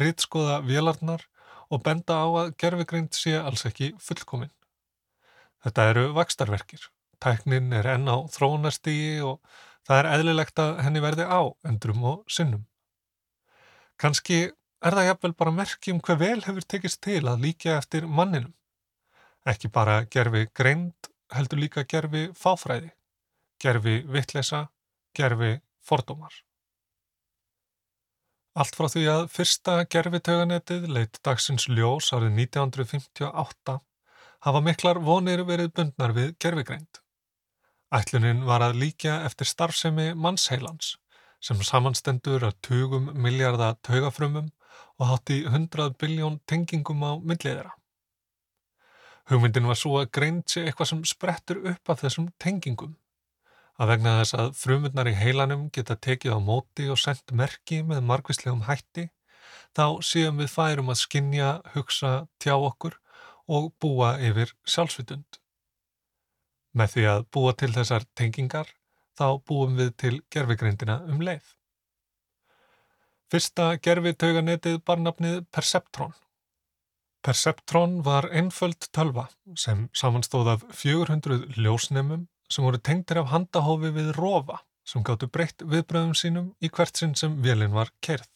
rýtskoða 0.01 0.57
vélarnar 0.65 1.29
og 1.69 1.85
benda 1.85 2.17
á 2.17 2.27
að 2.47 2.51
gerfigreind 2.57 3.13
sé 3.13 3.37
alls 3.37 3.67
ekki 3.69 3.93
fullkominn. 4.01 4.53
Þetta 5.61 5.89
eru 5.93 6.09
vakstarverkir 6.17 6.89
Tæknin 7.23 7.71
er 7.75 7.88
enn 7.93 8.09
á 8.12 8.17
þróunarstígi 8.33 9.21
og 9.23 9.39
það 9.88 9.99
er 9.99 10.09
eðlilegt 10.17 10.59
að 10.59 10.81
henni 10.83 11.03
verði 11.03 11.27
á 11.27 11.41
endrum 11.69 12.03
og 12.09 12.23
sinnum. 12.27 12.65
Kanski 13.99 14.39
er 14.83 14.97
það 14.97 15.07
jafnvel 15.09 15.33
bara 15.39 15.55
merkjum 15.55 16.01
hver 16.03 16.19
vel 16.19 16.39
hefur 16.43 16.67
tekist 16.67 17.01
til 17.05 17.21
að 17.23 17.45
líka 17.45 17.77
eftir 17.77 18.07
manninum. 18.07 18.51
Ekki 19.47 19.71
bara 19.71 20.03
gerfi 20.12 20.47
greind, 20.55 21.12
heldur 21.36 21.59
líka 21.59 21.83
gerfi 21.88 22.29
fáfræði, 22.36 22.91
gerfi 23.63 24.01
vittlesa, 24.07 24.65
gerfi 25.15 25.57
fordómar. 25.83 26.33
Allt 28.53 28.75
frá 28.77 28.86
því 28.91 29.05
að 29.09 29.23
fyrsta 29.33 29.79
gerfitauganetið 29.89 30.91
leitt 30.95 31.17
dagsins 31.25 31.65
ljós 31.71 32.12
árið 32.13 32.36
1958 32.43 33.79
hafa 34.45 34.62
miklar 34.62 34.99
vonir 35.01 35.41
verið 35.47 35.71
bundnar 35.79 36.13
við 36.13 36.36
gerfigreind. 36.43 37.02
Ætlunin 37.93 38.39
var 38.47 38.63
að 38.65 38.79
líka 38.82 39.19
eftir 39.27 39.45
starfsemi 39.45 40.13
mannsheilans 40.17 40.95
sem 41.43 41.60
samanstendur 41.62 42.45
af 42.47 42.56
20 42.65 43.12
miljardar 43.13 43.75
taugafrumum 43.86 44.47
og 44.97 45.08
hátti 45.10 45.43
100 45.45 45.93
biljón 46.01 46.39
tengingum 46.49 47.03
á 47.06 47.12
milliðra. 47.21 47.75
Hugmyndin 49.29 49.69
var 49.69 49.77
svo 49.77 49.99
að 49.99 50.10
greint 50.17 50.49
sé 50.49 50.63
eitthvað 50.63 50.89
sem 50.89 51.03
sprettur 51.12 51.60
upp 51.73 51.93
af 51.93 52.01
þessum 52.01 52.32
tengingum. 52.41 52.95
Að 53.77 53.93
vegna 53.93 54.15
þess 54.21 54.38
að 54.41 54.49
frumundnar 54.63 55.12
í 55.12 55.15
heilanum 55.19 55.69
geta 55.75 55.99
tekið 56.08 56.34
á 56.34 56.39
móti 56.49 56.89
og 56.89 56.97
sendt 57.03 57.36
merki 57.36 57.84
með 57.86 58.01
margvíslegum 58.10 58.65
hætti, 58.71 59.10
þá 59.77 60.01
séum 60.01 60.41
við 60.41 60.51
færum 60.56 60.89
að 60.89 61.01
skinja, 61.06 61.53
hugsa, 61.77 62.25
tjá 62.41 62.58
okkur 62.58 62.97
og 63.47 63.71
búa 63.77 64.15
yfir 64.17 64.58
sjálfsvitund. 64.65 65.42
Með 66.73 66.95
því 66.95 67.03
að 67.09 67.27
búa 67.36 67.53
til 67.57 67.71
þessar 67.73 68.05
tengingar 68.17 68.71
þá 69.17 69.27
búum 69.45 69.77
við 69.77 69.91
til 70.03 70.15
gerfigreindina 70.33 71.01
um 71.09 71.21
leið. 71.21 71.45
Fyrsta 73.33 73.71
gerfitauganetið 73.81 74.81
bar 74.86 75.01
nafnið 75.01 75.39
Perceptron. 75.53 76.13
Perceptron 77.23 78.01
var 78.05 78.27
einföld 78.36 78.89
tölva 78.93 79.29
sem 79.57 79.88
samanstóð 79.95 80.49
af 80.53 80.65
400 80.75 81.55
ljósnemum 81.57 82.27
sem 82.51 82.65
voru 82.65 82.77
tengtir 82.77 83.21
af 83.21 83.31
handahófi 83.31 83.93
við 83.95 84.12
rofa 84.17 84.59
sem 84.86 85.05
gáttu 85.07 85.29
breytt 85.31 85.63
viðbröðum 85.63 86.13
sínum 86.19 86.51
í 86.59 86.69
hvert 86.69 86.99
sinn 86.99 87.15
sem 87.15 87.38
vélinn 87.41 87.73
var 87.73 87.93
kerð. 88.03 88.27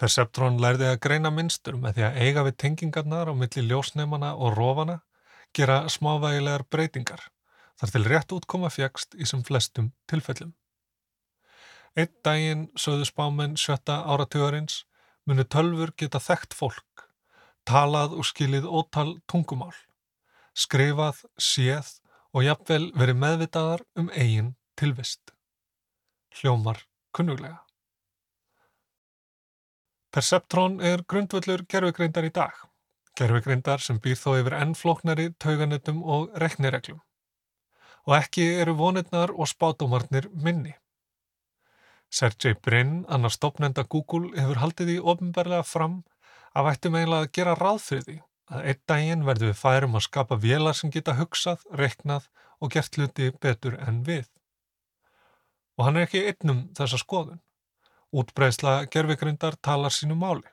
Perceptron 0.00 0.58
lærði 0.60 0.88
að 0.90 1.00
greina 1.04 1.30
minnstur 1.30 1.76
með 1.76 1.98
því 1.98 2.04
að 2.08 2.18
eiga 2.24 2.44
við 2.48 2.56
tengingarnar 2.64 3.30
á 3.30 3.34
milli 3.36 3.64
ljósnemana 3.68 4.32
og 4.34 4.56
rofana 4.56 4.98
gera 5.56 5.82
smávægilegar 5.90 6.64
breytingar 6.70 7.26
þar 7.80 7.92
til 7.94 8.06
rétt 8.12 8.32
útkoma 8.36 8.70
fjækst 8.70 9.16
í 9.16 9.26
sem 9.28 9.42
flestum 9.46 9.90
tilfellum. 10.10 10.52
Einn 11.98 12.12
daginn 12.24 12.66
sögðu 12.78 13.08
spámen 13.08 13.56
sjötta 13.58 14.02
áratugurins 14.12 14.84
muni 15.26 15.46
tölfur 15.54 15.92
geta 15.98 16.20
þekkt 16.22 16.54
fólk, 16.54 17.06
talað 17.66 18.14
og 18.18 18.28
skilið 18.28 18.68
ótal 18.68 19.16
tungumál, 19.30 19.74
skrifað, 20.54 21.24
séð 21.34 21.96
og 22.30 22.46
jafnvel 22.46 22.90
verið 22.94 23.20
meðvitaðar 23.24 23.84
um 23.98 24.12
eigin 24.14 24.54
tilvist. 24.78 25.34
Hljómar 26.38 26.84
kunnuglega. 27.16 27.64
Perceptron 30.14 30.80
er 30.82 31.02
grundvöldur 31.06 31.64
gerfugreindar 31.70 32.26
í 32.26 32.34
dag 32.34 32.69
gerfugreindar 33.18 33.82
sem 33.84 33.98
býr 34.02 34.18
þó 34.18 34.36
yfir 34.40 34.56
ennflóknari 34.58 35.30
tauganetum 35.42 36.02
og 36.04 36.30
reknireglum. 36.42 37.00
Og 38.08 38.16
ekki 38.16 38.46
eru 38.62 38.76
vonirnar 38.78 39.32
og 39.34 39.48
spátumarnir 39.50 40.30
minni. 40.32 40.74
Sergey 42.10 42.54
Brin, 42.54 43.04
annar 43.08 43.30
stopnenda 43.30 43.84
Google, 43.84 44.32
hefur 44.34 44.58
haldið 44.62 44.96
í 44.96 44.98
ofnbarlega 45.12 45.62
fram 45.62 46.00
að 46.56 46.66
vættum 46.66 46.96
eiginlega 46.98 47.26
að 47.26 47.32
gera 47.38 47.54
ráð 47.58 47.82
fyrir 47.86 48.06
því 48.08 48.16
að 48.50 48.64
einn 48.70 48.80
daginn 48.90 49.26
verður 49.26 49.52
við 49.52 49.60
færum 49.60 49.96
að 49.98 50.06
skapa 50.08 50.38
vélar 50.42 50.76
sem 50.76 50.90
geta 50.90 51.14
hugsað, 51.18 51.62
reknað 51.70 52.26
og 52.58 52.72
gert 52.74 52.96
hluti 52.98 53.30
betur 53.42 53.76
en 53.78 54.02
við. 54.06 54.26
Og 55.78 55.86
hann 55.86 56.00
er 56.00 56.08
ekki 56.08 56.24
einnum 56.32 56.64
þessa 56.76 56.98
skoðun. 57.00 57.38
Útbreysla 58.10 58.80
gerfugreindar 58.90 59.54
talar 59.62 59.94
sínu 59.94 60.18
máli. 60.18 60.48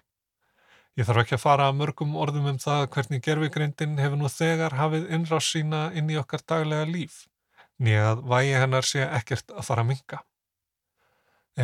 Ég 0.97 1.05
þarf 1.05 1.21
ekki 1.21 1.35
að 1.37 1.43
fara 1.43 1.65
að 1.69 1.75
mörgum 1.77 2.15
orðum 2.17 2.47
um 2.49 2.55
það 2.57 2.87
hvernig 2.95 3.21
gerfigreindin 3.21 3.99
hefur 4.01 4.17
nú 4.17 4.31
þegar 4.33 4.73
hafið 4.79 5.11
innráð 5.13 5.43
sína 5.45 5.81
inn 5.93 6.09
í 6.09 6.17
okkar 6.17 6.41
daglega 6.49 6.87
líf, 6.89 7.19
nýja 7.77 8.07
að 8.15 8.23
vægi 8.31 8.55
hennar 8.57 8.89
sé 8.89 9.03
ekkert 9.05 9.53
að 9.53 9.67
fara 9.69 9.85
að 9.85 9.91
minga. 9.91 10.23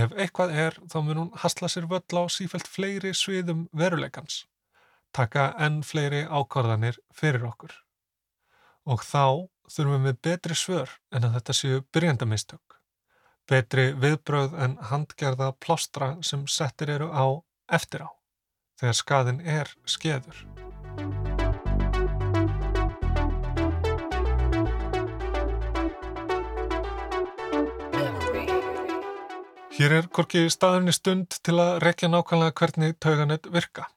Ef 0.04 0.14
eitthvað 0.14 0.56
er 0.68 0.80
þá 0.86 0.98
mun 1.02 1.22
hún 1.24 1.34
hasla 1.42 1.72
sér 1.74 1.90
völl 1.90 2.22
á 2.22 2.24
sífælt 2.30 2.70
fleiri 2.70 3.16
sviðum 3.18 3.66
veruleikans, 3.74 4.44
taka 5.18 5.50
enn 5.58 5.82
fleiri 5.82 6.28
ákvarðanir 6.30 7.02
fyrir 7.10 7.50
okkur. 7.50 7.74
Og 8.86 9.02
þá 9.02 9.50
þurfum 9.66 10.10
við 10.12 10.24
betri 10.30 10.58
svör 10.58 11.00
en 11.10 11.26
að 11.26 11.40
þetta 11.40 11.58
séu 11.58 11.86
byrjandamistök, 11.90 12.82
betri 13.50 13.94
viðbröð 13.98 14.60
en 14.62 14.78
handgerða 14.94 15.56
plástra 15.58 16.20
sem 16.22 16.46
settir 16.46 16.94
eru 16.94 17.10
á 17.10 17.42
eftir 17.74 18.06
á 18.06 18.14
þegar 18.80 18.98
skaðin 18.98 19.42
er 19.46 19.72
skeður. 19.86 20.44
Hér 29.74 29.96
er 29.98 30.08
korki 30.14 30.46
staðurni 30.54 30.94
stund 30.94 31.34
til 31.42 31.56
að 31.58 31.80
rekja 31.82 32.08
nákvæmlega 32.12 32.54
hvernig 32.60 32.94
tauganett 33.02 33.50
virka, 33.52 33.88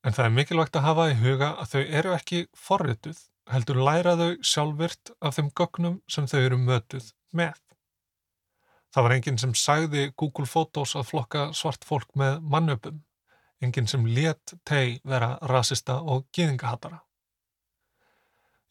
en 0.00 0.16
það 0.16 0.24
er 0.24 0.34
mikilvægt 0.38 0.78
að 0.80 0.86
hafa 0.88 1.08
í 1.12 1.18
huga 1.20 1.50
að 1.60 1.74
þau 1.74 1.82
eru 2.00 2.14
ekki 2.16 2.40
forrituð, 2.56 3.20
heldur 3.52 3.82
læra 3.84 4.16
þau 4.16 4.30
sjálfvirt 4.40 5.12
af 5.20 5.36
þeim 5.36 5.52
gögnum 5.60 6.00
sem 6.10 6.26
þau 6.26 6.38
eru 6.40 6.58
mötuð 6.62 7.12
með. 7.36 7.60
Það 8.96 9.04
var 9.04 9.16
enginn 9.18 9.38
sem 9.42 9.52
sagði 9.52 10.06
Google 10.16 10.48
Photos 10.48 10.96
að 10.96 11.10
flokka 11.10 11.50
svart 11.52 11.84
fólk 11.84 12.16
með 12.16 12.40
mannöpum 12.40 13.02
enginn 13.62 13.88
sem 13.90 14.06
let 14.06 14.54
teg 14.64 15.00
vera 15.04 15.36
rasista 15.52 16.00
og 16.02 16.26
gýðingahattara. 16.36 17.00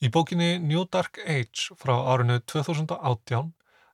Í 0.04 0.12
bókinni 0.12 0.60
New 0.60 0.86
Dark 0.92 1.20
Age 1.26 1.76
frá 1.80 1.96
árinu 2.14 2.40
2018 2.44 3.54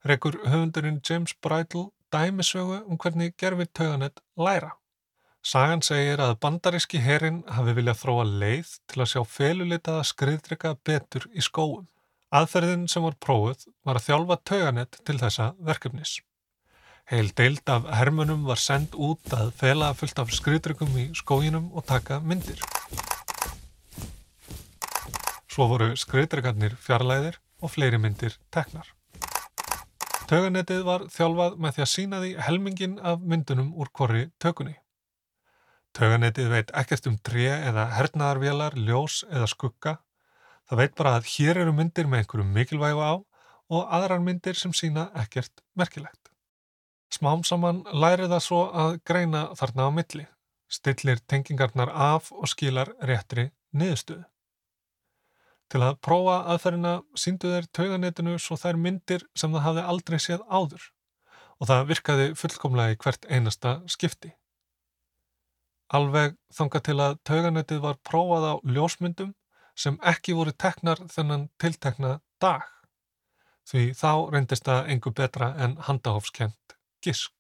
rekur 0.10 0.40
höfundurinn 0.46 1.02
James 1.08 1.34
Bridle 1.34 1.90
dæmisögu 2.12 2.82
um 2.88 2.98
hvernig 2.98 3.38
gerfir 3.38 3.70
tauganett 3.72 4.20
læra, 4.36 4.74
Sagan 5.42 5.82
segir 5.82 6.22
að 6.22 6.36
bandaríski 6.38 7.00
herin 7.02 7.40
hafi 7.50 7.74
viljað 7.74 7.98
þróa 8.04 8.26
leið 8.30 8.74
til 8.92 9.00
að 9.02 9.08
sjá 9.10 9.22
felulitaða 9.26 10.04
skriðdrykka 10.06 10.76
betur 10.86 11.24
í 11.34 11.42
skóum. 11.42 11.88
Aðferðin 12.30 12.84
sem 12.92 13.02
var 13.02 13.18
prófuð 13.18 13.64
var 13.82 13.98
að 13.98 14.06
þjálfa 14.06 14.38
tauganett 14.46 15.00
til 15.02 15.16
þessa 15.18 15.48
verkefnis. 15.58 16.20
Heil 17.10 17.32
deild 17.36 17.68
af 17.72 17.88
hermunum 17.98 18.46
var 18.48 18.60
sendt 18.62 18.94
út 18.96 19.34
að 19.36 19.52
fela 19.58 19.92
fullt 19.98 20.20
af 20.22 20.32
skriðdrykkum 20.36 20.94
í 21.02 21.10
skóginum 21.18 21.72
og 21.74 21.86
taka 21.90 22.20
myndir. 22.20 22.62
Svo 25.52 25.68
voru 25.68 25.92
skriðdrykkarnir 26.00 26.78
fjarlæðir 26.80 27.42
og 27.62 27.74
fleiri 27.74 28.00
myndir 28.00 28.38
teknar. 28.54 28.88
Tauganettið 30.32 30.86
var 30.88 31.04
þjálfað 31.12 31.58
með 31.60 31.74
því 31.76 31.84
að 31.84 31.92
sína 31.92 32.22
því 32.22 32.32
helmingin 32.46 32.94
af 33.04 33.20
myndunum 33.20 33.74
úr 33.76 33.90
korri 33.92 34.30
tökunni. 34.40 34.78
Tauganetið 35.92 36.48
veit 36.54 36.72
ekkert 36.72 37.10
um 37.12 37.18
tre 37.20 37.50
eða 37.52 37.90
hernaðarvélar, 37.98 38.78
ljós 38.80 39.26
eða 39.28 39.50
skugga. 39.52 39.98
Það 40.72 40.80
veit 40.86 40.96
bara 40.96 41.18
að 41.20 41.28
hér 41.34 41.60
eru 41.66 41.76
myndir 41.76 42.08
með 42.08 42.24
einhverju 42.24 42.48
mikilvægu 42.48 43.04
á 43.04 43.14
og 43.76 43.92
aðrar 44.00 44.24
myndir 44.24 44.56
sem 44.56 44.72
sína 44.72 45.10
ekkert 45.20 45.60
merkilegt. 45.76 46.31
Smám 47.12 47.44
saman 47.44 47.84
læri 47.92 48.30
það 48.32 48.44
svo 48.46 48.62
að 48.72 48.94
greina 49.08 49.42
þarna 49.60 49.88
á 49.88 49.92
milli, 49.92 50.26
stillir 50.72 51.20
tengingarnar 51.28 51.92
af 51.92 52.32
og 52.32 52.48
skilar 52.48 52.94
réttri 53.04 53.50
niðurstöðu. 53.76 54.24
Til 55.72 55.82
að 55.84 56.00
prófa 56.04 56.38
aðferðina 56.52 56.94
síndu 57.16 57.52
þeir 57.52 57.68
tauganetinu 57.76 58.38
svo 58.40 58.58
þær 58.60 58.80
myndir 58.80 59.24
sem 59.36 59.52
það 59.56 59.66
hafði 59.68 59.86
aldrei 59.94 60.20
séð 60.20 60.42
áður 60.48 60.88
og 61.62 61.70
það 61.70 61.88
virkaði 61.92 62.30
fullkomlega 62.40 62.96
í 62.96 63.00
hvert 63.04 63.28
einasta 63.30 63.74
skipti. 63.92 64.32
Alveg 65.92 66.38
þanga 66.56 66.82
til 66.88 66.98
að 67.04 67.18
tauganötið 67.28 67.82
var 67.84 68.00
prófað 68.08 68.48
á 68.48 68.54
ljósmyndum 68.64 69.34
sem 69.76 70.00
ekki 70.12 70.36
voru 70.36 70.54
teknar 70.56 71.04
þennan 71.12 71.50
tiltekna 71.60 72.20
dag. 72.42 72.64
Því 73.68 73.92
þá 73.96 74.12
reyndist 74.34 74.68
það 74.68 74.92
engu 74.96 75.14
betra 75.16 75.52
en 75.64 75.78
handahófskent 75.88 76.56
gisk. 77.06 77.34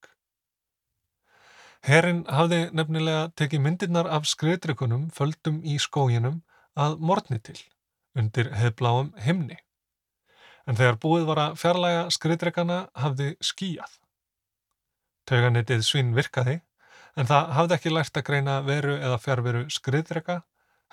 Herrin 1.81 2.21
hafði 2.29 2.67
nefnilega 2.77 3.31
tekið 3.39 3.63
myndirnar 3.65 4.09
af 4.13 4.27
skriðdrykunum 4.29 5.07
földum 5.15 5.61
í 5.65 5.79
skóginum 5.81 6.43
að 6.77 6.99
morni 7.01 7.39
til, 7.41 7.57
undir 8.13 8.51
hefbláum 8.53 9.15
himni. 9.17 9.57
En 10.69 10.77
þegar 10.77 10.99
búið 11.01 11.25
var 11.31 11.41
að 11.47 11.57
fjarlæga 11.57 12.03
skriðdrykana 12.13 12.77
hafði 13.01 13.31
skíjað. 13.41 13.97
Tauganetið 15.25 15.81
svinn 15.85 16.13
virkaði 16.13 16.59
en 17.17 17.27
það 17.27 17.49
hafði 17.57 17.77
ekki 17.77 17.93
lært 17.95 18.17
að 18.17 18.27
greina 18.29 18.59
veru 18.65 18.95
eða 18.99 19.19
fjárveru 19.21 19.65
skriðdrega 19.73 20.41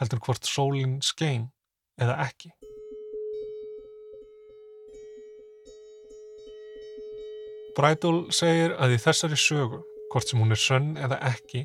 heldur 0.01 0.23
hvort 0.25 0.49
sólinn 0.49 0.99
skein 1.05 1.51
eða 2.01 2.17
ekki. 2.25 2.53
Brædól 7.79 8.25
segir 8.35 8.73
að 8.83 8.97
í 8.97 8.99
þessari 8.99 9.37
sögu, 9.39 9.85
hvort 10.11 10.27
sem 10.27 10.41
hún 10.43 10.51
er 10.51 10.59
sönn 10.59 10.97
eða 10.99 11.21
ekki, 11.29 11.61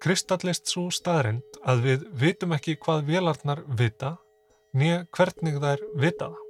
kristallist 0.00 0.70
svo 0.72 0.86
staðrind 0.88 1.58
að 1.68 1.82
við 1.86 2.06
vitum 2.22 2.54
ekki 2.56 2.78
hvað 2.80 3.02
vélarnar 3.10 3.60
vita, 3.80 4.14
nýja 4.72 5.02
hvernig 5.12 5.58
þær 5.60 5.84
vita 6.00 6.30
það. 6.30 6.40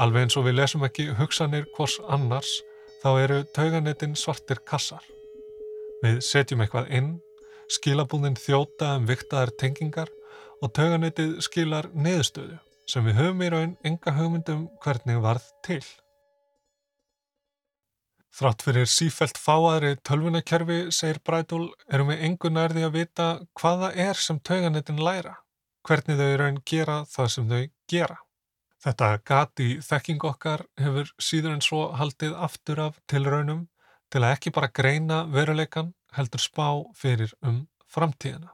Alveg 0.00 0.24
eins 0.24 0.38
og 0.40 0.48
við 0.48 0.56
lesum 0.62 0.88
ekki 0.88 1.10
hugsanir 1.20 1.68
hvors 1.76 1.98
annars, 2.08 2.54
þá 3.02 3.08
eru 3.18 3.38
tauganettin 3.52 4.16
svartir 4.16 4.64
kassar. 4.64 5.04
Við 6.00 6.22
setjum 6.24 6.64
eitthvað 6.64 6.88
inn, 6.94 7.14
skilabúðin 7.68 8.40
þjóta 8.40 8.94
um 8.96 9.08
viktaðar 9.12 9.52
tengingar 9.60 10.08
og 10.64 10.72
tauganetið 10.72 11.42
skilar 11.44 11.92
neðstöðu 11.92 12.62
sem 12.88 13.04
við 13.04 13.20
höfum 13.20 13.44
í 13.44 13.52
raun 13.52 13.80
enga 13.84 14.16
hugmyndum 14.16 14.68
hvernig 14.80 15.20
varð 15.20 15.44
til. 15.66 15.82
Þrátt 18.34 18.62
fyrir 18.62 18.88
sífælt 18.92 19.38
fáaðri 19.40 19.94
tölvunakerfi, 20.06 20.78
segir 20.94 21.18
Brædól, 21.24 21.70
erum 21.90 22.12
við 22.12 22.24
engu 22.28 22.50
nærði 22.52 22.84
að 22.86 22.96
vita 22.98 23.28
hvaða 23.58 23.92
er 23.96 24.20
sem 24.20 24.38
tauganetin 24.44 25.00
læra, 25.02 25.38
hvernig 25.88 26.20
þau 26.20 26.36
raun 26.42 26.60
gera 26.68 26.98
það 27.08 27.30
sem 27.34 27.48
þau 27.48 27.62
gera. 27.90 28.18
Þetta 28.84 29.08
gati 29.26 29.68
þekking 29.82 30.28
okkar 30.28 30.62
hefur 30.78 31.10
síður 31.18 31.56
en 31.56 31.64
svo 31.64 31.80
haldið 31.98 32.36
aftur 32.46 32.84
af 32.84 33.00
tilraunum 33.10 33.64
til 34.12 34.22
að 34.22 34.34
ekki 34.36 34.52
bara 34.54 34.70
greina 34.70 35.24
veruleikan 35.32 35.90
heldur 36.14 36.44
spá 36.44 36.68
fyrir 36.96 37.34
um 37.42 37.64
framtíðina. 37.90 38.52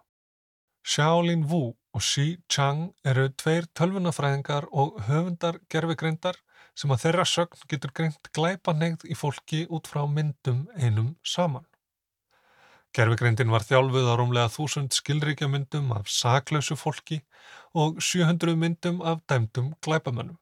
Xiaolin 0.85 1.45
Wu 1.51 1.75
og 1.95 2.03
Xi 2.03 2.39
Chang 2.49 2.95
eru 3.05 3.29
tveir 3.41 3.69
tölvunafræðingar 3.77 4.67
og 4.73 4.99
höfundar 5.07 5.61
gerfigreindar 5.71 6.41
sem 6.75 6.91
að 6.91 7.05
þeirra 7.05 7.25
sögn 7.29 7.69
getur 7.71 7.93
greint 7.95 8.33
glæpanegð 8.37 9.07
í 9.11 9.17
fólki 9.19 9.65
út 9.71 9.89
frá 9.91 10.03
myndum 10.11 10.67
einum 10.75 11.15
saman. 11.23 11.67
Gerfigreindin 12.95 13.51
var 13.51 13.65
þjálfuð 13.67 14.07
á 14.07 14.15
rúmlega 14.15 14.51
þúsund 14.55 14.95
skilríkja 14.95 15.49
myndum 15.51 15.91
af 15.97 16.11
saklausu 16.11 16.77
fólki 16.79 17.25
og 17.75 17.99
700 17.99 18.55
myndum 18.55 19.01
af 19.03 19.23
dæmdum 19.31 19.73
glæpamönnum. 19.83 20.39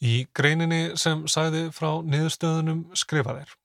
Í 0.00 0.28
greininni 0.34 0.96
sem 0.96 1.26
sæði 1.28 1.66
frá 1.76 1.98
niðurstöðunum 2.06 2.84
skrifa 2.96 3.34
þeir. 3.40 3.56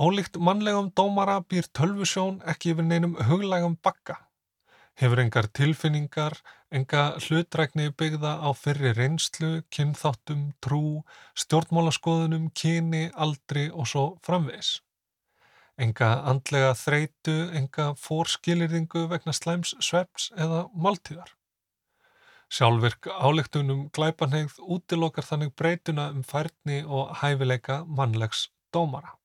Ólíkt 0.00 0.36
mannlegum 0.40 0.92
dómara 0.96 1.40
býr 1.40 1.66
tölvusjón 1.76 2.38
ekki 2.48 2.74
yfir 2.74 2.86
neinum 2.86 3.16
huglægum 3.28 3.74
bakka. 3.82 4.20
Hefur 5.00 5.20
engar 5.24 5.48
tilfinningar, 5.56 6.36
enga 6.70 7.02
hlutrækni 7.18 7.90
byggða 7.98 8.36
á 8.46 8.48
fyrri 8.54 8.92
reynslu, 8.94 9.62
kynþáttum, 9.74 10.52
trú, 10.62 11.02
stjórnmálaskoðunum, 11.42 12.50
kyni, 12.54 13.08
aldri 13.14 13.66
og 13.70 13.90
svo 13.90 14.04
framvegs. 14.26 14.78
Enga 15.80 16.10
andlega 16.30 16.72
þreitu, 16.76 17.36
enga 17.56 17.90
fórskilirðingu 17.98 19.06
vegna 19.10 19.34
slæms, 19.34 19.74
sveps 19.80 20.30
eða 20.36 20.66
máltíðar. 20.76 21.32
Sjálfvirk 22.50 23.06
álíktunum 23.06 23.86
glæpanhegð 23.94 24.58
útilokar 24.60 25.26
þannig 25.26 25.54
breytuna 25.54 26.10
um 26.10 26.24
færni 26.26 26.82
og 26.84 27.14
hæfileika 27.22 27.84
mannlegs 27.86 28.48
dómara. 28.74 29.19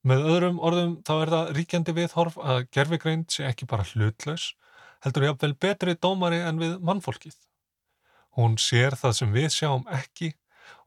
Með 0.00 0.26
öðrum 0.32 0.60
orðum 0.64 0.92
þá 1.04 1.12
er 1.18 1.30
það 1.34 1.50
ríkjandi 1.58 1.94
viðhorf 1.96 2.36
að 2.40 2.62
gerfigreind 2.72 3.26
sé 3.32 3.44
ekki 3.44 3.68
bara 3.68 3.84
hlutlaus, 3.84 4.54
heldur 5.04 5.26
jáfnvel 5.28 5.52
betri 5.60 5.96
dómari 5.96 6.40
en 6.40 6.60
við 6.60 6.78
mannfólkið. 6.80 7.36
Hún 8.38 8.56
sér 8.62 8.96
það 8.96 9.16
sem 9.18 9.34
við 9.34 9.50
sjáum 9.52 9.84
ekki 9.92 10.32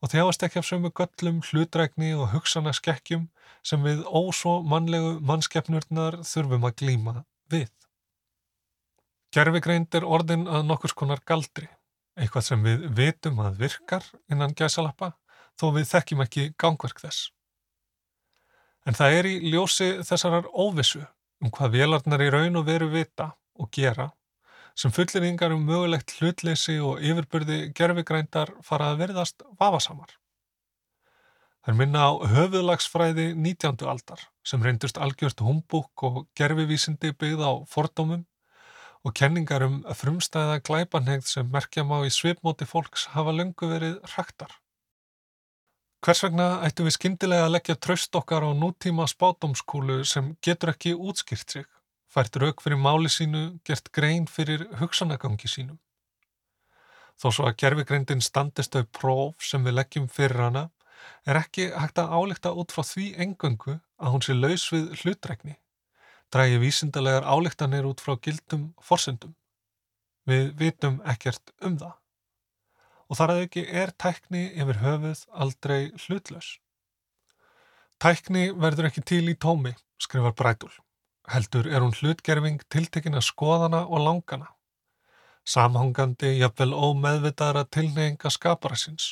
og 0.01 0.11
þjáast 0.13 0.45
ekki 0.47 0.59
af 0.61 0.67
sömu 0.67 0.91
göllum, 0.95 1.43
hlutrækni 1.45 2.13
og 2.17 2.31
hugsana 2.33 2.73
skekkjum 2.73 3.27
sem 3.61 3.85
við 3.85 4.01
ósó 4.07 4.61
mannlegu 4.65 5.19
mannskeppnurnar 5.21 6.21
þurfum 6.27 6.67
að 6.67 6.75
glýma 6.81 7.15
við. 7.53 7.69
Gerfigreind 9.33 9.93
er 9.97 10.05
orðin 10.05 10.47
að 10.47 10.65
nokkurs 10.69 10.93
konar 10.97 11.21
galdri, 11.25 11.69
eitthvað 12.17 12.47
sem 12.49 12.65
við 12.65 12.89
vitum 12.97 13.39
að 13.45 13.61
virkar 13.61 14.09
innan 14.31 14.57
gæsalappa 14.57 15.13
þó 15.59 15.69
við 15.77 15.89
þekkjum 15.93 16.25
ekki 16.25 16.49
gangverk 16.57 17.01
þess. 17.05 17.29
En 18.83 18.97
það 18.97 19.17
er 19.19 19.29
í 19.29 19.35
ljósi 19.53 19.89
þessarar 20.03 20.49
óvissu 20.51 21.05
um 21.43 21.51
hvað 21.51 21.77
vélarnar 21.77 22.23
í 22.23 22.31
raun 22.33 22.59
og 22.59 22.67
veru 22.67 22.89
vita 22.91 23.33
og 23.59 23.71
gera 23.75 24.09
sem 24.75 24.91
fulleringar 24.91 25.53
um 25.53 25.63
mögulegt 25.67 26.15
hlutleysi 26.17 26.79
og 26.81 27.01
yfirbyrði 27.05 27.59
gerfigrændar 27.77 28.55
fara 28.65 28.91
að 28.91 29.03
verðast 29.03 29.43
vafasamar. 29.59 30.15
Það 31.63 31.73
er 31.73 31.77
minna 31.79 32.07
á 32.09 32.11
höfuðlagsfræði 32.33 33.27
19. 33.39 33.85
aldar 33.87 34.25
sem 34.43 34.63
reyndust 34.65 34.97
algjört 34.99 35.43
humbúk 35.45 36.03
og 36.03 36.23
gerfivísindi 36.35 37.13
byggð 37.15 37.45
á 37.45 37.51
fordómum 37.69 38.25
og 39.03 39.15
kenningar 39.15 39.63
um 39.67 39.77
frumstæða 39.95 40.59
glæpanhegð 40.67 41.29
sem 41.29 41.47
merkja 41.53 41.85
má 41.87 42.01
í 42.03 42.11
svipmóti 42.11 42.67
fólks 42.67 43.07
hafa 43.13 43.31
löngu 43.35 43.69
verið 43.71 44.01
hraktar. 44.15 44.51
Hvers 46.03 46.19
vegna 46.19 46.45
ættum 46.67 46.83
við 46.89 46.97
skindilega 46.97 47.45
að 47.47 47.53
leggja 47.53 47.73
tröst 47.79 48.17
okkar 48.19 48.43
á 48.43 48.51
nútíma 48.51 49.05
spátumskúlu 49.07 50.01
sem 50.03 50.33
getur 50.43 50.73
ekki 50.73 50.91
útskýrt 50.99 51.55
sig, 51.55 51.63
fært 52.11 52.35
rauk 52.43 52.59
fyrir 52.59 52.75
máli 52.75 53.07
sínu, 53.07 53.43
gert 53.63 53.87
grein 53.95 54.25
fyrir 54.27 54.65
hugsanagangi 54.81 55.47
sínum. 55.47 55.77
Þó 57.15 57.27
svo 57.29 57.47
að 57.47 57.55
gerfigreindin 57.63 58.25
standist 58.25 58.75
au 58.75 58.83
próf 58.99 59.47
sem 59.47 59.63
við 59.63 59.77
leggjum 59.77 60.11
fyrir 60.11 60.43
hana, 60.43 60.65
er 61.23 61.39
ekki 61.39 61.69
hægt 61.71 62.03
að 62.03 62.11
álíkta 62.19 62.51
út 62.51 62.75
frá 62.75 62.83
því 62.83 63.07
engöngu 63.23 63.79
að 63.79 64.11
hún 64.17 64.27
sé 64.27 64.35
laus 64.35 64.67
við 64.75 64.91
hlutrækni, 64.99 65.55
drægi 66.35 66.59
vísindalegar 66.67 67.23
álíktanir 67.23 67.87
út 67.87 68.03
frá 68.03 68.17
gildum 68.19 68.73
forsendum. 68.83 69.37
Við 70.27 70.51
vitum 70.59 70.99
ekkert 71.07 71.55
um 71.63 71.79
það 71.79 71.99
og 73.13 73.19
þar 73.19 73.31
að 73.35 73.39
ekki 73.45 73.63
er 73.69 73.91
tækni 74.01 74.47
yfir 74.57 74.79
höfuð 74.81 75.19
aldrei 75.45 75.81
hlutlaus. 76.01 76.55
Tækni 78.01 78.47
verður 78.57 78.87
ekki 78.89 79.03
til 79.05 79.27
í 79.29 79.35
tómi, 79.37 79.75
skrifar 80.01 80.33
Brætul. 80.33 80.71
Heldur 81.29 81.69
er 81.69 81.85
hún 81.85 81.93
hlutgerfing 81.93 82.63
tiltekina 82.73 83.21
skoðana 83.21 83.83
og 83.85 84.01
langana. 84.01 84.49
Samhangandi, 85.45 86.39
jafnvel 86.41 86.73
ómeðvitaðra 86.73 87.67
tilneyinga 87.69 88.33
skapara 88.33 88.79
síns. 88.81 89.11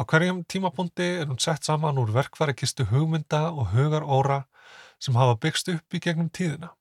Á 0.00 0.08
hverjum 0.08 0.40
tímapunkti 0.48 1.04
er 1.20 1.28
hún 1.28 1.42
sett 1.42 1.68
saman 1.68 2.00
úr 2.00 2.14
verkværikistu 2.16 2.88
hugmynda 2.88 3.50
og 3.52 3.74
hugar 3.76 4.08
óra 4.08 4.40
sem 4.96 5.20
hafa 5.20 5.36
byggst 5.36 5.68
upp 5.74 5.94
í 5.94 6.00
gegnum 6.00 6.32
tíðina. 6.32 6.72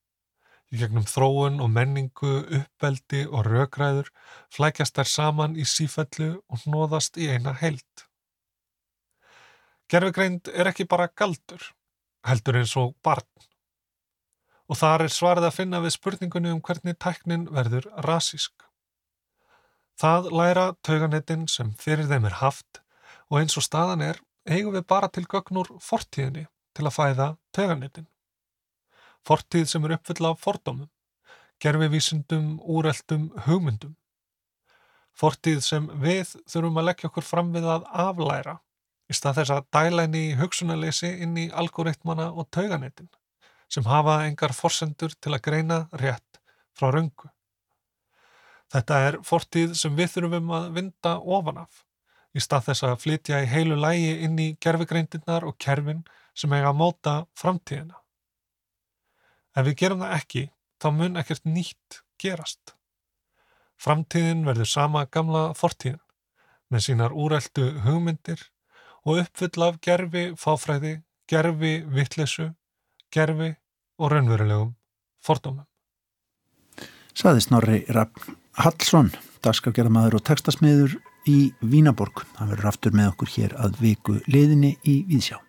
Í 0.68 0.82
gegnum 0.82 1.06
þróun 1.08 1.62
og 1.64 1.70
menningu, 1.72 2.34
uppbeldi 2.58 3.24
og 3.28 3.48
rökræður 3.48 4.10
flækjast 4.52 4.98
þær 5.00 5.10
saman 5.12 5.56
í 5.56 5.64
sífellu 5.64 6.42
og 6.52 6.66
nóðast 6.68 7.20
í 7.22 7.30
eina 7.32 7.54
heilt. 7.62 8.04
Gerfegreind 9.88 10.50
er 10.52 10.68
ekki 10.68 10.84
bara 10.84 11.08
galdur, 11.08 11.62
heldur 12.28 12.60
eins 12.60 12.74
og 12.76 12.98
barn. 13.04 13.28
Og 14.68 14.76
þar 14.76 15.06
er 15.06 15.14
svarið 15.16 15.48
að 15.48 15.56
finna 15.56 15.80
við 15.80 15.96
spurningunni 15.96 16.52
um 16.52 16.60
hvernig 16.60 16.98
tæknin 17.00 17.48
verður 17.56 17.88
rasísk. 18.04 18.68
Það 19.98 20.28
læra 20.36 20.66
tauganettin 20.84 21.48
sem 21.48 21.72
fyrir 21.80 22.12
þeim 22.12 22.28
er 22.28 22.42
haft 22.42 22.82
og 23.32 23.40
eins 23.40 23.56
og 23.58 23.64
staðan 23.64 24.04
er 24.04 24.20
eigum 24.44 24.76
við 24.76 24.84
bara 24.92 25.08
til 25.08 25.24
gögnur 25.24 25.72
fortíðinni 25.82 26.46
til 26.76 26.86
að 26.86 26.96
fæða 27.00 27.32
tauganettin. 27.56 28.12
Fortíð 29.28 29.68
sem 29.68 29.86
er 29.86 29.98
uppfull 29.98 30.30
af 30.30 30.40
fordómum, 30.40 30.90
gerfivísundum, 31.64 32.58
úreldum, 32.64 33.32
hugmyndum. 33.48 33.96
Fortíð 35.18 35.64
sem 35.66 35.88
við 36.00 36.36
þurfum 36.48 36.80
að 36.80 36.88
leggja 36.92 37.10
okkur 37.10 37.26
fram 37.26 37.50
við 37.56 37.68
að 37.74 37.88
aflæra 38.06 38.60
í 39.10 39.16
stað 39.18 39.42
þess 39.42 39.56
að 39.56 39.66
dæla 39.76 40.06
inn 40.08 40.18
í 40.20 40.26
hugsunarleysi 40.40 41.10
inn 41.26 41.36
í 41.40 41.48
algoritmana 41.62 42.30
og 42.32 42.48
tauganettin 42.54 43.10
sem 43.72 43.88
hafa 43.88 44.22
engar 44.28 44.56
forsendur 44.56 45.16
til 45.20 45.34
að 45.34 45.44
greina 45.50 45.80
rétt 46.04 46.40
frá 46.78 46.92
röngu. 46.94 47.32
Þetta 48.72 49.04
er 49.10 49.20
fortíð 49.24 49.76
sem 49.80 49.96
við 49.96 50.14
þurfum 50.16 50.56
að 50.56 50.72
vinda 50.78 51.18
ofan 51.20 51.64
af 51.66 51.84
í 52.36 52.44
stað 52.44 52.70
þess 52.70 52.88
að 52.88 53.00
flytja 53.04 53.44
í 53.44 53.52
heilu 53.52 53.78
lægi 53.80 54.18
inn 54.28 54.40
í 54.40 54.52
gerfigreindinnar 54.64 55.48
og 55.48 55.58
kerfin 55.60 56.04
sem 56.38 56.54
eiga 56.54 56.70
að 56.72 56.80
móta 56.84 57.16
framtíðina. 57.40 57.98
Ef 59.58 59.66
við 59.66 59.78
gerum 59.82 60.04
það 60.04 60.18
ekki, 60.20 60.42
þá 60.78 60.88
mun 60.94 61.18
ekkert 61.18 61.48
nýtt 61.50 62.02
gerast. 62.22 62.76
Framtíðin 63.82 64.44
verður 64.46 64.70
sama 64.70 65.06
gamla 65.10 65.48
fortíðin 65.58 66.02
með 66.74 66.84
sínar 66.86 67.16
úreldu 67.16 67.72
hugmyndir 67.86 68.44
og 69.08 69.24
uppfull 69.24 69.66
af 69.66 69.80
gerfi 69.82 70.28
fáfræði, 70.38 71.00
gerfi 71.30 71.74
vittlesu, 71.90 72.52
gerfi 73.14 73.56
og 73.98 74.14
raunverulegum 74.14 74.76
fordómum. 75.26 75.66
Saði 77.18 77.42
Snorri 77.48 77.80
Rapp 77.90 78.22
Hallsson, 78.62 79.10
dagskargerðamæður 79.42 80.20
og 80.20 80.26
textasmiður 80.30 80.98
í 81.26 81.40
Vínaborg. 81.66 82.28
Það 82.38 82.54
verður 82.54 82.72
aftur 82.76 82.98
með 83.00 83.12
okkur 83.16 83.36
hér 83.40 83.58
að 83.58 83.82
viku 83.82 84.20
liðinni 84.30 84.76
í 84.86 85.00
Víðsjá. 85.10 85.42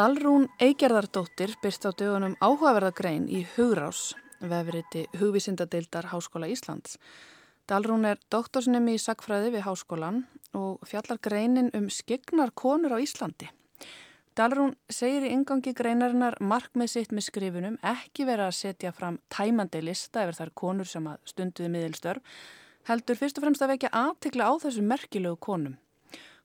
Dalrún 0.00 0.46
Eigerðardóttir 0.56 1.50
byrst 1.60 1.82
á 1.84 1.92
dögunum 1.92 2.32
áhugaverðagrein 2.40 3.26
í 3.28 3.42
Hugrás, 3.52 4.14
vefriti 4.40 5.02
Hugvísindadeildar 5.20 6.06
Háskóla 6.08 6.46
Íslands. 6.48 6.94
Dalrún 7.68 8.06
er 8.08 8.16
doktorsnemi 8.32 8.94
í 8.96 9.00
sagfræði 9.02 9.50
við 9.58 9.66
háskólan 9.66 10.22
og 10.56 10.86
fjallar 10.88 11.20
greinin 11.20 11.68
um 11.76 11.90
skegnar 11.92 12.54
konur 12.56 12.94
á 12.96 12.98
Íslandi. 13.04 13.50
Dalrún 14.32 14.72
segir 14.88 15.26
í 15.28 15.34
ingangi 15.34 15.74
greinarinnar 15.76 16.38
markmið 16.40 16.92
sitt 16.94 17.12
með 17.12 17.26
skrifunum 17.26 17.76
ekki 17.90 18.24
vera 18.30 18.46
að 18.48 18.56
setja 18.56 18.94
fram 18.96 19.18
tæmandi 19.28 19.82
lista 19.84 20.24
yfir 20.24 20.38
þar 20.38 20.54
konur 20.62 20.88
sem 20.88 21.10
að 21.12 21.18
stunduði 21.34 21.74
miðilstörf, 21.74 22.24
heldur 22.88 23.20
fyrst 23.20 23.36
og 23.36 23.44
fremst 23.44 23.66
að 23.68 23.74
vekja 23.74 23.92
aðtikla 24.06 24.48
á 24.48 24.52
þessu 24.64 24.86
merkilegu 24.94 25.36
konum. 25.36 25.76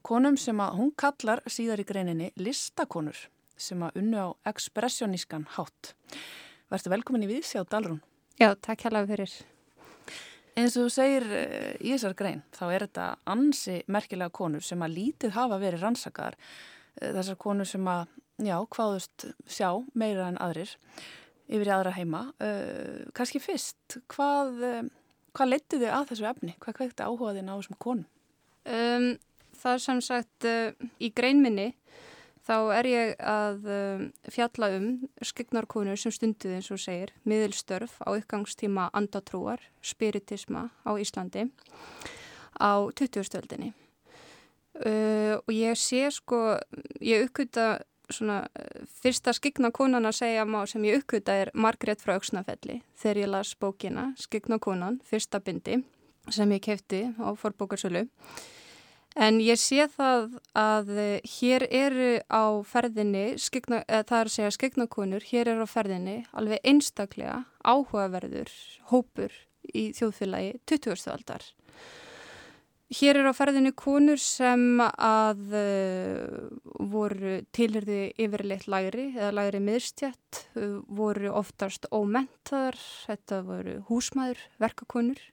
Konum 0.04 0.36
sem 0.36 0.60
að 0.60 0.76
hún 0.82 0.92
kallar 0.92 1.40
síðar 1.48 1.80
í 1.80 1.88
greininni 1.88 2.34
listakonur 2.36 3.24
sem 3.58 3.82
að 3.86 4.00
unnu 4.02 4.22
á 4.22 4.28
ekspressjónískan 4.52 5.48
hátt. 5.56 5.96
Verður 6.72 6.96
velkomin 6.98 7.26
í 7.26 7.30
viðsjá 7.30 7.66
Dalrún. 7.70 8.02
Já, 8.40 8.52
takk 8.60 8.86
hjálpa 8.86 9.06
fyrir. 9.08 9.34
Eins 10.56 10.76
og 10.80 10.86
þú 10.86 10.92
segir 10.94 11.26
eh, 11.36 11.76
í 11.84 11.92
þessar 11.92 12.16
grein, 12.16 12.42
þá 12.56 12.64
er 12.70 12.86
þetta 12.86 13.06
ansi 13.32 13.82
merkilega 13.92 14.32
konur 14.36 14.64
sem 14.64 14.82
að 14.84 14.96
lítið 14.96 15.36
hafa 15.36 15.60
verið 15.60 15.84
rannsakaðar. 15.84 16.38
Eh, 17.02 17.12
þessar 17.18 17.40
konur 17.44 17.68
sem 17.68 17.90
að, 17.92 18.06
já, 18.40 18.56
hvaðust 18.76 19.28
sjá 19.52 19.70
meira 20.00 20.30
en 20.32 20.40
aðrir 20.44 20.72
yfir 21.46 21.70
í 21.70 21.74
aðra 21.76 21.94
heima. 21.94 22.24
Uh, 22.42 23.04
Kanski 23.14 23.38
fyrst, 23.44 24.00
hvað, 24.10 24.64
hvað 25.38 25.52
leytið 25.52 25.84
þið 25.84 25.92
að 25.94 26.08
þessu 26.10 26.28
efni? 26.32 26.56
Hvað 26.64 26.78
kveikti 26.80 27.06
áhugaðin 27.06 27.52
á 27.52 27.56
þessum 27.60 27.78
konum? 27.86 28.08
Um, 28.66 29.12
það 29.62 29.76
er 29.76 29.84
sem 29.84 30.02
sagt 30.02 30.48
uh, 30.50 30.88
í 30.98 31.12
greinminni 31.14 31.68
þá 32.46 32.56
er 32.78 32.90
ég 32.90 33.14
að 33.22 33.66
um, 33.74 34.04
fjalla 34.32 34.70
um 34.78 34.90
skegnarkonur 35.26 36.00
sem 36.00 36.14
stunduði 36.14 36.60
eins 36.60 36.72
og 36.74 36.82
segir 36.82 37.14
miðilstörf 37.26 37.98
á 38.06 38.10
uppgangstíma 38.14 38.90
andatrúar, 38.94 39.64
spiritisma 39.82 40.70
á 40.86 40.92
Íslandi 41.02 41.48
á 42.62 42.86
20-stöldinni 42.94 43.74
uh, 44.86 45.36
og 45.42 45.52
ég 45.54 45.80
sé 45.80 46.06
sko, 46.14 46.60
ég 47.02 47.28
uppkvita 47.28 47.82
svona 48.14 48.44
fyrsta 49.02 49.34
skegnakonan 49.34 50.06
að 50.06 50.20
segja 50.20 50.46
má 50.46 50.60
sem 50.70 50.84
ég 50.86 51.02
uppkvita 51.02 51.40
er 51.42 51.52
Margrét 51.58 52.04
frá 52.04 52.16
Öksnafelli 52.20 52.82
þegar 53.02 53.22
ég 53.24 53.32
las 53.32 53.56
bókina 53.58 54.12
Skegnakonan, 54.22 55.00
fyrsta 55.06 55.42
bindi 55.42 55.82
sem 56.30 56.52
ég 56.54 56.62
kefti 56.66 57.08
á 57.18 57.34
forbókarsölu 57.38 58.06
En 59.16 59.38
ég 59.40 59.56
sé 59.56 59.86
það 59.88 60.34
að 60.60 60.90
eh, 61.00 61.28
hér 61.38 61.64
eru 61.72 62.10
á 62.28 62.60
ferðinni, 62.68 63.38
skikna, 63.40 63.80
það 63.88 64.18
er 64.18 64.30
að 64.30 64.34
segja 64.34 64.52
skegnakonur, 64.52 65.24
hér 65.24 65.54
eru 65.54 65.64
á 65.64 65.70
ferðinni 65.72 66.18
alveg 66.36 66.60
einstaklega 66.68 67.38
áhugaverður 67.64 68.52
hópur 68.92 69.32
í 69.72 69.88
þjóðfélagi 69.96 70.58
20. 70.68 71.08
aldar. 71.16 71.48
Hér 72.94 73.18
eru 73.18 73.32
á 73.34 73.36
ferðinni 73.36 73.72
konur 73.74 74.20
sem 74.22 74.78
að 74.78 75.54
uh, 75.58 76.50
voru 76.86 77.40
tilhyrði 77.56 78.12
yfirleitt 78.22 78.68
læri 78.70 79.08
eða 79.16 79.32
læri 79.40 79.62
miðstjætt, 79.66 80.44
uh, 80.54 80.76
voru 80.86 81.32
oftast 81.34 81.88
ómentaðar, 81.90 82.78
þetta 83.08 83.40
voru 83.48 83.80
húsmaður, 83.90 84.44
verkakonur 84.62 85.24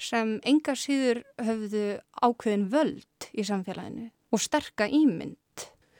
sem 0.00 0.38
enga 0.48 0.72
síður 0.76 1.20
höfðu 1.40 1.84
ákveðin 2.24 2.70
völd 2.72 3.28
í 3.32 3.44
samfélaginu 3.44 4.08
og 4.32 4.42
sterka 4.42 4.88
ímynd. 4.88 5.36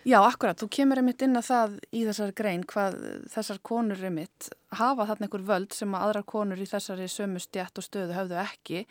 Já, 0.06 0.20
akkurat. 0.22 0.56
Þú 0.60 0.68
kemur 0.70 1.00
einmitt 1.00 1.22
inn 1.26 1.36
að 1.36 1.48
það 1.48 1.76
í 1.90 2.06
þessar 2.06 2.32
grein 2.38 2.64
hvað 2.68 2.96
þessar 3.32 3.60
konur 3.66 4.04
einmitt 4.06 4.48
hafa 4.78 5.08
þarna 5.08 5.26
einhver 5.26 5.46
völd 5.48 5.76
sem 5.76 5.96
að 5.96 6.04
aðra 6.06 6.26
konur 6.32 6.62
í 6.62 6.68
þessari 6.70 7.08
sömu 7.10 7.42
stjætt 7.42 7.80
og 7.80 7.86
stöðu 7.88 8.14
höfðu 8.14 8.38
ekki 8.44 8.84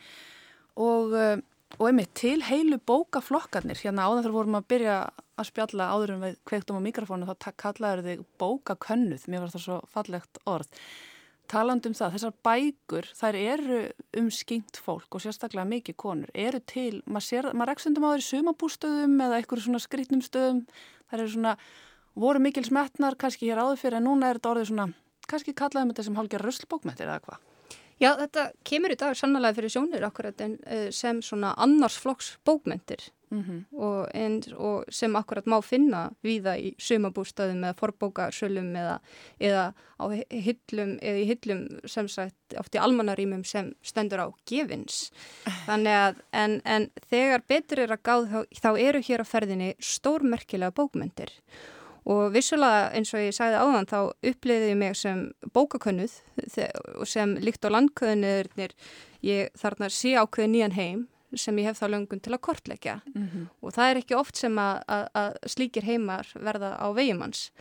og, 0.75 1.15
eh, 1.15 1.37
og 1.79 1.87
einmitt 1.89 2.13
til 2.17 2.39
heilu 2.45 2.79
bókaflokkarnir. 2.87 3.79
Hérna 3.81 4.07
áður 4.07 4.27
þar 4.27 4.37
vorum 4.37 4.59
að 4.59 4.69
byrja 4.71 4.99
að 5.35 5.49
spjalla 5.49 5.89
áður 5.91 6.15
um 6.15 6.23
við 6.23 6.37
kveiktum 6.47 6.79
á 6.79 6.85
mikrofónu 6.85 7.27
þá 7.27 7.51
kallaður 7.59 8.05
þig 8.05 8.23
bókakönnuð. 8.39 9.27
Mér 9.27 9.43
var 9.43 9.53
það 9.55 9.65
svo 9.65 9.81
fallegt 9.91 10.41
orð 10.45 10.71
taland 11.51 11.85
um 11.87 11.95
það, 11.95 12.15
þessar 12.15 12.35
bækur 12.45 13.07
þær 13.17 13.37
eru 13.39 13.79
um 14.19 14.29
skingt 14.33 14.79
fólk 14.81 15.17
og 15.17 15.23
sérstaklega 15.23 15.67
mikið 15.69 15.97
konur, 16.01 16.31
eru 16.33 16.61
til 16.65 17.01
maður, 17.05 17.51
maður 17.53 17.71
reksundum 17.73 18.07
á 18.07 18.09
þeirri 18.13 18.27
sumabústöðum 18.29 19.17
eða 19.25 19.39
einhverju 19.39 19.67
svona 19.67 19.83
skrítnum 19.83 20.23
stöðum 20.25 20.63
þær 21.11 21.19
eru 21.19 21.33
svona, 21.35 21.55
voru 22.17 22.41
mikil 22.43 22.65
smetnar 22.65 23.17
kannski 23.21 23.49
hér 23.49 23.61
áður 23.61 23.81
fyrir 23.83 23.99
en 23.99 24.09
núna 24.09 24.31
er 24.31 24.39
þetta 24.39 24.53
orðið 24.53 24.71
svona 24.71 24.87
kannski 25.29 25.57
kallaðum 25.57 25.93
þetta 25.93 26.07
sem 26.07 26.17
hálfgerð 26.19 26.49
rösslbókmettir 26.49 27.09
eða 27.09 27.21
hvað 27.27 27.54
Já, 28.01 28.11
þetta 28.19 28.49
kemur 28.67 28.91
í 28.91 28.97
dag 28.99 29.15
sannlega 29.15 29.55
fyrir 29.55 29.71
sjónir 29.71 30.03
akkurat 30.03 30.41
en 30.43 30.57
uh, 30.67 30.87
sem 30.91 31.21
svona 31.23 31.53
annarsflokks 31.63 32.33
bókmentir 32.47 33.05
mm 33.29 33.43
-hmm. 33.43 33.79
og, 33.79 34.09
en, 34.13 34.41
og 34.57 34.83
sem 34.89 35.15
akkurat 35.15 35.45
má 35.45 35.61
finna 35.61 36.11
viða 36.23 36.57
í 36.57 36.75
sumabústöðum 36.77 37.63
eða 37.63 37.73
forbókarsölum 37.79 38.75
eða, 38.75 38.99
eða 39.39 39.73
á 39.99 40.05
hillum 40.29 40.99
eða 41.01 41.17
í 41.17 41.25
hillum 41.25 41.79
sem 41.85 42.07
sagt 42.07 42.57
oft 42.59 42.75
í 42.75 42.79
almanarímum 42.79 43.43
sem 43.43 43.73
stendur 43.81 44.19
á 44.19 44.27
gefins. 44.45 45.11
Þannig 45.67 45.93
að 45.93 46.15
en, 46.31 46.61
en 46.65 46.89
þegar 47.09 47.43
betur 47.47 47.79
er 47.79 47.91
að 47.91 48.03
gáð 48.03 48.27
þá, 48.29 48.39
þá 48.61 48.79
eru 48.79 48.99
hér 48.99 49.21
á 49.23 49.25
ferðinni 49.25 49.75
stórmerkilega 49.79 50.71
bókmentir 50.71 51.31
Og 51.31 51.84
vissulega 52.33 52.91
eins 52.93 53.13
og 53.13 53.23
ég 53.23 53.33
sagði 53.33 53.61
áðan 53.61 53.89
þá 53.89 53.99
uppliðið 54.29 54.69
ég 54.69 54.77
mig 54.77 54.95
sem 54.99 55.25
bókakönnuð 55.55 56.19
sem 57.09 57.35
líkt 57.41 57.65
á 57.65 57.73
landkönnuðurnir 57.73 58.75
ég 59.25 59.49
þarna 59.57 59.89
sé 59.89 60.13
ákveði 60.13 60.51
nýjan 60.53 60.77
heim 60.77 61.07
sem 61.35 61.57
ég 61.59 61.71
hef 61.71 61.81
þá 61.81 61.87
löngun 61.91 62.21
til 62.23 62.35
að 62.35 62.43
kortleggja. 62.47 62.99
Mm 63.13 63.27
-hmm. 63.27 63.47
og 63.61 63.73
það 63.73 63.89
er 63.89 63.97
ekki 63.97 64.15
oft 64.15 64.37
sem 64.37 64.57
að, 64.57 64.83
að, 64.87 65.05
að 65.13 65.31
slíkir 65.45 65.83
heimar 65.83 66.27
verða 66.35 66.77
á 66.77 66.87
vegimanns 66.93 67.51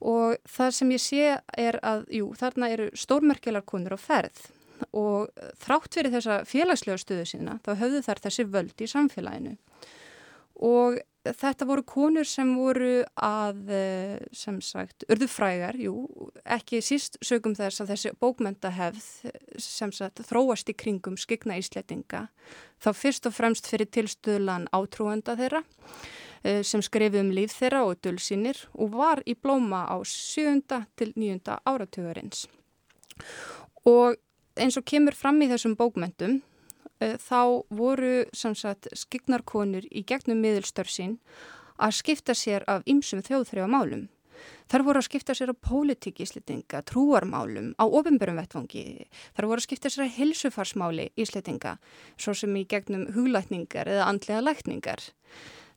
og 0.00 0.36
það 0.48 0.70
sem 0.70 0.90
ég 0.90 1.00
sé 1.00 1.38
er 1.56 1.78
að, 1.82 2.06
jú, 2.08 2.32
þarna 2.34 2.70
eru 2.72 2.90
stórmerkjular 2.94 3.64
konur 3.64 3.94
á 3.96 4.00
ferð. 4.00 4.50
Og 4.96 5.28
þrátt 5.60 5.94
fyrir 5.94 6.12
þessa 6.14 6.44
félagslega 6.48 6.98
stöðu 6.98 7.26
sína 7.28 7.58
þá 7.64 7.74
höfðu 7.76 8.00
þær 8.02 8.22
þessi 8.24 8.44
völd 8.44 8.80
í 8.80 8.88
samfélaginu. 8.88 9.56
Og 10.56 10.96
þetta 11.24 11.66
voru 11.68 11.82
konur 11.84 12.24
sem 12.24 12.48
voru 12.56 13.04
að, 13.20 13.70
eh, 13.70 14.26
sem 14.32 14.60
sagt, 14.60 15.04
urðu 15.08 15.28
frægar, 15.28 15.76
jú, 15.76 16.08
ekki 16.44 16.80
síst 16.80 17.18
sögum 17.20 17.54
þess 17.54 17.80
að 17.80 17.92
þessi 17.92 18.12
bókmyndahefð 18.20 19.32
sem 19.58 19.92
sagt 19.92 20.24
þróast 20.24 20.68
í 20.68 20.76
kringum 20.76 21.16
skigna 21.16 21.58
íslettinga, 21.60 22.28
þá 22.80 22.90
fyrst 22.94 23.26
og 23.26 23.34
fremst 23.34 23.66
fyrir 23.66 23.86
tilstöðlan 23.86 24.68
átrúenda 24.72 25.36
þeirra 25.36 25.62
eh, 26.42 26.62
sem 26.62 26.80
skrifið 26.80 27.20
um 27.20 27.30
líf 27.30 27.52
þeirra 27.52 27.84
og 27.84 28.00
dölsýnir 28.00 28.66
og 28.74 28.90
var 28.90 29.22
í 29.26 29.34
blóma 29.34 29.86
á 29.92 30.00
7. 30.02 30.86
til 30.96 31.12
9. 31.16 31.60
áratugurins. 31.66 32.46
Og 33.84 34.16
eins 34.56 34.76
og 34.76 34.84
kemur 34.84 35.12
fram 35.12 35.40
í 35.42 35.48
þessum 35.50 35.76
bókmyndum 35.76 36.40
þá 37.00 37.64
voru 37.72 38.26
skignarkonur 38.34 39.86
í 39.90 40.04
gegnum 40.04 40.40
miðilstörf 40.44 40.92
sín 40.92 41.18
að 41.80 41.96
skipta 41.96 42.36
sér 42.36 42.66
af 42.68 42.84
ymsum 42.88 43.22
þjóðþrjá 43.24 43.68
málum. 43.70 44.08
Þar 44.70 44.84
voru 44.86 45.00
að 45.00 45.06
skipta 45.08 45.34
sér 45.36 45.52
á 45.52 45.62
pólitíkíslitinga, 45.68 46.82
trúarmálum, 46.88 47.72
á 47.76 47.84
ofinbörum 47.84 48.38
vettvangi. 48.40 48.84
Þar 49.36 49.48
voru 49.50 49.60
að 49.60 49.66
skipta 49.66 49.90
sér 49.92 50.06
á 50.08 50.14
hilsufarsmáli 50.16 51.08
íslitinga, 51.20 51.74
svo 52.16 52.36
sem 52.36 52.54
í 52.56 52.66
gegnum 52.68 53.08
huglætningar 53.16 53.90
eða 53.90 54.06
andlega 54.08 54.44
lækningar. 54.44 55.02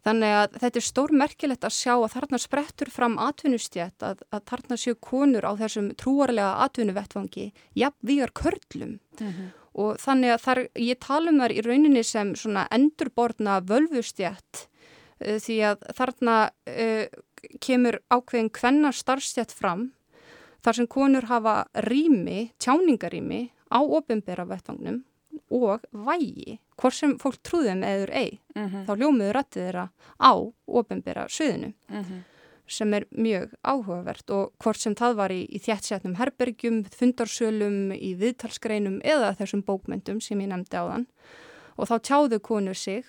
Þannig 0.04 0.36
að 0.36 0.56
þetta 0.60 0.80
er 0.80 0.86
stór 0.86 1.14
merkilegt 1.16 1.66
að 1.68 1.76
sjá 1.78 1.94
að 1.96 2.14
þarna 2.18 2.40
sprettur 2.44 2.92
fram 2.92 3.18
atvinnustjætt, 3.24 4.04
að, 4.04 4.24
að 4.36 4.46
þarna 4.52 4.78
séu 4.80 4.98
konur 5.00 5.48
á 5.48 5.52
þessum 5.60 5.92
trúarlega 6.00 6.64
atvinnuvettvangi, 6.68 7.50
jafn 7.80 8.10
við 8.12 8.26
er 8.28 8.34
körlum. 8.36 8.98
Mm 9.20 9.30
-hmm 9.32 9.52
og 9.74 9.98
þannig 10.02 10.36
að 10.36 10.44
þar, 10.46 10.62
ég 10.80 11.00
tala 11.02 11.32
um 11.32 11.42
þar 11.42 11.56
í 11.56 11.64
rauninni 11.66 12.04
sem 12.06 12.34
svona 12.38 12.66
endurborna 12.74 13.60
völvustjætt 13.70 14.66
uh, 14.66 15.38
því 15.42 15.58
að 15.72 15.88
þarna 15.98 16.38
uh, 16.70 17.06
kemur 17.64 18.00
ákveðin 18.14 18.52
hvenna 18.56 18.94
starfstjætt 18.96 19.56
fram 19.56 19.92
þar 20.64 20.80
sem 20.80 20.88
konur 20.88 21.28
hafa 21.28 21.64
rými, 21.90 22.54
tjáningarými 22.64 23.50
á 23.74 23.80
ofinbera 23.84 24.46
vettvagnum 24.48 25.02
og 25.54 25.84
vægi, 25.92 26.60
hvort 26.80 26.96
sem 26.96 27.18
fólk 27.22 27.42
trúðum 27.46 27.84
eður 27.86 28.12
ei, 28.14 28.40
mm 28.56 28.68
-hmm. 28.68 28.86
þá 28.88 28.94
ljómiður 28.98 29.36
rættið 29.38 29.66
þeirra 29.66 29.88
á 30.22 30.32
ofinbera 30.66 31.26
söðinu. 31.30 31.74
Mm 31.90 32.04
-hmm 32.04 32.22
sem 32.68 32.94
er 32.94 33.06
mjög 33.12 33.54
áhugavert 33.64 34.30
og 34.32 34.54
hvort 34.64 34.80
sem 34.80 34.96
það 34.96 35.18
var 35.20 35.34
í, 35.36 35.44
í 35.52 35.60
þjættsetnum 35.60 36.16
herbergjum, 36.20 36.84
fundarsölum, 36.96 37.92
í 37.96 38.14
viðtalsgreinum 38.20 39.02
eða 39.04 39.34
þessum 39.40 39.64
bókmyndum 39.68 40.22
sem 40.24 40.40
ég 40.42 40.52
nefndi 40.52 40.80
á 40.80 40.86
þann 40.88 41.08
og 41.78 41.90
þá 41.90 41.96
tjáðu 42.10 42.40
konur 42.44 42.78
sig 42.78 43.04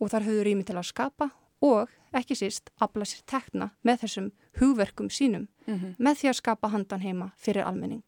og 0.00 0.10
þar 0.12 0.26
höfðu 0.28 0.46
rými 0.48 0.66
til 0.66 0.78
að 0.78 0.90
skapa 0.90 1.30
og 1.64 1.92
ekki 2.16 2.36
síst 2.38 2.70
afla 2.82 3.06
sér 3.08 3.22
tekna 3.28 3.70
með 3.86 4.02
þessum 4.04 4.32
hugverkum 4.60 5.08
sínum 5.10 5.46
mm 5.66 5.74
-hmm. 5.74 5.94
með 5.98 6.18
því 6.20 6.28
að 6.28 6.40
skapa 6.40 6.68
handan 6.68 7.00
heima 7.00 7.30
fyrir 7.36 7.64
almenning. 7.64 8.04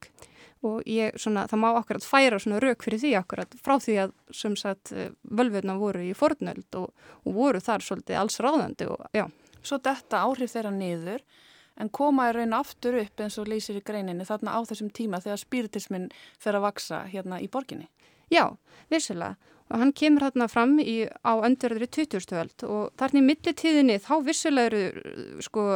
Og 0.62 0.82
ég, 0.86 1.14
svona, 1.16 1.46
það 1.46 1.58
má 1.58 1.76
akkurat 1.78 2.04
færa 2.04 2.38
svona 2.38 2.60
rauk 2.60 2.82
fyrir 2.82 2.98
því 2.98 3.14
akkurat 3.18 3.54
frá 3.62 3.78
því 3.78 3.94
að 4.04 4.12
sem 4.30 4.56
sagt 4.56 4.92
völverna 5.22 5.78
voru 5.78 6.00
í 6.02 6.14
fornöld 6.14 6.74
og, 6.74 6.94
og 7.24 7.34
voru 7.34 7.60
þar 7.60 7.80
svolítið 7.80 8.16
alls 8.16 8.40
ráðandi 8.40 8.86
og 8.86 9.06
já 9.12 9.30
svo 9.68 9.78
detta 9.82 10.24
áhrif 10.24 10.54
þeirra 10.54 10.72
niður 10.74 11.22
en 11.78 11.90
koma 11.94 12.28
í 12.30 12.34
raun 12.34 12.56
aftur 12.58 12.98
upp 13.02 13.22
eins 13.22 13.38
og 13.38 13.50
leysir 13.50 13.78
í 13.78 13.84
greininni 13.86 14.26
þarna 14.26 14.56
á 14.58 14.60
þessum 14.66 14.90
tíma 14.94 15.20
þegar 15.22 15.42
spiritismin 15.44 16.08
fer 16.40 16.58
að 16.58 16.66
vaksa 16.66 17.04
hérna 17.12 17.38
í 17.44 17.46
borginni. 17.52 17.86
Já, 18.32 18.50
vissulega 18.90 19.36
og 19.68 19.82
hann 19.82 19.92
kemur 19.92 20.24
hérna 20.24 20.48
fram 20.48 20.78
í, 20.80 21.04
á 21.04 21.32
öndverðri 21.44 21.88
2000 21.92 22.64
og 22.68 22.92
þarna 22.98 23.20
í 23.20 23.26
millitíðinni 23.26 23.98
þá 24.00 24.14
vissulega 24.24 24.70
eru 24.72 25.42
sko 25.44 25.66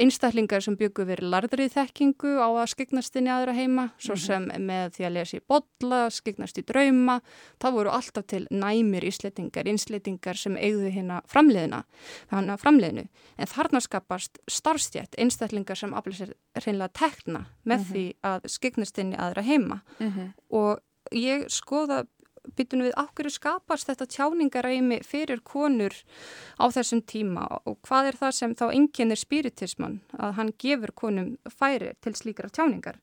einstaklingar 0.00 0.64
sem 0.64 0.74
byggur 0.78 1.06
verið 1.06 1.30
lardrið 1.30 1.74
þekkingu 1.76 2.32
á 2.42 2.48
að 2.48 2.70
skiknast 2.72 3.16
inn 3.18 3.28
í 3.28 3.32
aðra 3.32 3.54
heima, 3.54 3.84
svo 4.02 4.16
mhm. 4.16 4.22
sem 4.24 4.66
með 4.66 4.96
því 4.96 5.06
að 5.06 5.14
lesa 5.16 5.38
í 5.38 5.42
botla, 5.52 6.00
skiknast 6.10 6.58
í 6.58 6.64
drauma, 6.66 7.20
það 7.62 7.76
voru 7.78 7.94
alltaf 7.94 8.26
til 8.32 8.42
næmir 8.50 9.06
íslettingar, 9.06 9.70
einslettingar 9.70 10.40
sem 10.40 10.58
eigðu 10.58 10.90
hérna 10.90 11.20
framleiðina, 11.30 11.84
þannig 12.32 12.54
að 12.56 12.64
framleiðinu. 12.64 13.06
En 13.38 13.52
þarna 13.54 13.82
skapast 13.86 14.40
starfstjætt 14.50 15.18
einstaklingar 15.22 15.78
sem 15.78 15.94
aflega 15.94 16.24
sér 16.24 16.34
reynilega 16.64 16.96
tekna 16.98 17.46
með 17.62 17.76
mm 17.76 17.84
-hmm. 17.84 17.90
því 17.92 18.06
að 18.22 18.48
skiknast 18.50 18.98
inn 18.98 19.14
í 19.14 19.20
aðra 19.20 19.42
heima 19.42 19.82
mm 19.98 20.10
-hmm. 20.10 20.32
og 20.50 20.80
ég 21.14 21.46
skoða 21.48 22.06
byttunum 22.56 22.88
við 22.88 22.96
ákveður 22.98 23.34
skapast 23.34 23.90
þetta 23.90 24.08
tjáningaræmi 24.14 25.00
fyrir 25.06 25.42
konur 25.46 25.96
á 26.56 26.64
þessum 26.72 27.02
tíma? 27.02 27.46
Og 27.64 27.80
hvað 27.86 28.12
er 28.12 28.20
það 28.22 28.36
sem 28.38 28.56
þá 28.58 28.66
enginn 28.70 29.14
er 29.14 29.20
spiritismann 29.20 30.00
að 30.18 30.38
hann 30.38 30.54
gefur 30.60 30.94
konum 30.96 31.36
færi 31.48 31.94
til 32.00 32.16
slíkara 32.16 32.52
tjáningar? 32.52 33.00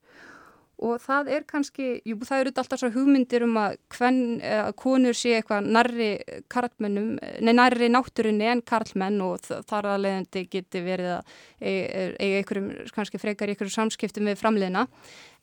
Og 0.78 1.00
það 1.02 1.30
er 1.34 1.46
kannski, 1.50 1.86
jú 2.06 2.20
það 2.22 2.44
eru 2.44 2.52
alltaf 2.62 2.82
svo 2.84 2.92
hugmyndir 2.94 3.42
um 3.48 3.56
að 3.58 3.80
hvern, 3.96 4.20
að 4.46 4.68
konur 4.78 5.16
sé 5.18 5.32
eitthvað 5.40 5.70
narri 5.74 6.10
karlmennum, 6.54 7.16
nei 7.18 7.54
narri 7.56 7.90
náttúrunni 7.90 8.46
en 8.52 8.62
karlmenn 8.62 9.18
og 9.26 9.42
þar 9.42 9.90
aðleðandi 9.96 10.44
geti 10.54 10.84
verið 10.86 11.16
að 11.16 11.32
eiga 11.58 12.44
einhverjum, 12.44 12.70
kannski 12.94 13.22
frekar 13.22 13.50
einhverjum 13.50 13.74
samskiptum 13.74 14.30
við 14.30 14.38
framleina 14.38 14.86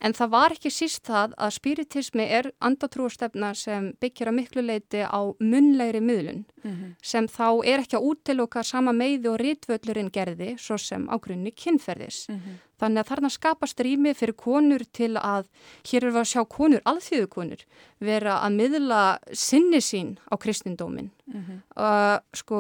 En 0.01 0.13
það 0.13 0.33
var 0.35 0.55
ekki 0.57 0.71
síst 0.73 1.07
það 1.07 1.35
að 1.39 1.55
spiritismi 1.57 2.27
er 2.39 2.51
andatrúastefna 2.65 3.55
sem 3.57 3.93
byggjar 4.03 4.31
að 4.31 4.37
miklu 4.41 4.65
leiti 4.65 5.01
á 5.07 5.21
munlegri 5.41 6.01
miðlun 6.01 6.45
mm 6.65 6.71
-hmm. 6.71 6.95
sem 7.03 7.27
þá 7.29 7.65
er 7.65 7.81
ekki 7.81 7.97
að 7.97 8.07
útiloka 8.11 8.63
sama 8.63 8.93
meiði 8.93 9.29
og 9.29 9.41
rítvöllurinn 9.41 10.11
gerði 10.11 10.57
svo 10.59 10.79
sem 10.79 11.09
á 11.09 11.17
grunni 11.19 11.53
kynferðis. 11.53 12.29
Mm 12.29 12.37
-hmm. 12.37 12.61
Þannig 12.79 13.01
að 13.01 13.09
þarna 13.09 13.31
skapast 13.31 13.81
rými 13.81 14.15
fyrir 14.15 14.35
konur 14.35 14.83
til 14.93 15.17
að, 15.17 15.47
hér 15.89 16.05
er 16.05 16.11
við 16.11 16.21
að 16.21 16.31
sjá 16.33 16.43
konur, 16.49 16.81
alþjóðu 16.85 17.29
konur, 17.29 17.61
vera 18.01 18.41
að 18.43 18.57
miðla 18.59 19.19
sinni 19.33 19.81
sín 19.81 20.19
á 20.33 20.35
kristindómin 20.37 21.11
mm 21.27 21.41
-hmm. 21.41 21.59
uh, 21.77 22.19
sko, 22.33 22.57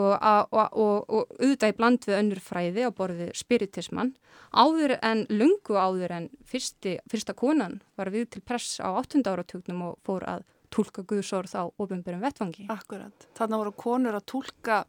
og, 0.51 0.68
og, 0.72 1.05
og 1.11 1.26
auðvitað 1.41 1.72
í 1.72 1.76
bland 1.76 2.07
við 2.07 2.18
önnur 2.18 2.41
fræði 2.41 2.87
á 2.87 2.91
borði 2.91 3.30
spiritismann 3.35 4.14
áður 4.55 4.99
en 5.03 5.26
lungu 5.28 5.76
áður 5.76 6.14
en 6.18 6.28
fyrsti, 6.47 6.99
fyrsta 7.25 7.35
konan 7.39 7.81
var 7.97 8.11
við 8.12 8.29
til 8.35 8.43
press 8.45 8.81
á 8.85 8.93
8. 8.93 9.25
áratugnum 9.25 9.83
og 9.89 9.99
fór 10.05 10.25
að 10.29 10.45
tólka 10.70 11.05
Guðsorð 11.07 11.55
á 11.57 11.64
ofinbjörnum 11.79 12.20
vettvangi. 12.20 12.66
Akkurat. 12.68 13.29
Þannig 13.39 13.62
voru 13.62 13.72
konur 13.72 14.14
að 14.14 14.27
tólka 14.27 14.85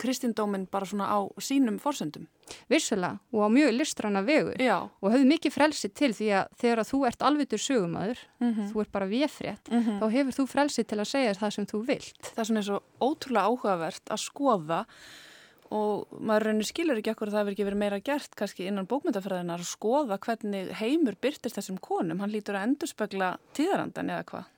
kristindóminn 0.00 0.66
bara 0.70 0.86
svona 0.86 1.08
á 1.08 1.18
sínum 1.40 1.78
fórsöndum. 1.78 2.26
Vissulega 2.68 3.20
og 3.32 3.46
á 3.46 3.48
mjög 3.48 3.72
listræna 3.76 4.22
vegu 4.26 4.56
Já. 4.58 4.90
og 5.00 5.12
höfðu 5.12 5.28
mikið 5.28 5.54
frelsi 5.54 5.88
til 5.88 6.12
því 6.12 6.28
að 6.40 6.46
þegar 6.58 6.82
að 6.82 6.90
þú 6.90 7.00
ert 7.06 7.22
alvitur 7.22 7.58
sögumöður, 7.58 8.18
mm 8.40 8.52
-hmm. 8.52 8.72
þú 8.72 8.80
ert 8.80 8.92
bara 8.92 9.06
vefrétt, 9.06 9.64
mm 9.70 9.80
-hmm. 9.80 10.00
þá 10.00 10.10
hefur 10.10 10.32
þú 10.32 10.46
frelsi 10.46 10.84
til 10.84 10.98
að 10.98 11.04
segja 11.04 11.34
það 11.34 11.50
sem 11.50 11.66
þú 11.66 11.86
vilt. 11.86 12.32
Það 12.34 12.56
er 12.56 12.62
svo 12.62 12.82
ótrúlega 13.00 13.46
áhugavert 13.48 14.04
að 14.10 14.18
skoða 14.18 14.86
og 15.70 16.14
maður 16.18 16.48
raunir 16.48 16.66
skilur 16.68 16.98
ekki 16.98 17.12
ekkur 17.12 17.30
að 17.30 17.36
það 17.36 17.42
hefur 17.44 17.54
ekki 17.54 17.66
verið 17.68 17.82
meira 17.82 17.98
gert 18.04 18.32
kannski 18.38 18.66
innan 18.66 18.88
bókmyndafræðinar 18.90 19.62
að 19.62 19.70
skoða 19.70 20.18
hvernig 20.24 20.72
heimur 20.80 21.18
byrtist 21.22 21.58
þessum 21.58 21.78
konum, 21.82 22.22
hann 22.22 22.32
lítur 22.32 22.58
að 22.58 22.66
endurspegla 22.68 23.36
tíðarandan 23.56 24.10
eða 24.10 24.26
hvað? 24.32 24.48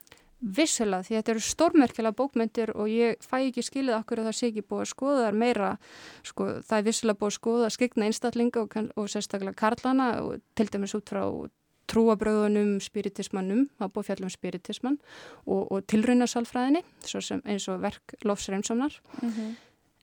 Vissilega 0.42 1.06
því 1.06 1.18
þetta 1.18 1.32
eru 1.32 1.42
stórmerkilega 1.46 2.18
bókmyndir 2.18 2.72
og 2.74 2.88
ég 2.90 3.20
fæ 3.22 3.36
ekki 3.44 3.62
skilið 3.62 3.98
okkur 4.00 4.22
að 4.22 4.30
það 4.30 4.38
sé 4.40 4.48
ekki 4.50 4.64
búið 4.66 4.80
að 4.82 4.88
skoða 4.90 5.26
þar 5.26 5.36
meira 5.38 5.68
sko, 6.26 6.46
það 6.66 6.78
er 6.78 6.86
vissilega 6.88 7.20
búið 7.20 7.30
að 7.30 7.36
skoða 7.36 7.66
að 7.68 7.74
skikna 7.76 8.08
einstaklinga 8.08 8.64
og, 8.64 8.78
og 8.98 9.10
sérstaklega 9.12 9.60
karlana 9.60 10.08
og 10.24 10.40
til 10.58 10.66
dæmis 10.72 10.96
út 10.98 11.12
frá 11.12 11.22
trúabröðunum, 11.92 12.76
spiritismannum, 12.82 13.66
það 13.78 13.92
búið 13.94 14.08
fjallum 14.08 14.32
spiritismann 14.32 14.98
og, 15.44 15.62
og 15.68 15.84
tilraunasalfræðinni 15.92 16.82
eins 16.82 17.68
og 17.68 17.82
verk 17.82 18.16
lofsreimsamnar 18.26 18.98
mm 19.20 19.28
-hmm. 19.28 19.52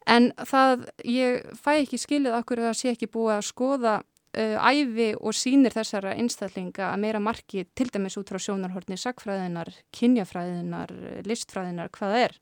En 0.09 0.29
það 0.49 0.85
ég 1.07 1.49
fæ 1.59 1.73
ekki 1.79 1.99
skilið 2.01 2.37
okkur 2.39 2.61
að 2.61 2.69
það 2.69 2.79
sé 2.79 2.93
ekki 2.93 3.09
búið 3.13 3.33
að 3.35 3.47
skoða 3.49 3.95
uh, 4.01 4.69
æfi 4.69 5.09
og 5.17 5.35
sínir 5.37 5.75
þessara 5.75 6.15
einstaklinga 6.17 6.91
að 6.91 7.01
meira 7.05 7.21
marki 7.23 7.65
til 7.77 7.89
dæmis 7.93 8.17
út 8.19 8.31
frá 8.31 8.41
sjónarhortni 8.43 8.97
sagfræðinar, 8.99 9.71
kynjafræðinar, 9.95 10.95
listfræðinar, 11.27 11.91
hvaða 11.95 12.23
er, 12.27 12.37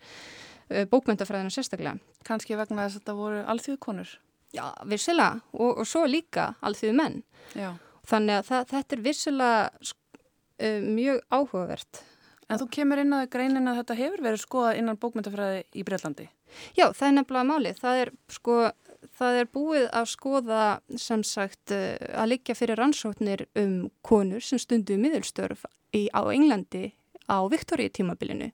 uh, 0.71 0.85
bókmyndafræðinar 0.91 1.55
sérstaklega. 1.55 1.97
Kanski 2.27 2.57
vegna 2.59 2.87
þess 2.87 2.97
að 2.97 3.01
þetta 3.01 3.17
voru 3.21 3.43
alþjóðkonur? 3.53 4.17
Já, 4.55 4.65
vissilega 4.87 5.41
og, 5.53 5.81
og 5.83 5.87
svo 5.87 6.05
líka 6.07 6.53
alþjóðu 6.65 6.97
menn. 6.97 7.23
Já. 7.55 7.73
Þannig 8.07 8.39
að 8.39 8.45
það, 8.47 8.69
þetta 8.71 8.95
er 8.95 9.01
vissilega 9.03 9.63
uh, 9.83 10.85
mjög 10.87 11.25
áhugavert 11.27 12.05
En 12.47 12.59
þú 12.61 12.69
kemur 12.71 13.01
inn 13.01 13.15
að 13.15 13.27
greinin 13.33 13.67
að 13.67 13.81
þetta 13.81 13.95
hefur 13.99 14.23
verið 14.23 14.43
skoðað 14.43 14.77
innan 14.79 14.99
bókmyndafræði 15.01 15.63
í 15.75 15.83
Breitlandi? 15.87 16.27
Já, 16.77 16.91
það 16.91 17.07
er 17.07 17.15
nefnilega 17.17 17.49
málið. 17.51 17.79
Það 17.83 18.01
er, 18.01 18.11
sko, 18.31 18.57
það 19.19 19.39
er 19.41 19.49
búið 19.53 19.87
að 19.91 20.11
skoða 20.11 20.65
sem 21.07 21.23
sagt 21.27 21.73
eh, 21.75 21.95
að 22.13 22.33
liggja 22.33 22.57
fyrir 22.57 22.79
rannsóknir 22.81 23.47
um 23.59 23.89
konur 24.01 24.43
sem 24.43 24.61
stundu 24.61 24.99
miðurstörf 25.01 25.65
á 25.67 26.21
Englandi 26.33 26.91
á 27.27 27.37
Viktoríu 27.49 27.91
tímabilinu 27.91 28.51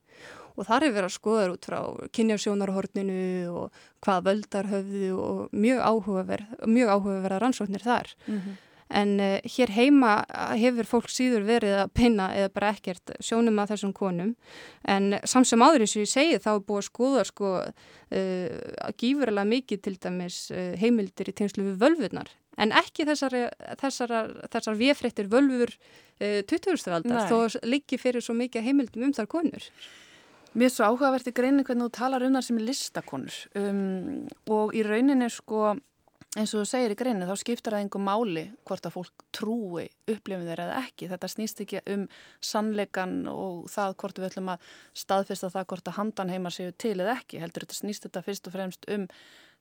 og 0.54 0.68
þar 0.68 0.86
hefur 0.86 0.98
verið 0.98 1.08
að 1.08 1.16
skoða 1.16 1.46
út 1.54 1.66
frá 1.66 1.80
kynjásjónarhorninu 2.14 3.24
og 3.50 3.80
hvað 4.06 4.28
völdar 4.28 4.70
höfðu 4.70 5.10
og 5.18 5.56
mjög 5.56 5.82
áhugaverða 5.82 6.94
áhugaver 6.94 7.38
rannsóknir 7.42 7.82
þar. 7.82 8.14
Mm 8.28 8.38
-hmm. 8.40 8.60
En 8.90 9.16
uh, 9.20 9.38
hér 9.56 9.74
heima 9.74 10.14
hefur 10.60 10.90
fólk 10.90 11.10
síður 11.12 11.46
verið 11.48 11.78
að 11.84 11.94
pinna 11.98 12.30
eða 12.36 12.52
bara 12.54 12.74
ekkert 12.76 13.16
sjónum 13.24 13.62
að 13.64 13.74
þessum 13.74 13.96
konum. 13.96 14.36
En 14.84 15.18
samsum 15.24 15.64
áður 15.66 15.86
eins 15.86 15.96
og 15.98 16.06
ég 16.06 16.12
segi 16.12 16.40
þá 16.44 16.52
er 16.56 16.64
búið 16.68 16.82
að 16.82 16.88
skoða 16.90 17.26
sko 17.30 17.52
uh, 17.64 18.94
gífurlega 19.00 19.50
mikið 19.56 19.84
til 19.88 19.98
dæmis 20.04 20.40
uh, 20.54 20.72
heimildir 20.80 21.32
í 21.32 21.36
tengslu 21.40 21.68
við 21.72 21.82
völvurnar. 21.86 22.32
En 22.62 22.70
ekki 22.78 23.08
þessar, 23.10 23.34
þessar, 23.82 24.12
þessar 24.54 24.76
viðfrettir 24.78 25.26
völfur 25.26 25.72
20. 26.22 26.84
aldar 26.94 27.26
þó 27.26 27.58
líki 27.66 27.98
fyrir 27.98 28.22
svo 28.22 28.36
mikið 28.38 28.68
heimildum 28.68 29.08
um 29.08 29.14
þar 29.18 29.26
konur. 29.32 29.66
Mér 30.54 30.70
er 30.70 30.74
svo 30.76 30.86
áhugavert 30.86 31.26
í 31.30 31.34
greinu 31.34 31.64
hvernig 31.66 31.88
þú 31.88 31.94
talar 31.98 32.24
um 32.28 32.36
það 32.38 32.46
sem 32.46 32.60
er 32.60 32.66
listakonur 32.68 33.38
um, 33.58 33.80
og 34.54 34.76
í 34.78 34.84
rauninni 34.86 35.30
sko 35.34 35.74
eins 36.34 36.54
og 36.54 36.64
þú 36.64 36.66
segir 36.70 36.94
í 36.94 36.98
greinu 36.98 37.28
þá 37.30 37.36
skiptar 37.38 37.76
það 37.76 37.84
einhver 37.84 38.04
máli 38.04 38.44
hvort 38.66 38.88
að 38.88 38.96
fólk 38.96 39.26
trúi 39.36 39.86
upplifin 40.10 40.48
þeirra 40.48 40.68
eða 40.70 40.82
ekki. 40.82 41.10
Þetta 41.12 41.30
snýst 41.30 41.64
ekki 41.64 41.82
um 41.94 42.06
sannleikan 42.44 43.16
og 43.30 43.70
það 43.74 43.96
hvort 44.02 44.20
við 44.22 44.30
ætlum 44.32 44.52
að 44.56 44.68
staðfesta 45.04 45.52
það 45.54 45.70
hvort 45.72 45.92
að 45.92 45.98
handan 46.00 46.34
heima 46.34 46.54
séu 46.54 46.74
til 46.74 46.96
eða 46.98 47.18
ekki. 47.20 47.42
Heldur 47.44 47.68
þetta 47.68 47.80
snýst 47.80 48.08
þetta 48.08 48.26
fyrst 48.26 48.50
og 48.50 48.56
fremst 48.58 48.90
um 48.96 49.08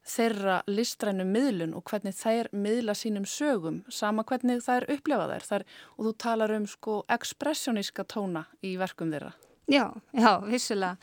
þeirra 0.02 0.56
listrænu 0.66 1.26
miðlun 1.28 1.76
og 1.78 1.84
hvernig 1.86 2.16
þær 2.18 2.50
miðla 2.56 2.96
sínum 2.98 3.26
sögum 3.28 3.82
sama 3.92 4.24
hvernig 4.26 4.64
þær 4.64 4.88
upplifa 4.90 5.28
þær, 5.30 5.46
þær 5.46 5.66
og 5.94 6.08
þú 6.08 6.14
talar 6.24 6.56
um 6.56 6.66
sko 6.66 7.02
ekspressioníska 7.12 8.06
tóna 8.10 8.46
í 8.66 8.74
verkum 8.80 9.12
þeirra. 9.14 9.30
Já, 9.70 9.92
já, 10.10 10.40
vissilega. 10.42 10.96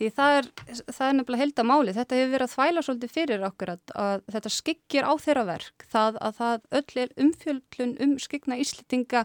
Því 0.00 0.08
það 0.16 0.34
er, 0.38 0.46
það 0.88 1.02
er 1.06 1.16
nefnilega 1.18 1.42
held 1.42 1.58
að 1.60 1.66
máli. 1.68 1.92
Þetta 1.92 2.16
hefur 2.16 2.30
verið 2.32 2.46
að 2.46 2.52
þvæla 2.54 2.82
svolítið 2.86 3.10
fyrir 3.12 3.42
okkur 3.50 3.72
að, 3.74 3.80
að 4.00 4.22
þetta 4.32 4.52
skyggir 4.54 5.04
á 5.04 5.12
þeirra 5.20 5.42
verk. 5.50 5.84
Það 5.92 6.20
að 6.24 6.38
það 6.38 6.62
öll 6.78 7.02
er 7.02 7.12
umfjöldlun 7.26 7.92
um 8.06 8.14
skyggna 8.24 8.58
íslitinga, 8.62 9.22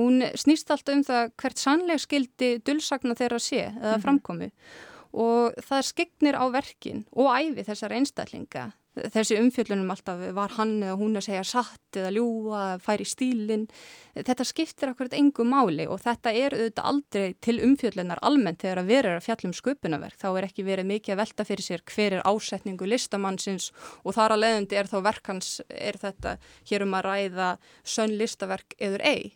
hún 0.00 0.24
snýst 0.40 0.72
alltaf 0.72 0.96
um 0.96 1.04
það 1.04 1.28
hvert 1.42 1.60
sannleg 1.60 2.00
skildi 2.00 2.50
dullsagna 2.64 3.18
þeirra 3.18 3.42
sé 3.44 3.66
eða 3.68 3.98
framkomi. 4.00 4.48
Mm 4.48 4.56
-hmm. 4.56 4.88
Og 5.24 5.60
það 5.68 5.86
skyggnir 5.90 6.40
á 6.40 6.44
verkin 6.56 7.04
og 7.12 7.28
æfi 7.28 7.68
þessar 7.68 7.92
einstaklinga 7.92 8.64
þessi 8.94 9.38
umfjöldunum 9.40 9.90
alltaf 9.90 10.20
var 10.36 10.54
hann 10.58 10.76
eða 10.82 10.96
hún 11.00 11.18
að 11.18 11.26
segja 11.26 11.44
satt 11.46 11.98
eða 11.98 12.12
ljúa, 12.14 12.62
færi 12.82 13.06
stílinn. 13.08 13.66
Þetta 14.14 14.46
skiptir 14.46 14.92
akkurat 14.92 15.16
engu 15.18 15.46
máli 15.48 15.86
og 15.90 16.00
þetta 16.04 16.32
er 16.34 16.54
auðvitað 16.54 16.90
aldrei 16.90 17.34
til 17.42 17.56
umfjöldunar 17.66 18.22
almennt. 18.22 18.62
Þegar 18.62 18.82
að 18.82 18.90
vera 18.92 19.14
að 19.18 19.26
fjallum 19.26 19.54
sköpunaverk 19.58 20.18
þá 20.20 20.28
er 20.32 20.48
ekki 20.48 20.66
verið 20.66 20.90
mikið 20.92 21.16
að 21.16 21.22
velta 21.24 21.48
fyrir 21.48 21.68
sér 21.68 21.86
hver 21.90 22.18
er 22.18 22.26
ásetningu 22.28 22.88
listamannsins 22.88 23.70
og 24.04 24.14
þar 24.16 24.36
að 24.36 24.44
leiðandi 24.44 24.78
er 24.78 24.90
þá 24.90 24.98
verkans 25.08 25.54
er 25.68 25.98
þetta 26.00 26.36
hér 26.70 26.86
um 26.86 26.98
að 27.00 27.08
ræða 27.08 27.50
sönn 27.82 28.14
listaverk 28.20 28.78
eður 28.78 29.04
ei. 29.06 29.34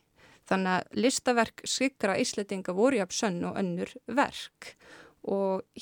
Þannig 0.49 0.79
að 0.79 1.03
listaverk 1.05 1.67
skikra 1.69 2.17
ísletinga 2.23 2.73
voru 2.73 3.03
jafn 3.03 3.19
sönn 3.19 3.45
og 3.51 3.59
önnur 3.61 3.91
verk. 4.07 4.73
og 4.73 5.08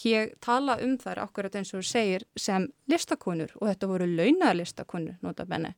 ég 0.03 0.35
tala 0.43 0.77
um 0.83 0.97
þær 1.01 1.23
akkurat 1.23 1.55
eins 1.59 1.73
og 1.77 1.85
segir 1.87 2.25
sem 2.39 2.67
listakonur 2.91 3.53
og 3.61 3.69
þetta 3.69 3.91
voru 3.91 4.09
launaða 4.11 4.59
listakonur 4.61 5.19
notabenni 5.23 5.75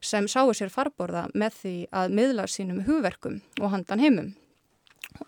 sem 0.00 0.28
sáu 0.28 0.54
sér 0.56 0.72
farborða 0.72 1.26
með 1.34 1.58
því 1.62 1.74
að 2.02 2.16
miðla 2.18 2.46
sínum 2.48 2.84
hugverkum 2.86 3.40
og 3.60 3.74
handan 3.74 4.02
heimum. 4.02 4.32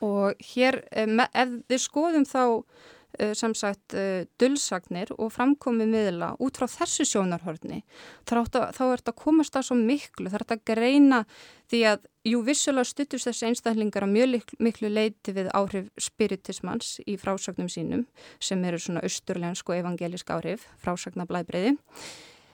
Og 0.01 0.39
hér 0.55 0.83
eh, 0.93 1.09
ef 1.35 1.55
við 1.69 1.81
skoðum 1.83 2.25
þá 2.29 2.45
sem 3.37 3.55
sagt 3.57 3.95
eh, 3.99 4.25
dullsagnir 4.41 5.13
og 5.19 5.33
framkomið 5.35 5.91
miðla 5.93 6.31
út 6.43 6.59
frá 6.59 6.69
þessu 6.71 7.07
sjónarhörni 7.09 7.83
þá 8.29 8.37
er 8.39 8.47
þetta 8.73 9.13
að 9.13 9.19
komast 9.19 9.59
að 9.59 9.69
svo 9.69 9.77
miklu 9.79 10.31
það 10.31 10.39
er 10.39 10.45
þetta 10.47 10.59
að 10.59 10.65
greina 10.73 11.21
því 11.73 11.83
að 11.93 12.09
jú 12.29 12.43
vissulega 12.47 12.89
stutust 12.89 13.29
þessi 13.29 13.49
einstaklingar 13.51 14.07
að 14.07 14.15
mjög 14.17 14.53
miklu 14.63 14.91
leiti 14.93 15.35
við 15.37 15.51
áhrif 15.57 15.89
spiritismans 16.01 16.99
í 17.07 17.17
frásagnum 17.21 17.71
sínum 17.73 18.07
sem 18.41 18.63
eru 18.65 18.81
svona 18.81 19.03
austurlensk 19.05 19.73
og 19.73 19.81
evangelisk 19.81 20.31
áhrif 20.35 20.69
frásagnablaðbreyði 20.85 21.77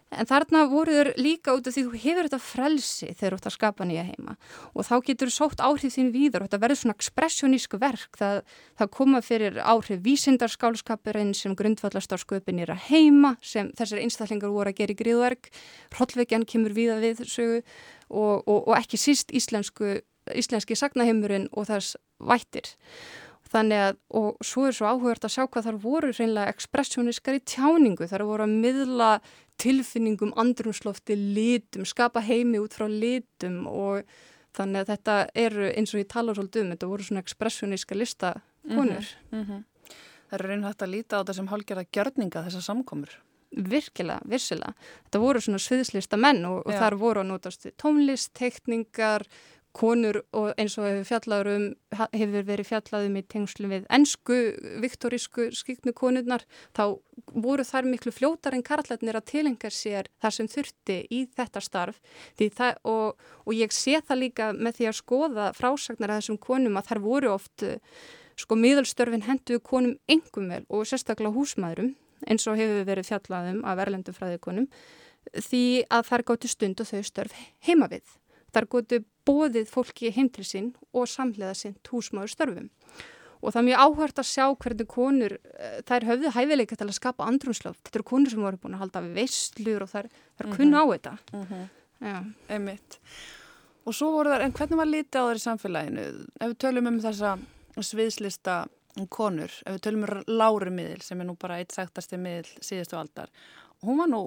En 0.08 0.24
þarna 0.24 0.62
voru 0.70 0.94
þau 0.96 1.18
líka 1.20 1.52
út 1.52 1.66
af 1.68 1.74
því 1.74 1.82
þú 1.84 1.98
hefur 2.00 2.28
þetta 2.28 2.40
frelsi 2.40 3.08
þegar 3.12 3.34
þú 3.34 3.38
ætti 3.38 3.50
að 3.50 3.54
skapa 3.58 3.86
nýja 3.88 4.04
heima 4.08 4.36
og 4.72 4.86
þá 4.88 4.94
getur 5.04 5.28
þú 5.28 5.34
sótt 5.34 5.60
áhrif 5.60 5.94
þín 5.94 6.08
víður 6.14 6.44
og 6.44 6.48
þetta 6.48 6.60
verður 6.62 6.80
svona 6.80 6.96
ekspressjónísku 6.96 7.80
verk. 7.82 8.16
Það, 8.16 8.40
það 8.80 8.90
koma 8.96 9.20
fyrir 9.26 9.60
áhrif 9.60 10.00
vísindarskálskapurinn 10.06 11.34
sem 11.36 11.56
grundvallast 11.58 12.14
á 12.14 12.16
sköpin 12.16 12.62
er 12.64 12.72
að 12.72 12.88
heima 12.88 13.34
sem 13.44 13.68
þessar 13.76 14.02
einstaklingar 14.06 14.54
voru 14.54 14.72
að 14.72 14.80
gera 14.80 14.96
í 14.96 15.00
gríðverk. 15.02 15.52
Hrollvekjan 15.92 16.48
kemur 16.48 16.76
víða 16.76 16.98
við 17.04 17.24
sögu 17.28 17.60
og, 18.08 18.48
og, 18.48 18.64
og 18.64 18.74
ekki 18.80 18.96
síst 19.00 19.34
íslensku, 19.36 19.98
íslenski 20.32 20.76
sagnaheimurinn 20.78 21.50
og 21.52 21.68
þess 21.68 21.98
vættir. 22.18 22.72
Þannig 23.48 23.82
að, 23.86 23.98
og 24.20 24.40
svo 24.44 24.66
er 24.68 24.74
svo 24.76 24.88
áhugart 24.90 25.24
að 25.24 25.34
sjá 25.34 25.44
hvað 25.46 25.68
þar 25.68 25.76
voru 25.82 26.10
reynilega 26.12 26.52
ekspressjóniskar 26.52 27.38
í 27.38 27.44
tjáningu, 27.48 28.08
þar 28.10 28.26
voru 28.28 28.44
að 28.44 28.56
miðla 28.64 29.12
tilfinningum, 29.58 30.34
andrumslofti, 30.38 31.16
litum, 31.16 31.86
skapa 31.88 32.22
heimi 32.24 32.60
út 32.62 32.76
frá 32.76 32.86
litum 32.90 33.64
og 33.70 34.04
þannig 34.56 34.84
að 34.84 34.92
þetta 34.92 35.16
eru 35.46 35.70
eins 35.72 35.94
og 35.94 36.02
ég 36.02 36.10
tala 36.12 36.34
svolítið 36.36 36.64
um, 36.64 36.74
þetta 36.74 36.90
voru 36.90 37.06
svona 37.08 37.24
ekspressjóniska 37.24 37.98
listakonur. 37.98 39.08
Mm 39.30 39.38
-hmm, 39.38 39.38
mm 39.38 39.44
-hmm. 39.48 39.64
Það 40.28 40.38
eru 40.38 40.48
reynið 40.48 40.68
hægt 40.68 40.82
að 40.82 40.92
líta 40.92 41.16
á 41.16 41.20
þetta 41.20 41.34
sem 41.34 41.48
hálgjörða 41.48 41.84
gjörninga 41.92 42.44
þessar 42.44 42.64
samkomur. 42.66 43.12
Virkilega, 43.48 44.20
virsilega. 44.28 44.74
Þetta 45.04 45.18
voru 45.18 45.40
svona 45.40 45.58
sviðslista 45.58 46.16
menn 46.20 46.44
og, 46.44 46.66
og 46.66 46.72
þar 46.72 46.96
voru 47.00 47.20
að 47.20 47.30
notast 47.30 47.66
tónlist, 47.80 48.34
tekningar, 48.36 49.24
konur 49.76 50.20
og 50.36 50.52
eins 50.58 50.76
og 50.80 50.86
hefur 50.88 51.50
um, 51.52 51.66
hefur 52.12 52.46
verið 52.48 52.68
fjallaðum 52.70 53.18
í 53.20 53.22
tengslu 53.28 53.68
við 53.70 53.86
ennsku, 53.92 54.38
viktorísku 54.82 55.50
skiknu 55.54 55.92
konurnar, 55.96 56.44
þá 56.76 56.98
voru 57.34 57.66
þær 57.66 57.88
miklu 57.90 58.12
fljótar 58.14 58.56
en 58.56 58.64
karlætnir 58.66 59.18
að 59.18 59.28
tilenga 59.32 59.70
sér 59.70 60.08
þar 60.22 60.36
sem 60.36 60.48
þurfti 60.48 60.98
í 61.10 61.24
þetta 61.36 61.62
starf 61.64 62.00
það, 62.38 62.80
og, 62.84 63.18
og 63.44 63.54
ég 63.54 63.74
sé 63.74 64.00
það 64.00 64.22
líka 64.24 64.50
með 64.56 64.80
því 64.80 64.90
að 64.90 64.98
skoða 65.02 65.50
frásagnar 65.58 66.14
að 66.14 66.22
þessum 66.22 66.40
konum 66.42 66.80
að 66.80 66.90
þær 66.90 67.04
voru 67.04 67.34
oft 67.34 67.66
sko 68.38 68.58
miðalstörfin 68.58 69.26
henduðu 69.26 69.62
konum 69.66 69.96
engum 70.08 70.48
vel 70.52 70.64
og 70.68 70.86
sérstaklega 70.86 71.34
húsmaðurum 71.34 71.94
eins 72.26 72.46
og 72.50 72.58
hefur 72.58 72.86
verið 72.86 73.10
fjallaðum 73.10 73.60
af 73.66 73.82
erlendu 73.84 74.14
fræðikonum 74.14 74.68
því 75.34 75.64
að 75.92 76.08
þær 76.08 76.24
góti 76.30 76.50
stund 76.50 76.82
og 76.82 76.88
þau 76.88 77.02
störf 77.04 77.36
heima 77.66 77.88
við. 77.90 78.04
Þar 78.54 78.68
gótu 78.72 79.00
bóðið 79.28 79.70
fólki 79.70 80.12
heim 80.14 80.30
til 80.32 80.46
sín 80.46 80.74
og 80.96 81.08
samlega 81.10 81.54
sinn 81.56 81.76
húsmáður 81.88 82.34
störfum. 82.34 82.68
Og 83.38 83.52
það 83.54 83.60
er 83.60 83.66
mjög 83.68 83.82
áhört 83.84 84.20
að 84.20 84.28
sjá 84.32 84.44
hvernig 84.50 84.88
konur, 84.90 85.32
eh, 85.38 85.80
þær 85.86 86.06
höfðu 86.08 86.32
hæfileika 86.34 86.76
til 86.76 86.88
að 86.88 86.96
skapa 86.96 87.26
andrumslöf. 87.30 87.76
Þetta 87.84 88.00
eru 88.00 88.06
konur 88.10 88.30
sem 88.30 88.42
voru 88.42 88.58
búin 88.58 88.74
að 88.74 88.82
halda 88.82 89.02
við 89.04 89.20
veistlur 89.20 89.84
og 89.84 89.90
þær, 89.92 90.08
þær 90.38 90.46
mm 90.46 90.50
-hmm. 90.50 90.56
kunna 90.56 90.82
á 90.82 90.84
þetta. 90.92 91.18
Mm 91.32 91.46
-hmm. 91.46 92.34
Einmitt. 92.48 92.98
Og 93.86 93.94
svo 93.94 94.10
voru 94.10 94.30
þær, 94.30 94.42
en 94.42 94.52
hvernig 94.52 94.76
var 94.76 94.86
lítið 94.86 95.20
á 95.22 95.26
þeirri 95.28 95.44
samfélaginu? 95.46 96.26
Ef 96.40 96.48
við 96.50 96.58
tölum 96.58 96.86
um 96.88 97.00
þessa 97.00 97.38
sviðslista 97.78 98.66
konur, 99.08 99.52
ef 99.66 99.72
við 99.74 99.80
tölum 99.80 100.02
um 100.02 100.22
lári 100.26 100.70
miðil 100.70 101.02
sem 101.02 101.20
er 101.20 101.26
nú 101.26 101.36
bara 101.36 101.58
eitt 101.58 101.70
sæktasti 101.70 102.16
miðil 102.16 102.50
síðustu 102.60 102.98
aldar 102.98 103.30
hún 103.86 104.00
var 104.00 104.10
nú 104.10 104.22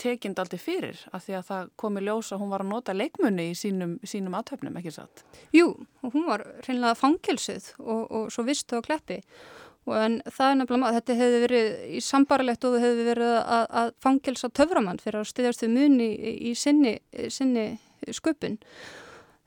tekind 0.00 0.38
aldrei 0.40 0.58
fyrir 0.60 0.98
af 1.12 1.26
því 1.26 1.38
að 1.38 1.46
það 1.50 1.70
komi 1.80 2.02
ljós 2.02 2.32
að 2.34 2.42
hún 2.42 2.52
var 2.52 2.64
að 2.64 2.72
nota 2.72 2.96
leikmunni 2.96 3.50
í 3.52 3.56
sínum, 3.58 3.96
sínum 4.02 4.36
aðtöfnum, 4.38 4.76
ekki 4.80 4.94
satt? 4.94 5.24
Jú, 5.54 5.70
hún 6.02 6.28
var 6.28 6.44
reynilega 6.66 6.98
fangilsið 6.98 7.72
og, 7.78 8.04
og 8.10 8.28
svo 8.34 8.46
vistu 8.48 8.80
á 8.80 8.82
kleppi. 8.84 9.20
En 9.88 10.18
það 10.26 10.50
er 10.50 10.56
nefnilega 10.60 10.96
þetta 10.98 11.14
hefði 11.16 11.42
verið 11.46 11.68
í 11.96 12.00
sambarlegt 12.04 12.64
og 12.68 12.80
hefði 12.82 13.04
verið 13.06 13.34
að, 13.40 13.66
að 13.80 13.92
fangilsa 14.04 14.50
töframann 14.52 15.00
fyrir 15.00 15.22
að 15.22 15.30
styðjast 15.30 15.64
þau 15.64 15.70
muni 15.72 16.08
í, 16.12 16.32
í 16.50 16.56
sinni, 16.58 16.98
sinni 17.32 17.70
sköpun 18.12 18.58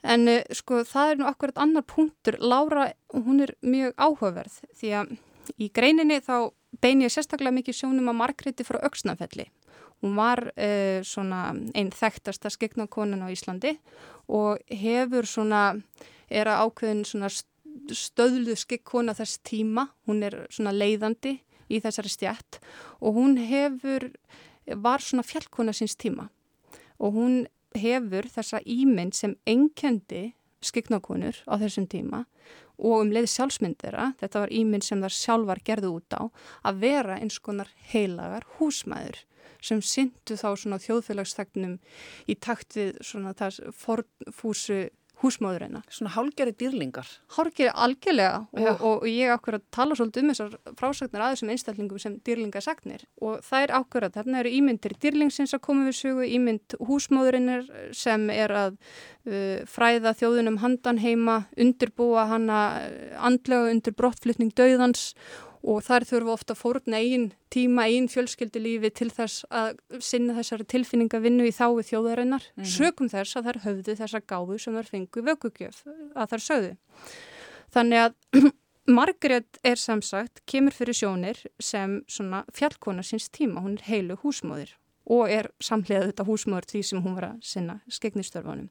en 0.01 0.27
eh, 0.27 0.45
sko 0.55 0.81
það 0.87 1.11
er 1.11 1.19
nú 1.19 1.27
akkurat 1.29 1.61
annar 1.61 1.85
punktur, 1.87 2.37
Lára 2.41 2.91
hún 3.13 3.43
er 3.45 3.53
mjög 3.61 3.93
áhugaverð 3.97 4.61
því 4.79 4.95
að 4.97 5.13
í 5.61 5.69
greininni 5.73 6.21
þá 6.23 6.51
bein 6.81 7.03
ég 7.03 7.11
sérstaklega 7.11 7.55
mikið 7.57 7.79
sjónum 7.81 8.11
að 8.11 8.19
Margréti 8.21 8.65
frá 8.67 8.79
Öksnafelli. 8.87 9.49
Hún 10.01 10.15
var 10.17 10.47
uh, 10.49 11.01
svona 11.05 11.51
einn 11.77 11.91
þekktasta 11.93 12.49
skegnakonan 12.53 13.21
á 13.21 13.27
Íslandi 13.29 13.75
og 14.31 14.61
hefur 14.71 15.27
svona, 15.29 15.75
er 16.31 16.49
að 16.49 16.65
ákveðin 16.65 17.05
stöðlu 17.91 18.55
skikkona 18.57 19.13
þess 19.17 19.41
tíma, 19.45 19.89
hún 20.07 20.23
er 20.25 20.45
svona 20.49 20.73
leiðandi 20.73 21.37
í 21.71 21.79
þessari 21.83 22.11
stjætt 22.11 22.59
og 22.99 23.17
hún 23.19 23.37
hefur, 23.39 24.09
var 24.65 25.03
svona 25.03 25.25
fjallkona 25.27 25.75
síns 25.75 25.97
tíma 25.99 26.29
og 27.01 27.15
hún 27.17 27.41
hefur 27.77 28.27
þessa 28.29 28.61
ímynd 28.67 29.15
sem 29.15 29.35
enkendi 29.47 30.31
skiknakonur 30.61 31.39
á 31.49 31.55
þessum 31.61 31.87
tíma 31.89 32.25
og 32.81 33.03
um 33.03 33.11
leið 33.13 33.29
sjálfsmyndera, 33.29 34.11
þetta 34.21 34.43
var 34.45 34.53
ímynd 34.57 34.85
sem 34.85 35.01
þar 35.03 35.15
sjálfar 35.15 35.61
gerðu 35.65 35.93
út 35.99 36.17
á, 36.17 36.21
að 36.65 36.81
vera 36.81 37.19
eins 37.21 37.37
konar 37.39 37.69
heilagar 37.93 38.47
húsmæður 38.57 39.21
sem 39.61 39.81
syndu 39.85 40.37
þá 40.39 40.47
svona 40.57 40.79
þjóðfélagsþagnum 40.81 41.77
í 42.29 42.35
takt 42.41 42.75
við 42.77 42.97
svona 43.05 43.35
það 43.37 43.59
forfúsu 43.77 44.79
húsmáðurina. 45.21 45.81
Svona 45.91 46.13
hálgeri 46.15 46.53
dýrlingar. 46.57 47.07
Hálgeri 47.35 47.69
algjörlega 47.69 48.45
og, 48.51 48.81
og 48.87 49.05
ég 49.09 49.29
að 49.59 49.65
tala 49.73 49.97
svolítið 49.97 50.23
um 50.23 50.31
þessar 50.31 50.55
frásagnar 50.79 51.25
að 51.25 51.35
þessum 51.35 51.53
einstællingum 51.53 52.01
sem 52.01 52.17
dýrlingasagnir 52.25 53.05
og 53.21 53.43
það 53.45 53.65
er 53.67 53.75
að 54.07 54.17
þarna 54.17 54.41
eru 54.41 54.55
ímyndir 54.57 54.97
dýrlingsins 55.01 55.55
að 55.57 55.63
koma 55.67 55.87
við 55.89 55.99
sögu, 55.99 56.25
ímynd 56.25 56.77
húsmáðurinnir 56.89 57.69
sem 57.97 58.27
er 58.33 58.55
að 58.63 58.73
uh, 58.79 59.61
fræða 59.69 60.15
þjóðunum 60.17 60.59
handan 60.63 61.01
heima, 61.01 61.43
undirbúa 61.59 62.27
hana 62.31 62.63
uh, 62.81 63.15
andlega 63.29 63.71
undir 63.75 63.97
brottflutning 63.97 64.53
döðans 64.57 65.11
og 65.11 65.50
þar 65.61 66.05
þurfa 66.09 66.33
ofta 66.33 66.55
fórna 66.57 66.97
einn 66.97 67.27
tíma, 67.53 67.85
einn 67.85 68.07
fjölskyldilífi 68.09 68.89
til 68.97 69.09
þess 69.13 69.45
að 69.53 69.77
sinna 70.01 70.33
þessari 70.39 70.65
tilfinningavinnu 70.73 71.45
í 71.45 71.53
þái 71.53 71.85
þjóðarinnar 71.91 72.47
mm 72.47 72.63
-hmm. 72.63 72.71
sögum 72.71 73.11
þess 73.11 73.37
að 73.37 73.45
þær 73.49 73.61
höfðu 73.65 73.95
þessa 73.99 74.21
gáðu 74.21 74.57
sem 74.59 74.73
þær 74.73 74.89
fengu 74.89 75.21
vöggugjöf 75.27 75.83
að 76.15 76.33
þær 76.33 76.45
sögðu. 76.47 76.73
Þannig 77.71 77.99
að 78.05 78.13
Margaret 78.97 79.59
er 79.63 79.77
samsagt, 79.77 80.41
kemur 80.45 80.73
fyrir 80.73 80.97
sjónir 80.97 81.37
sem 81.59 82.01
svona 82.07 82.43
fjallkona 82.53 83.03
síns 83.03 83.29
tíma, 83.29 83.61
hún 83.61 83.77
er 83.77 83.85
heilu 83.85 84.17
húsmóðir 84.17 84.73
og 85.05 85.29
er 85.29 85.51
samlega 85.61 86.09
þetta 86.09 86.25
húsmóður 86.25 86.67
því 86.71 86.81
sem 86.83 87.01
hún 87.01 87.15
var 87.15 87.29
að 87.29 87.45
sinna 87.45 87.79
skegnistörbánum. 87.89 88.69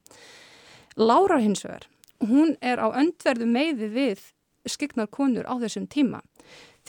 Lára 0.97 1.39
hins 1.39 1.63
vegar, 1.63 1.87
hún 2.19 2.57
er 2.61 2.83
á 2.83 2.91
öndverðu 2.91 3.47
meiði 3.47 3.87
við 3.87 4.19
skegnar 4.67 5.07
konur 5.07 5.47
á 5.47 5.55
þessum 5.57 5.87
tíma 5.87 6.21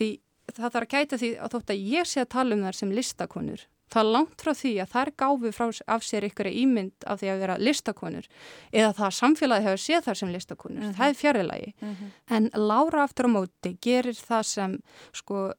því 0.03 0.11
það 0.53 0.73
þarf 0.75 0.83
að 0.83 0.91
gæta 0.97 1.21
því 1.23 1.31
að 1.39 1.55
þótt 1.55 1.71
að 1.73 1.85
ég 1.93 2.09
sé 2.11 2.25
að 2.25 2.33
tala 2.35 2.57
um 2.57 2.67
þær 2.67 2.79
sem 2.81 2.97
listakonur 2.97 3.69
það 3.93 4.03
er 4.03 4.11
langt 4.17 4.43
frá 4.43 4.53
því 4.57 4.73
að 4.83 4.93
þær 4.93 5.11
gáfi 5.21 5.53
frá 5.55 5.65
af 5.95 6.05
sér 6.07 6.27
ykkur 6.29 6.49
ímynd 6.49 7.07
af 7.09 7.21
því 7.21 7.31
að 7.33 7.43
vera 7.45 7.57
listakonur 7.61 8.29
eða 8.73 8.93
það 8.99 9.17
samfélagi 9.19 9.67
hefur 9.67 9.83
séð 9.83 10.07
þar 10.07 10.21
sem 10.21 10.33
listakonur, 10.33 10.79
mm 10.81 10.87
-hmm. 10.89 10.97
það 10.99 11.09
er 11.09 11.19
fjarilagi 11.21 11.73
mm 11.73 11.95
-hmm. 11.95 12.13
en 12.37 12.51
Lára 12.55 13.03
aftur 13.05 13.29
á 13.29 13.31
móti 13.37 13.77
gerir 13.81 14.17
það 14.17 14.43
sem 14.43 14.79
sko 15.13 15.53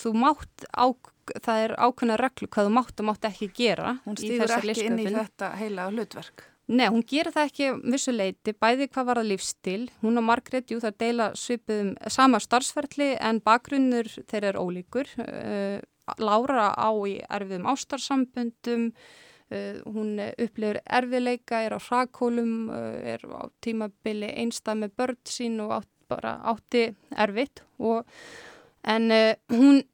þú 0.00 0.14
mátt 0.14 0.66
á, 0.72 0.86
það 1.44 1.58
er 1.64 1.76
ákveðna 1.76 2.16
reglu 2.16 2.48
hvað 2.48 2.66
þú 2.66 2.72
mátt 2.78 3.00
og 3.00 3.06
mátt 3.06 3.24
ekki 3.24 3.52
gera 3.54 3.98
hún 4.06 4.16
stýður 4.16 4.56
ekki 4.58 4.86
inn 4.86 4.98
í 4.98 5.06
þetta 5.12 5.56
heila 5.56 5.90
hlutverk 5.90 6.51
Nei, 6.72 6.86
hún 6.88 7.02
gerir 7.04 7.34
það 7.34 7.48
ekki 7.50 7.66
vissuleiti, 7.92 8.54
bæði 8.56 8.86
hvað 8.92 9.08
var 9.10 9.18
að 9.20 9.26
lífstil. 9.28 9.80
Hún 10.00 10.16
og 10.16 10.24
Margrét, 10.24 10.70
jú, 10.72 10.78
það 10.80 10.94
deila 11.02 11.26
svipum 11.36 11.90
sama 12.14 12.40
starfsferðli 12.40 13.10
en 13.20 13.42
bakgrunnur 13.44 14.08
þeirra 14.30 14.52
er 14.54 14.60
ólíkur. 14.60 15.10
Uh, 15.20 15.82
Lára 16.18 16.70
á 16.72 16.90
í 17.06 17.18
erfiðum 17.28 17.68
ástarsamböndum, 17.74 18.86
uh, 19.52 19.82
hún 19.84 20.16
upplifir 20.32 20.80
erfiðleika, 20.88 21.60
er 21.60 21.76
á 21.76 21.80
hrakólum, 21.84 22.54
uh, 22.72 22.96
er 23.04 23.20
á 23.28 23.52
tímabili 23.64 24.32
einstað 24.32 24.80
með 24.86 24.96
börn 25.02 25.20
sín 25.28 25.60
og 25.66 25.76
átt, 25.82 25.92
bara 26.08 26.38
átti 26.54 26.86
erfitt. 27.12 27.66
Og, 27.84 28.08
en 28.88 29.12
hún... 29.52 29.84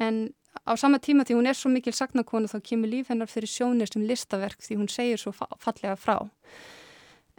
En 0.00 0.30
á 0.66 0.72
sama 0.76 0.98
tíma 0.98 1.24
því 1.24 1.38
hún 1.38 1.48
er 1.48 1.56
svo 1.56 1.70
mikil 1.72 1.94
sagnakonu 1.96 2.50
þá 2.50 2.60
kemur 2.62 2.88
líf 2.92 3.08
hennar 3.08 3.30
fyrir 3.30 3.50
sjónir 3.50 3.90
sem 3.90 4.04
listaverk 4.06 4.60
því 4.62 4.78
hún 4.80 4.88
segir 4.92 5.18
svo 5.18 5.32
fallega 5.32 5.96
frá. 5.96 6.18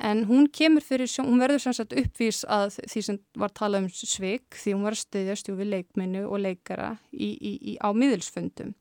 En 0.01 0.25
hún 0.25 0.47
kemur 0.49 0.81
fyrir 0.81 1.07
sjón, 1.07 1.29
hún 1.29 1.41
verður 1.43 1.61
sem 1.61 1.75
sagt 1.77 1.93
uppvís 1.93 2.41
að 2.49 2.79
því 2.89 3.03
sem 3.05 3.19
var 3.37 3.53
talað 3.53 3.85
um 3.85 3.91
sveik 3.93 4.57
því 4.57 4.73
hún 4.73 4.87
var 4.87 4.97
að 4.97 5.03
stöðjast 5.03 5.51
við 5.53 5.69
leikmennu 5.69 6.23
og 6.25 6.41
leikara 6.41 6.95
í, 7.13 7.29
í, 7.37 7.51
í, 7.61 7.75
á 7.77 7.93
miðilsfundum 7.93 8.73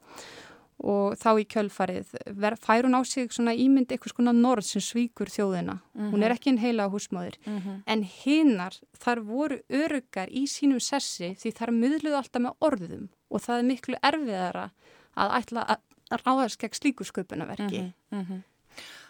og 0.83 1.15
þá 1.21 1.29
í 1.39 1.45
kjölfarið 1.47 2.15
ver, 2.43 2.57
fær 2.59 2.89
hún 2.89 2.97
á 2.99 3.03
sig 3.07 3.31
svona 3.31 3.53
ímynd 3.55 3.93
eitthvað 3.93 4.17
svona 4.17 4.33
norð 4.35 4.67
sem 4.67 4.83
svíkur 4.83 5.31
þjóðina. 5.31 5.79
Mm 5.79 6.01
-hmm. 6.01 6.11
Hún 6.11 6.23
er 6.23 6.29
mhm. 6.29 6.37
ekki 6.37 6.51
einn 6.51 6.65
heila 6.65 6.89
húsmaður 6.89 7.37
mm 7.45 7.59
-hmm. 7.59 7.83
en 7.87 8.03
hinnar 8.03 8.75
þar 8.99 9.21
voru 9.21 9.61
öryggar 9.69 10.29
í 10.29 10.47
sínum 10.49 10.81
sessi 10.81 11.37
því 11.39 11.53
þar 11.53 11.71
miðluðu 11.71 12.17
alltaf 12.17 12.43
með 12.43 12.57
orðum 12.61 13.09
og 13.33 13.43
það 13.43 13.59
er 13.59 13.69
miklu 13.69 13.99
erfiðara 14.03 14.69
að 15.17 15.37
ætla 15.41 15.67
að 15.75 16.23
ráðast 16.23 16.61
gegn 16.61 16.77
slíku 16.77 17.05
sköpunarverki. 17.09 17.93
Mm 18.13 18.25
-hmm. 18.25 18.43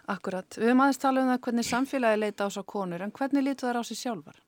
Akkurat. 0.06 0.58
Við 0.58 0.66
höfum 0.70 0.80
aðeins 0.82 0.98
talað 0.98 1.22
um 1.22 1.30
það 1.30 1.40
hvernig 1.40 1.66
samfélagi 1.66 2.18
leita 2.18 2.46
á 2.46 2.48
svo 2.50 2.62
konur 2.62 3.02
en 3.02 3.12
hvernig 3.12 3.44
lítu 3.44 3.66
þær 3.66 3.80
á 3.80 3.82
sig 3.84 3.96
sjálfar? 3.96 4.38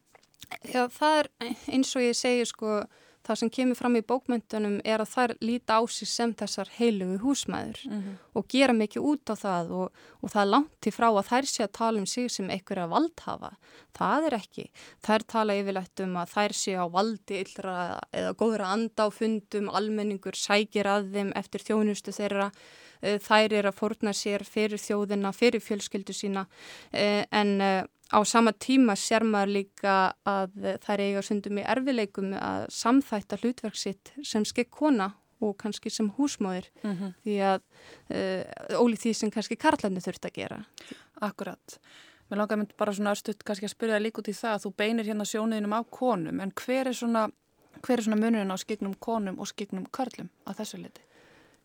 Já, 0.64 0.88
það 0.88 1.18
er 1.18 1.28
eins 1.68 1.96
og 1.96 2.02
ég 2.02 2.16
segi 2.16 2.44
sko 2.44 2.84
það 3.24 3.38
sem 3.40 3.50
kemur 3.56 3.78
fram 3.78 3.96
í 3.98 4.02
bókmyndunum 4.04 4.76
er 4.84 5.02
að 5.02 5.12
þær 5.14 5.34
líta 5.40 5.78
á 5.80 5.82
sig 5.88 6.08
sem 6.10 6.34
þessar 6.36 6.70
heilugu 6.76 7.18
húsmæður 7.22 7.80
mm 7.88 7.96
-hmm. 8.00 8.16
og 8.34 8.46
gera 8.48 8.76
mikið 8.76 9.08
út 9.10 9.32
á 9.32 9.34
það 9.38 9.72
og, 9.80 9.88
og 10.20 10.30
það 10.30 10.42
er 10.42 10.52
langt 10.54 10.72
til 10.80 10.92
frá 10.92 11.08
að 11.08 11.28
þær 11.30 11.50
sé 11.52 11.62
að 11.64 11.76
tala 11.80 11.98
um 11.98 12.06
sig 12.06 12.30
sem 12.30 12.50
einhverja 12.50 12.86
valdhafa. 12.86 13.50
Það 13.94 14.26
er 14.26 14.34
ekki. 14.34 14.64
Þær 15.06 15.22
tala 15.26 15.56
yfirlegt 15.56 16.00
um 16.00 16.16
að 16.16 16.32
þær 16.36 16.52
sé 16.52 16.72
á 16.76 16.86
valdi 16.86 17.34
yllra 17.44 18.00
eða 18.12 18.32
góðra 18.34 18.72
anda 18.72 19.06
á 19.06 19.08
fundum, 19.10 19.68
almenningur 19.68 20.36
sækir 20.36 20.86
að 20.86 21.12
þeim 21.12 21.32
eftir 21.34 21.60
þjónustu 21.60 22.12
þeirra 22.12 22.50
þær 23.02 23.52
er 23.52 23.66
að 23.70 23.78
forna 23.78 24.12
sér 24.12 24.44
fyrir 24.44 24.78
þjóðina, 24.78 25.32
fyrir 25.32 25.60
fjölskyldu 25.60 26.12
sína 26.12 26.46
eh, 26.92 27.24
en 27.30 27.60
eh, 27.60 27.82
Á 28.12 28.20
sama 28.24 28.52
tíma 28.52 28.94
sér 29.00 29.24
maður 29.24 29.50
líka 29.56 29.92
að 30.28 30.52
er 30.92 31.00
eiga 31.00 31.22
sundum 31.24 31.58
í 31.58 31.64
erfileikum 31.64 32.34
að 32.36 32.66
samþætta 32.70 33.38
hlutverk 33.40 33.78
sitt 33.80 34.12
sem 34.22 34.44
skekk 34.44 34.70
kona 34.70 35.08
og 35.42 35.56
kannski 35.58 35.90
sem 35.90 36.10
húsmáður 36.18 36.68
mm 36.82 36.92
-hmm. 36.92 37.14
því 37.24 37.36
að 37.52 37.60
eh, 38.10 38.44
ólið 38.76 39.00
því 39.02 39.14
sem 39.14 39.30
kannski 39.30 39.56
karlandi 39.56 40.00
þurft 40.00 40.26
að 40.26 40.34
gera. 40.34 40.64
Akkurat. 41.20 41.78
Mér 42.30 42.38
langar 42.38 42.58
mynd 42.58 42.76
bara 42.76 42.92
svona 42.92 43.12
östuðt 43.12 43.44
kannski 43.44 43.66
að 43.66 43.74
spyrja 43.74 43.98
líka 43.98 44.20
út 44.20 44.28
í 44.28 44.32
það 44.32 44.54
að 44.54 44.62
þú 44.64 44.70
beinir 44.76 45.06
hérna 45.06 45.24
sjónuðinum 45.24 45.74
á 45.74 45.80
konum 45.90 46.40
en 46.40 46.52
hver 46.52 46.86
er 46.88 46.94
svona, 46.94 47.30
svona 47.82 48.16
munurinn 48.16 48.54
á 48.54 48.56
skiknum 48.56 48.94
konum 49.00 49.40
og 49.40 49.46
skiknum 49.46 49.86
karlum 49.90 50.30
að 50.46 50.56
þessu 50.60 50.78
liti? 50.78 51.00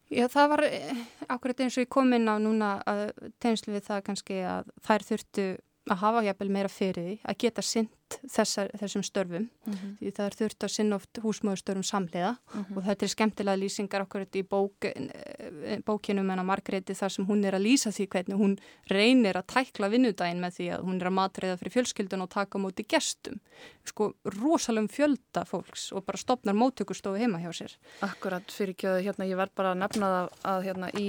Já, 0.10 0.26
það 0.26 0.48
var 0.50 0.64
eh, 0.66 1.02
akkurat 1.30 1.60
eins 1.62 1.78
og 1.78 1.86
ég 1.86 1.92
kom 1.94 2.14
inn 2.18 2.26
á 2.26 2.36
núna 2.42 2.70
að 2.90 3.04
tegnslu 3.42 3.76
við 3.76 3.86
það 3.92 4.06
kannski 4.08 4.40
að 4.42 4.72
þær 4.88 5.06
þurftu 5.06 5.46
að 5.90 6.02
hafa 6.02 6.24
hjapel 6.26 6.50
meira 6.50 6.72
fyrir 6.72 7.06
því 7.06 7.16
að 7.30 7.40
geta 7.44 7.66
sinn 7.66 7.90
þessar, 8.30 8.72
þessum 8.80 9.04
störfum 9.06 9.46
mm 9.46 9.74
-hmm. 9.74 9.92
því 10.00 10.12
það 10.18 10.26
er 10.26 10.38
þurft 10.40 10.66
að 10.66 10.74
sinna 10.74 10.96
oft 10.96 11.20
húsmöðustörfum 11.24 11.84
samlega 11.84 12.32
mm 12.32 12.64
-hmm. 12.64 12.78
og 12.78 12.84
þetta 12.84 13.06
er 13.06 13.14
skemmtilega 13.14 13.62
lýsingar 13.62 14.06
okkur 14.06 14.26
í 14.34 14.44
bók, 14.44 14.86
eh, 14.86 15.80
bókinum 15.86 16.32
en 16.32 16.40
að 16.40 16.50
Margreði 16.50 16.96
þar 16.96 17.12
sem 17.12 17.26
hún 17.26 17.46
er 17.46 17.54
að 17.54 17.66
lýsa 17.68 17.92
því 17.92 18.08
hvernig 18.08 18.38
hún 18.38 18.58
reynir 18.90 19.36
að 19.38 19.50
tækla 19.54 19.90
vinnudaginn 19.90 20.42
með 20.42 20.52
því 20.58 20.68
að 20.74 20.84
hún 20.84 21.02
er 21.02 21.08
að 21.08 21.18
matreiða 21.20 21.58
fyrir 21.58 21.76
fjölskyldun 21.76 22.22
og 22.22 22.30
taka 22.30 22.58
móti 22.58 22.84
gestum 22.88 23.40
sko 23.86 24.14
rosalum 24.26 24.88
fjölda 24.88 25.46
fólks 25.46 25.92
og 25.92 26.06
bara 26.06 26.18
stopnar 26.18 26.56
móttökustofu 26.56 27.18
heima 27.18 27.40
hjá 27.40 27.52
sér 27.54 27.78
Akkurat 28.02 28.52
fyrir 28.52 28.74
ekki 28.76 28.88
að 28.88 29.04
hérna 29.04 29.26
ég 29.26 29.40
verð 29.40 29.56
bara 29.56 29.74
að 29.74 29.82
nefna 29.84 30.06
það 30.10 30.30
að 30.44 30.64
hérna 30.68 30.90
í 31.00 31.08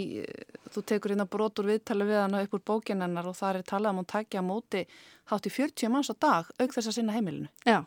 þú 0.71 0.83
tekur 0.87 1.15
hérna 1.15 1.27
brotur 1.31 1.69
viðtali 1.71 2.07
við 2.09 2.23
hana 2.23 2.43
upp 2.45 2.55
úr 2.55 2.65
bókinennar 2.73 3.31
og 3.31 3.37
það 3.39 3.61
er 3.61 3.69
talað 3.71 3.95
um 3.95 4.03
að 4.03 4.13
takja 4.15 4.43
móti 4.43 4.85
hátt 5.31 5.49
í 5.49 5.55
40 5.55 5.93
manns 5.95 6.11
á 6.13 6.15
dag 6.15 6.51
auk 6.59 6.77
þess 6.77 6.91
að 6.91 6.97
sinna 6.99 7.17
heimilinu. 7.17 7.49
Já, 7.67 7.83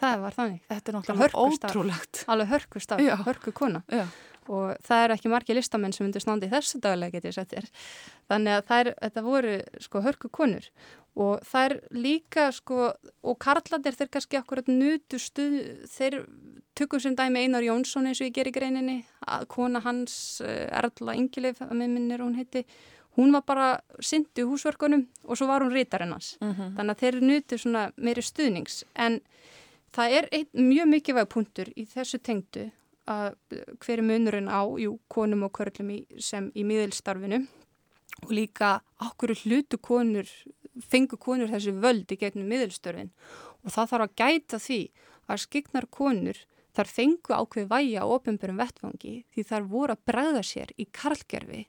það 0.00 0.22
var 0.26 0.38
þannig. 0.38 0.62
Þetta 0.70 0.92
er 0.92 0.98
náttúrulega 0.98 1.44
ótrúlegt. 1.46 2.22
Alveg 2.32 2.52
hörkustaf, 2.54 3.04
hörku 3.26 3.54
kona. 3.56 3.82
Já. 3.92 4.06
Og 4.46 4.76
það 4.86 5.00
er 5.02 5.12
ekki 5.16 5.30
margi 5.32 5.56
listamenn 5.56 5.94
sem 5.94 6.04
undir 6.06 6.22
standi 6.22 6.46
þessu 6.52 6.78
daglega 6.78 7.18
getið 7.18 7.34
settir. 7.34 7.66
Þannig 8.30 8.60
að 8.60 8.76
er, 8.76 8.92
þetta 9.02 9.24
voru 9.26 9.56
sko 9.82 10.02
hörku 10.04 10.30
konur 10.30 10.68
og 11.16 11.40
það 11.48 11.66
er 11.66 11.74
líka 11.96 12.50
sko, 12.52 12.90
og 13.24 13.38
Karlandir 13.40 13.96
þeir 13.96 14.10
kannski 14.12 14.38
akkurat 14.38 14.68
nutu 14.68 15.20
stuð, 15.20 15.54
þeir 15.88 16.18
tökum 16.76 17.00
sem 17.00 17.16
dæmi 17.16 17.46
Einar 17.46 17.64
Jónsson 17.64 18.08
eins 18.10 18.20
og 18.20 18.28
ég 18.28 18.34
ger 18.36 18.50
í 18.50 18.52
greininni, 18.52 18.98
kona 19.52 19.80
hans 19.84 20.42
eh, 20.44 20.66
Erla 20.76 21.16
Ingilif, 21.16 21.62
að 21.64 21.78
minnir 21.80 22.20
hún 22.24 22.36
heiti, 22.36 22.66
hún 23.16 23.32
var 23.32 23.44
bara 23.46 23.68
syndi 24.00 24.44
húsverkunum 24.44 25.06
og 25.24 25.38
svo 25.38 25.48
var 25.48 25.62
hún 25.62 25.72
rítarinn 25.72 26.12
hans. 26.12 26.36
Mm 26.40 26.52
-hmm. 26.52 26.74
Þannig 26.76 26.94
að 26.94 27.00
þeir 27.00 27.20
nutu 27.20 27.58
svona 27.58 27.92
meiri 27.96 28.22
stuðnings. 28.22 28.84
En 28.94 29.20
það 29.92 30.10
er 30.10 30.28
ein, 30.32 30.46
mjög 30.52 30.86
mikilvæg 30.86 31.28
punktur 31.28 31.68
í 31.76 31.86
þessu 31.86 32.18
tengdu 32.18 32.70
að 33.06 33.36
hver 33.80 33.98
er 33.98 34.02
munurinn 34.02 34.50
á, 34.50 34.62
jú, 34.78 34.98
konum 35.08 35.46
og 35.46 35.52
körlum 35.52 35.90
í, 35.90 36.06
sem 36.18 36.50
í 36.54 36.64
miðelstarfinu 36.64 37.46
og 38.24 38.32
líka 38.32 38.80
okkur 39.02 39.34
hlutu 39.44 39.78
konur, 39.78 40.26
fengu 40.80 41.16
konur 41.16 41.48
þessi 41.48 41.72
völdi 41.72 42.16
gegnum 42.16 42.48
miðelstörfin 42.48 43.12
og 43.64 43.70
það 43.70 43.90
þarf 43.92 44.06
að 44.06 44.16
gæta 44.16 44.60
því 44.62 44.80
að 45.26 45.42
skignar 45.44 45.86
konur 45.90 46.42
þar 46.76 46.90
fengu 46.92 47.32
ákveð 47.32 47.70
væja 47.70 48.04
á 48.04 48.06
ofinbjörnum 48.06 48.60
vettfangi 48.60 49.14
því 49.32 49.46
þar 49.48 49.68
voru 49.70 49.96
að 49.96 50.04
bregða 50.10 50.42
sér 50.44 50.72
í 50.76 50.86
karlgerfi 50.92 51.62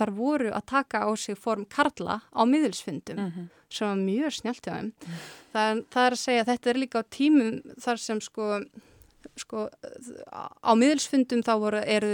þar 0.00 0.12
voru 0.16 0.52
að 0.56 0.68
taka 0.72 1.04
á 1.04 1.10
sig 1.16 1.38
form 1.38 1.66
karla 1.68 2.20
á 2.32 2.42
miðilsfundum 2.48 3.18
mm 3.18 3.32
-hmm. 3.32 3.48
sem 3.68 3.88
var 3.88 4.04
mjög 4.04 4.36
snjált 4.38 4.64
hjá 4.66 4.74
þeim. 4.74 4.86
Mm 4.86 4.92
-hmm. 5.06 5.26
það, 5.52 5.82
það 5.92 6.06
er 6.06 6.16
að 6.16 6.22
segja 6.24 6.44
að 6.44 6.50
þetta 6.52 6.70
er 6.70 6.82
líka 6.82 7.02
á 7.02 7.04
tímum 7.18 7.60
þar 7.78 7.98
sem 7.98 8.20
sko 8.20 8.46
sko, 9.40 9.66
á 10.30 10.72
miðilsfundum 10.78 11.42
þá 11.46 11.52
voru, 11.62 11.80
eru 11.82 12.10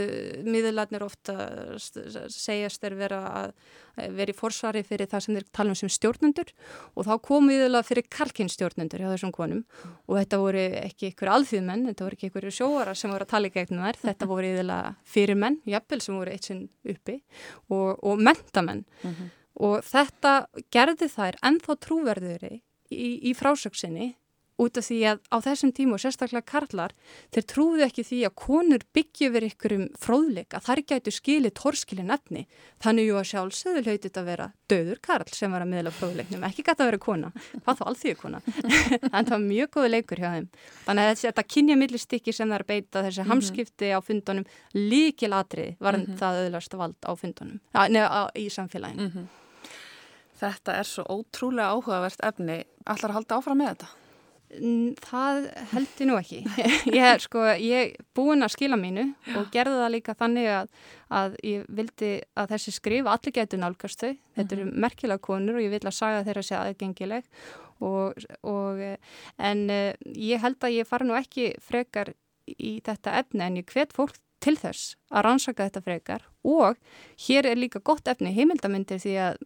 miðilarnir 0.47 1.05
ofta 1.07 1.35
segjast 1.79 2.85
er 2.87 2.97
vera 2.99 3.20
að 3.33 3.53
vera 4.16 4.33
í 4.33 4.37
forsvari 4.37 4.83
fyrir 4.85 5.09
það 5.09 5.24
sem 5.24 5.37
þeir 5.39 5.47
tala 5.57 5.72
um 5.72 5.79
sem 5.79 5.93
stjórnendur 5.93 6.51
og 6.95 7.07
þá 7.09 7.12
kom 7.24 7.47
miðilar 7.49 7.87
fyrir 7.87 8.07
kalkinstjórnendur 8.12 9.03
hjá 9.03 9.09
þessum 9.14 9.33
konum 9.35 9.62
og 10.05 10.18
þetta 10.18 10.41
voru 10.43 10.66
ekki 10.83 11.11
ykkur 11.12 11.33
alþýðmenn, 11.37 11.87
þetta 11.91 12.07
voru 12.07 12.18
ekki 12.18 12.31
ykkur 12.31 12.49
sjóara 12.53 12.97
sem 12.99 13.14
voru 13.14 13.27
að 13.27 13.33
tala 13.33 13.51
í 13.51 13.55
gegnum 13.55 13.87
þær, 13.87 14.01
þetta 14.03 14.29
voru 14.31 14.53
yfirlega 14.53 14.93
fyrir 15.16 15.41
menn, 15.41 15.59
jafnvel 15.68 16.03
sem 16.05 16.20
voru 16.20 16.35
eitt 16.35 16.51
sinn 16.51 16.62
uppi 16.85 17.18
og, 17.72 18.05
og 18.05 18.20
mentamenn 18.20 18.85
mm 18.85 19.11
-hmm. 19.11 19.33
og 19.68 19.77
þetta 19.87 20.35
gerði 20.70 21.11
þær 21.16 21.41
ennþá 21.43 21.79
trúverðuri 21.87 22.55
í, 22.91 23.09
í 23.31 23.35
frásöksinni 23.35 24.14
út 24.57 24.78
af 24.80 24.86
því 24.86 24.98
að 25.11 25.18
á 25.28 25.36
þessum 25.44 25.72
tímu 25.76 25.96
og 25.96 26.00
sérstaklega 26.00 26.46
karlar, 26.48 26.94
þeir 27.34 27.46
trúðu 27.52 27.84
ekki 27.84 28.04
því 28.07 28.20
að 28.28 28.34
konur 28.40 28.84
byggja 28.96 29.28
verið 29.34 29.52
ykkur 29.52 29.74
um 29.76 29.84
fróðleika, 30.00 30.61
þar 30.64 30.82
gætu 30.88 31.12
skilit 31.12 31.57
torskilin 31.59 32.12
efni, 32.14 32.46
þannig 32.82 33.12
að 33.12 33.28
sjálfsögðu 33.32 33.82
hlautið 33.84 34.20
að 34.20 34.30
vera 34.30 34.48
döður 34.72 35.00
karl 35.04 35.28
sem 35.36 35.52
var 35.52 35.64
að 35.64 35.72
miðla 35.74 35.92
fróðleiknum, 35.96 36.46
ekki 36.48 36.64
gæti 36.64 36.84
að 36.84 36.90
vera 36.90 37.02
kona. 37.04 37.32
Hvað 37.66 37.80
þá 37.80 37.84
alþýðu 37.90 38.20
kona, 38.22 38.40
en 38.46 39.11
það 39.26 39.34
var 39.34 39.44
mjög 39.44 39.72
góð 39.76 39.88
leikur 39.92 40.22
hjá 40.24 40.28
þeim, 40.36 40.48
þannig 40.86 41.11
að 41.11 41.20
þetta 41.24 41.46
kynja 41.54 41.78
millistikki 41.82 42.36
sem 42.36 42.48
það 42.48 42.59
er 42.59 42.66
beita 42.72 43.04
þessi 43.04 43.22
-hmm. 43.22 43.32
hamskipti 43.34 43.92
á 43.92 44.00
fundunum, 44.00 44.48
líkil 44.72 45.32
atrið 45.36 45.76
var 45.80 45.98
mm 45.98 46.07
-hmm. 46.07 46.16
það 46.22 46.40
öðlast 46.46 46.74
vald 46.74 47.00
á 47.04 47.12
fundunum 47.12 47.61
neða 47.88 48.30
í 48.34 48.48
samfélaginu. 48.48 49.02
Mm 49.02 49.12
-hmm. 49.12 49.26
Þetta 50.36 50.72
er 50.76 50.84
svo 50.84 51.02
ótrúlega 51.09 51.72
áhugavert 51.72 52.20
efni, 52.20 52.64
allar 52.84 53.11
að 53.11 53.14
halda 53.14 53.36
áfram 53.36 53.59
með 53.59 53.68
þetta 53.68 54.05
Það 55.03 55.49
held 55.72 56.01
ég 56.01 56.09
nú 56.09 56.16
ekki. 56.20 56.40
Ég 56.97 57.03
er 57.03 57.22
sko, 57.22 57.42
ég 57.59 57.97
búin 58.16 58.47
að 58.47 58.55
skila 58.55 58.78
mínu 58.78 59.09
og 59.36 59.49
gerði 59.55 59.80
það 59.80 59.94
líka 59.97 60.14
þannig 60.18 60.49
að, 60.55 60.68
að 61.20 61.36
ég 61.47 61.64
vildi 61.78 62.11
að 62.38 62.53
þessi 62.55 62.74
skrif 62.76 63.11
allir 63.11 63.34
getur 63.34 63.62
nálgast 63.62 64.03
þau. 64.03 64.12
Þetta 64.38 64.57
eru 64.57 64.66
-hmm. 64.68 64.82
merkilega 64.86 65.24
konur 65.26 65.59
og 65.59 65.66
ég 65.66 65.74
vil 65.74 65.82
að 65.82 65.99
saga 65.99 66.24
þeirra 66.24 66.42
sé 66.42 66.57
aðgengileg 66.57 67.24
og, 67.80 68.14
og 68.42 68.80
en 69.36 69.70
uh, 69.70 69.92
ég 70.14 70.40
held 70.40 70.62
að 70.64 70.76
ég 70.78 70.88
fara 70.88 71.05
nú 71.05 71.16
ekki 71.18 71.55
frekar 71.61 72.14
í 72.47 72.78
þetta 72.84 73.18
efni 73.20 73.44
en 73.44 73.59
ég 73.61 73.66
hvet 73.66 73.92
fólk 73.92 74.16
til 74.40 74.57
þess 74.57 74.94
að 75.11 75.26
rannsaka 75.26 75.66
þetta 75.66 75.82
frekar 75.84 76.26
og 76.47 76.78
hér 77.26 77.49
er 77.51 77.59
líka 77.59 77.80
gott 77.80 78.09
efni 78.09 78.34
heimildamindir 78.36 79.01
því 79.03 79.14
að 79.30 79.40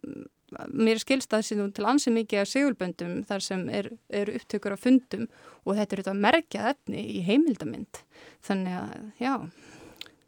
mér 0.71 1.01
skilst 1.01 1.33
að 1.33 1.45
sé 1.47 1.57
til 1.57 1.87
ansið 1.87 2.15
mikið 2.17 2.43
af 2.43 2.49
sigulböndum 2.51 3.19
þar 3.29 3.45
sem 3.45 3.67
eru 3.69 3.97
er 4.09 4.31
upptökur 4.35 4.75
af 4.75 4.83
fundum 4.83 5.27
og 5.65 5.77
þetta 5.77 5.95
er 5.95 6.03
þetta 6.03 6.15
merkjað 6.25 6.71
efni 6.73 7.05
í 7.17 7.21
heimildamind. 7.27 8.01
Þannig 8.47 8.79
að, 8.81 9.05
já. 9.21 9.33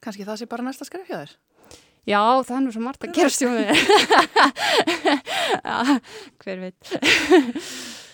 Kanski 0.04 0.28
það 0.28 0.40
sé 0.42 0.50
bara 0.52 0.68
næsta 0.68 0.88
skrif 0.88 1.10
hjá 1.10 1.18
þér? 1.24 1.36
Já, 2.04 2.22
það 2.44 2.56
er 2.56 2.64
nú 2.66 2.72
svo 2.76 2.84
margt 2.84 3.06
að 3.08 3.14
gerast 3.18 3.44
hjá 3.44 3.52
mér. 3.52 3.76
Já, 5.64 6.00
hver 6.44 6.66
veit. 6.68 6.96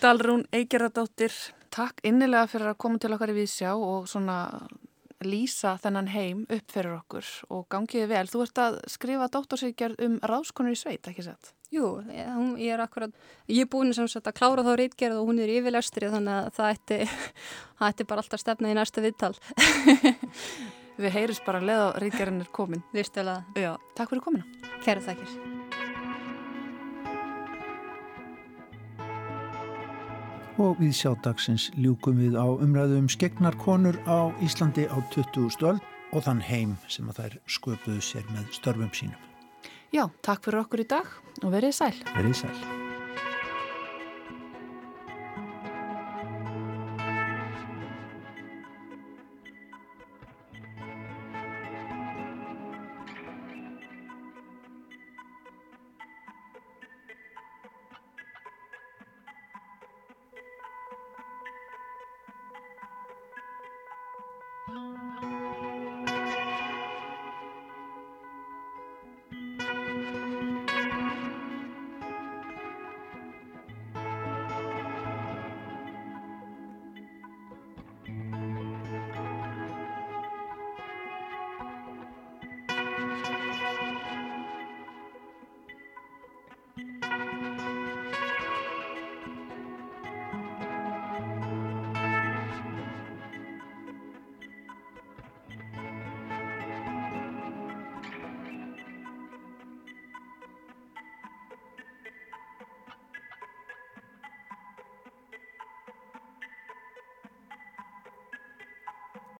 Dalrún 0.00 0.46
Eigeradóttir 0.54 1.34
Takk 1.70 2.02
innilega 2.06 2.48
fyrir 2.50 2.72
að 2.72 2.80
koma 2.82 2.98
til 2.98 3.12
okkar 3.14 3.30
í 3.30 3.36
Vísjá 3.36 3.76
og 3.78 4.08
svona 4.10 4.40
lýsa 5.26 5.76
þennan 5.80 6.10
heim 6.12 6.42
upp 6.48 6.72
fyrir 6.72 6.96
okkur 6.96 7.30
og 7.52 7.66
gangiði 7.72 8.08
vel. 8.10 8.26
Þú 8.30 8.42
ert 8.46 8.60
að 8.64 8.78
skrifa 8.90 9.28
dóttorsvíkjörð 9.34 10.04
um 10.06 10.18
ráðskonur 10.24 10.76
í 10.76 10.80
sveit, 10.80 11.06
ekki 11.10 11.26
sett? 11.26 11.52
Jú, 11.70 12.00
ég 12.10 12.72
er 12.74 12.82
akkurat, 12.82 13.14
ég 13.46 13.62
er 13.62 13.70
búin 13.70 13.94
sem 13.94 14.08
sagt 14.10 14.26
að 14.26 14.40
klára 14.40 14.64
þá 14.66 14.72
reitgerð 14.80 15.20
og 15.20 15.30
hún 15.30 15.38
er 15.42 15.52
yfirlestri 15.54 16.10
þannig 16.10 16.34
að 16.34 16.50
það 16.56 16.74
ætti, 16.74 17.00
það 17.78 17.92
ætti 17.92 18.08
bara 18.10 18.24
alltaf 18.24 18.42
stefna 18.42 18.72
í 18.72 18.76
næsta 18.80 19.04
viðtal. 19.06 19.32
Við 21.00 21.16
heyrjum 21.16 21.46
bara 21.46 21.62
leða 21.64 21.86
reitgerðin 22.02 22.44
er 22.44 22.52
komin. 22.52 22.84
Virstulega. 22.92 23.46
Já, 23.56 23.72
takk 23.96 24.12
fyrir 24.12 24.26
komina. 24.26 24.76
Kæra 24.84 25.06
þakkir. 25.06 25.59
Og 30.60 30.76
við 30.76 30.92
sjádagsins 30.98 31.70
ljúkum 31.80 32.18
við 32.20 32.34
á 32.36 32.44
umræðum 32.44 33.06
um 33.06 33.08
skegnar 33.08 33.56
konur 33.62 33.96
á 34.04 34.28
Íslandi 34.44 34.84
á 34.92 35.00
20. 35.08 35.48
öll 35.64 35.80
og 36.12 36.26
þann 36.26 36.42
heim 36.44 36.76
sem 36.84 37.08
að 37.08 37.22
þær 37.22 37.38
sköpuðu 37.56 38.04
sér 38.04 38.28
með 38.34 38.52
störfum 38.58 38.92
sínum. 38.92 39.16
Já, 39.88 40.04
takk 40.20 40.44
fyrir 40.44 40.60
okkur 40.66 40.84
í 40.84 40.88
dag 40.92 41.08
og 41.40 41.50
verið 41.56 41.76
sæl. 41.80 41.96
Verið 42.12 42.40
sæl. 42.44 42.89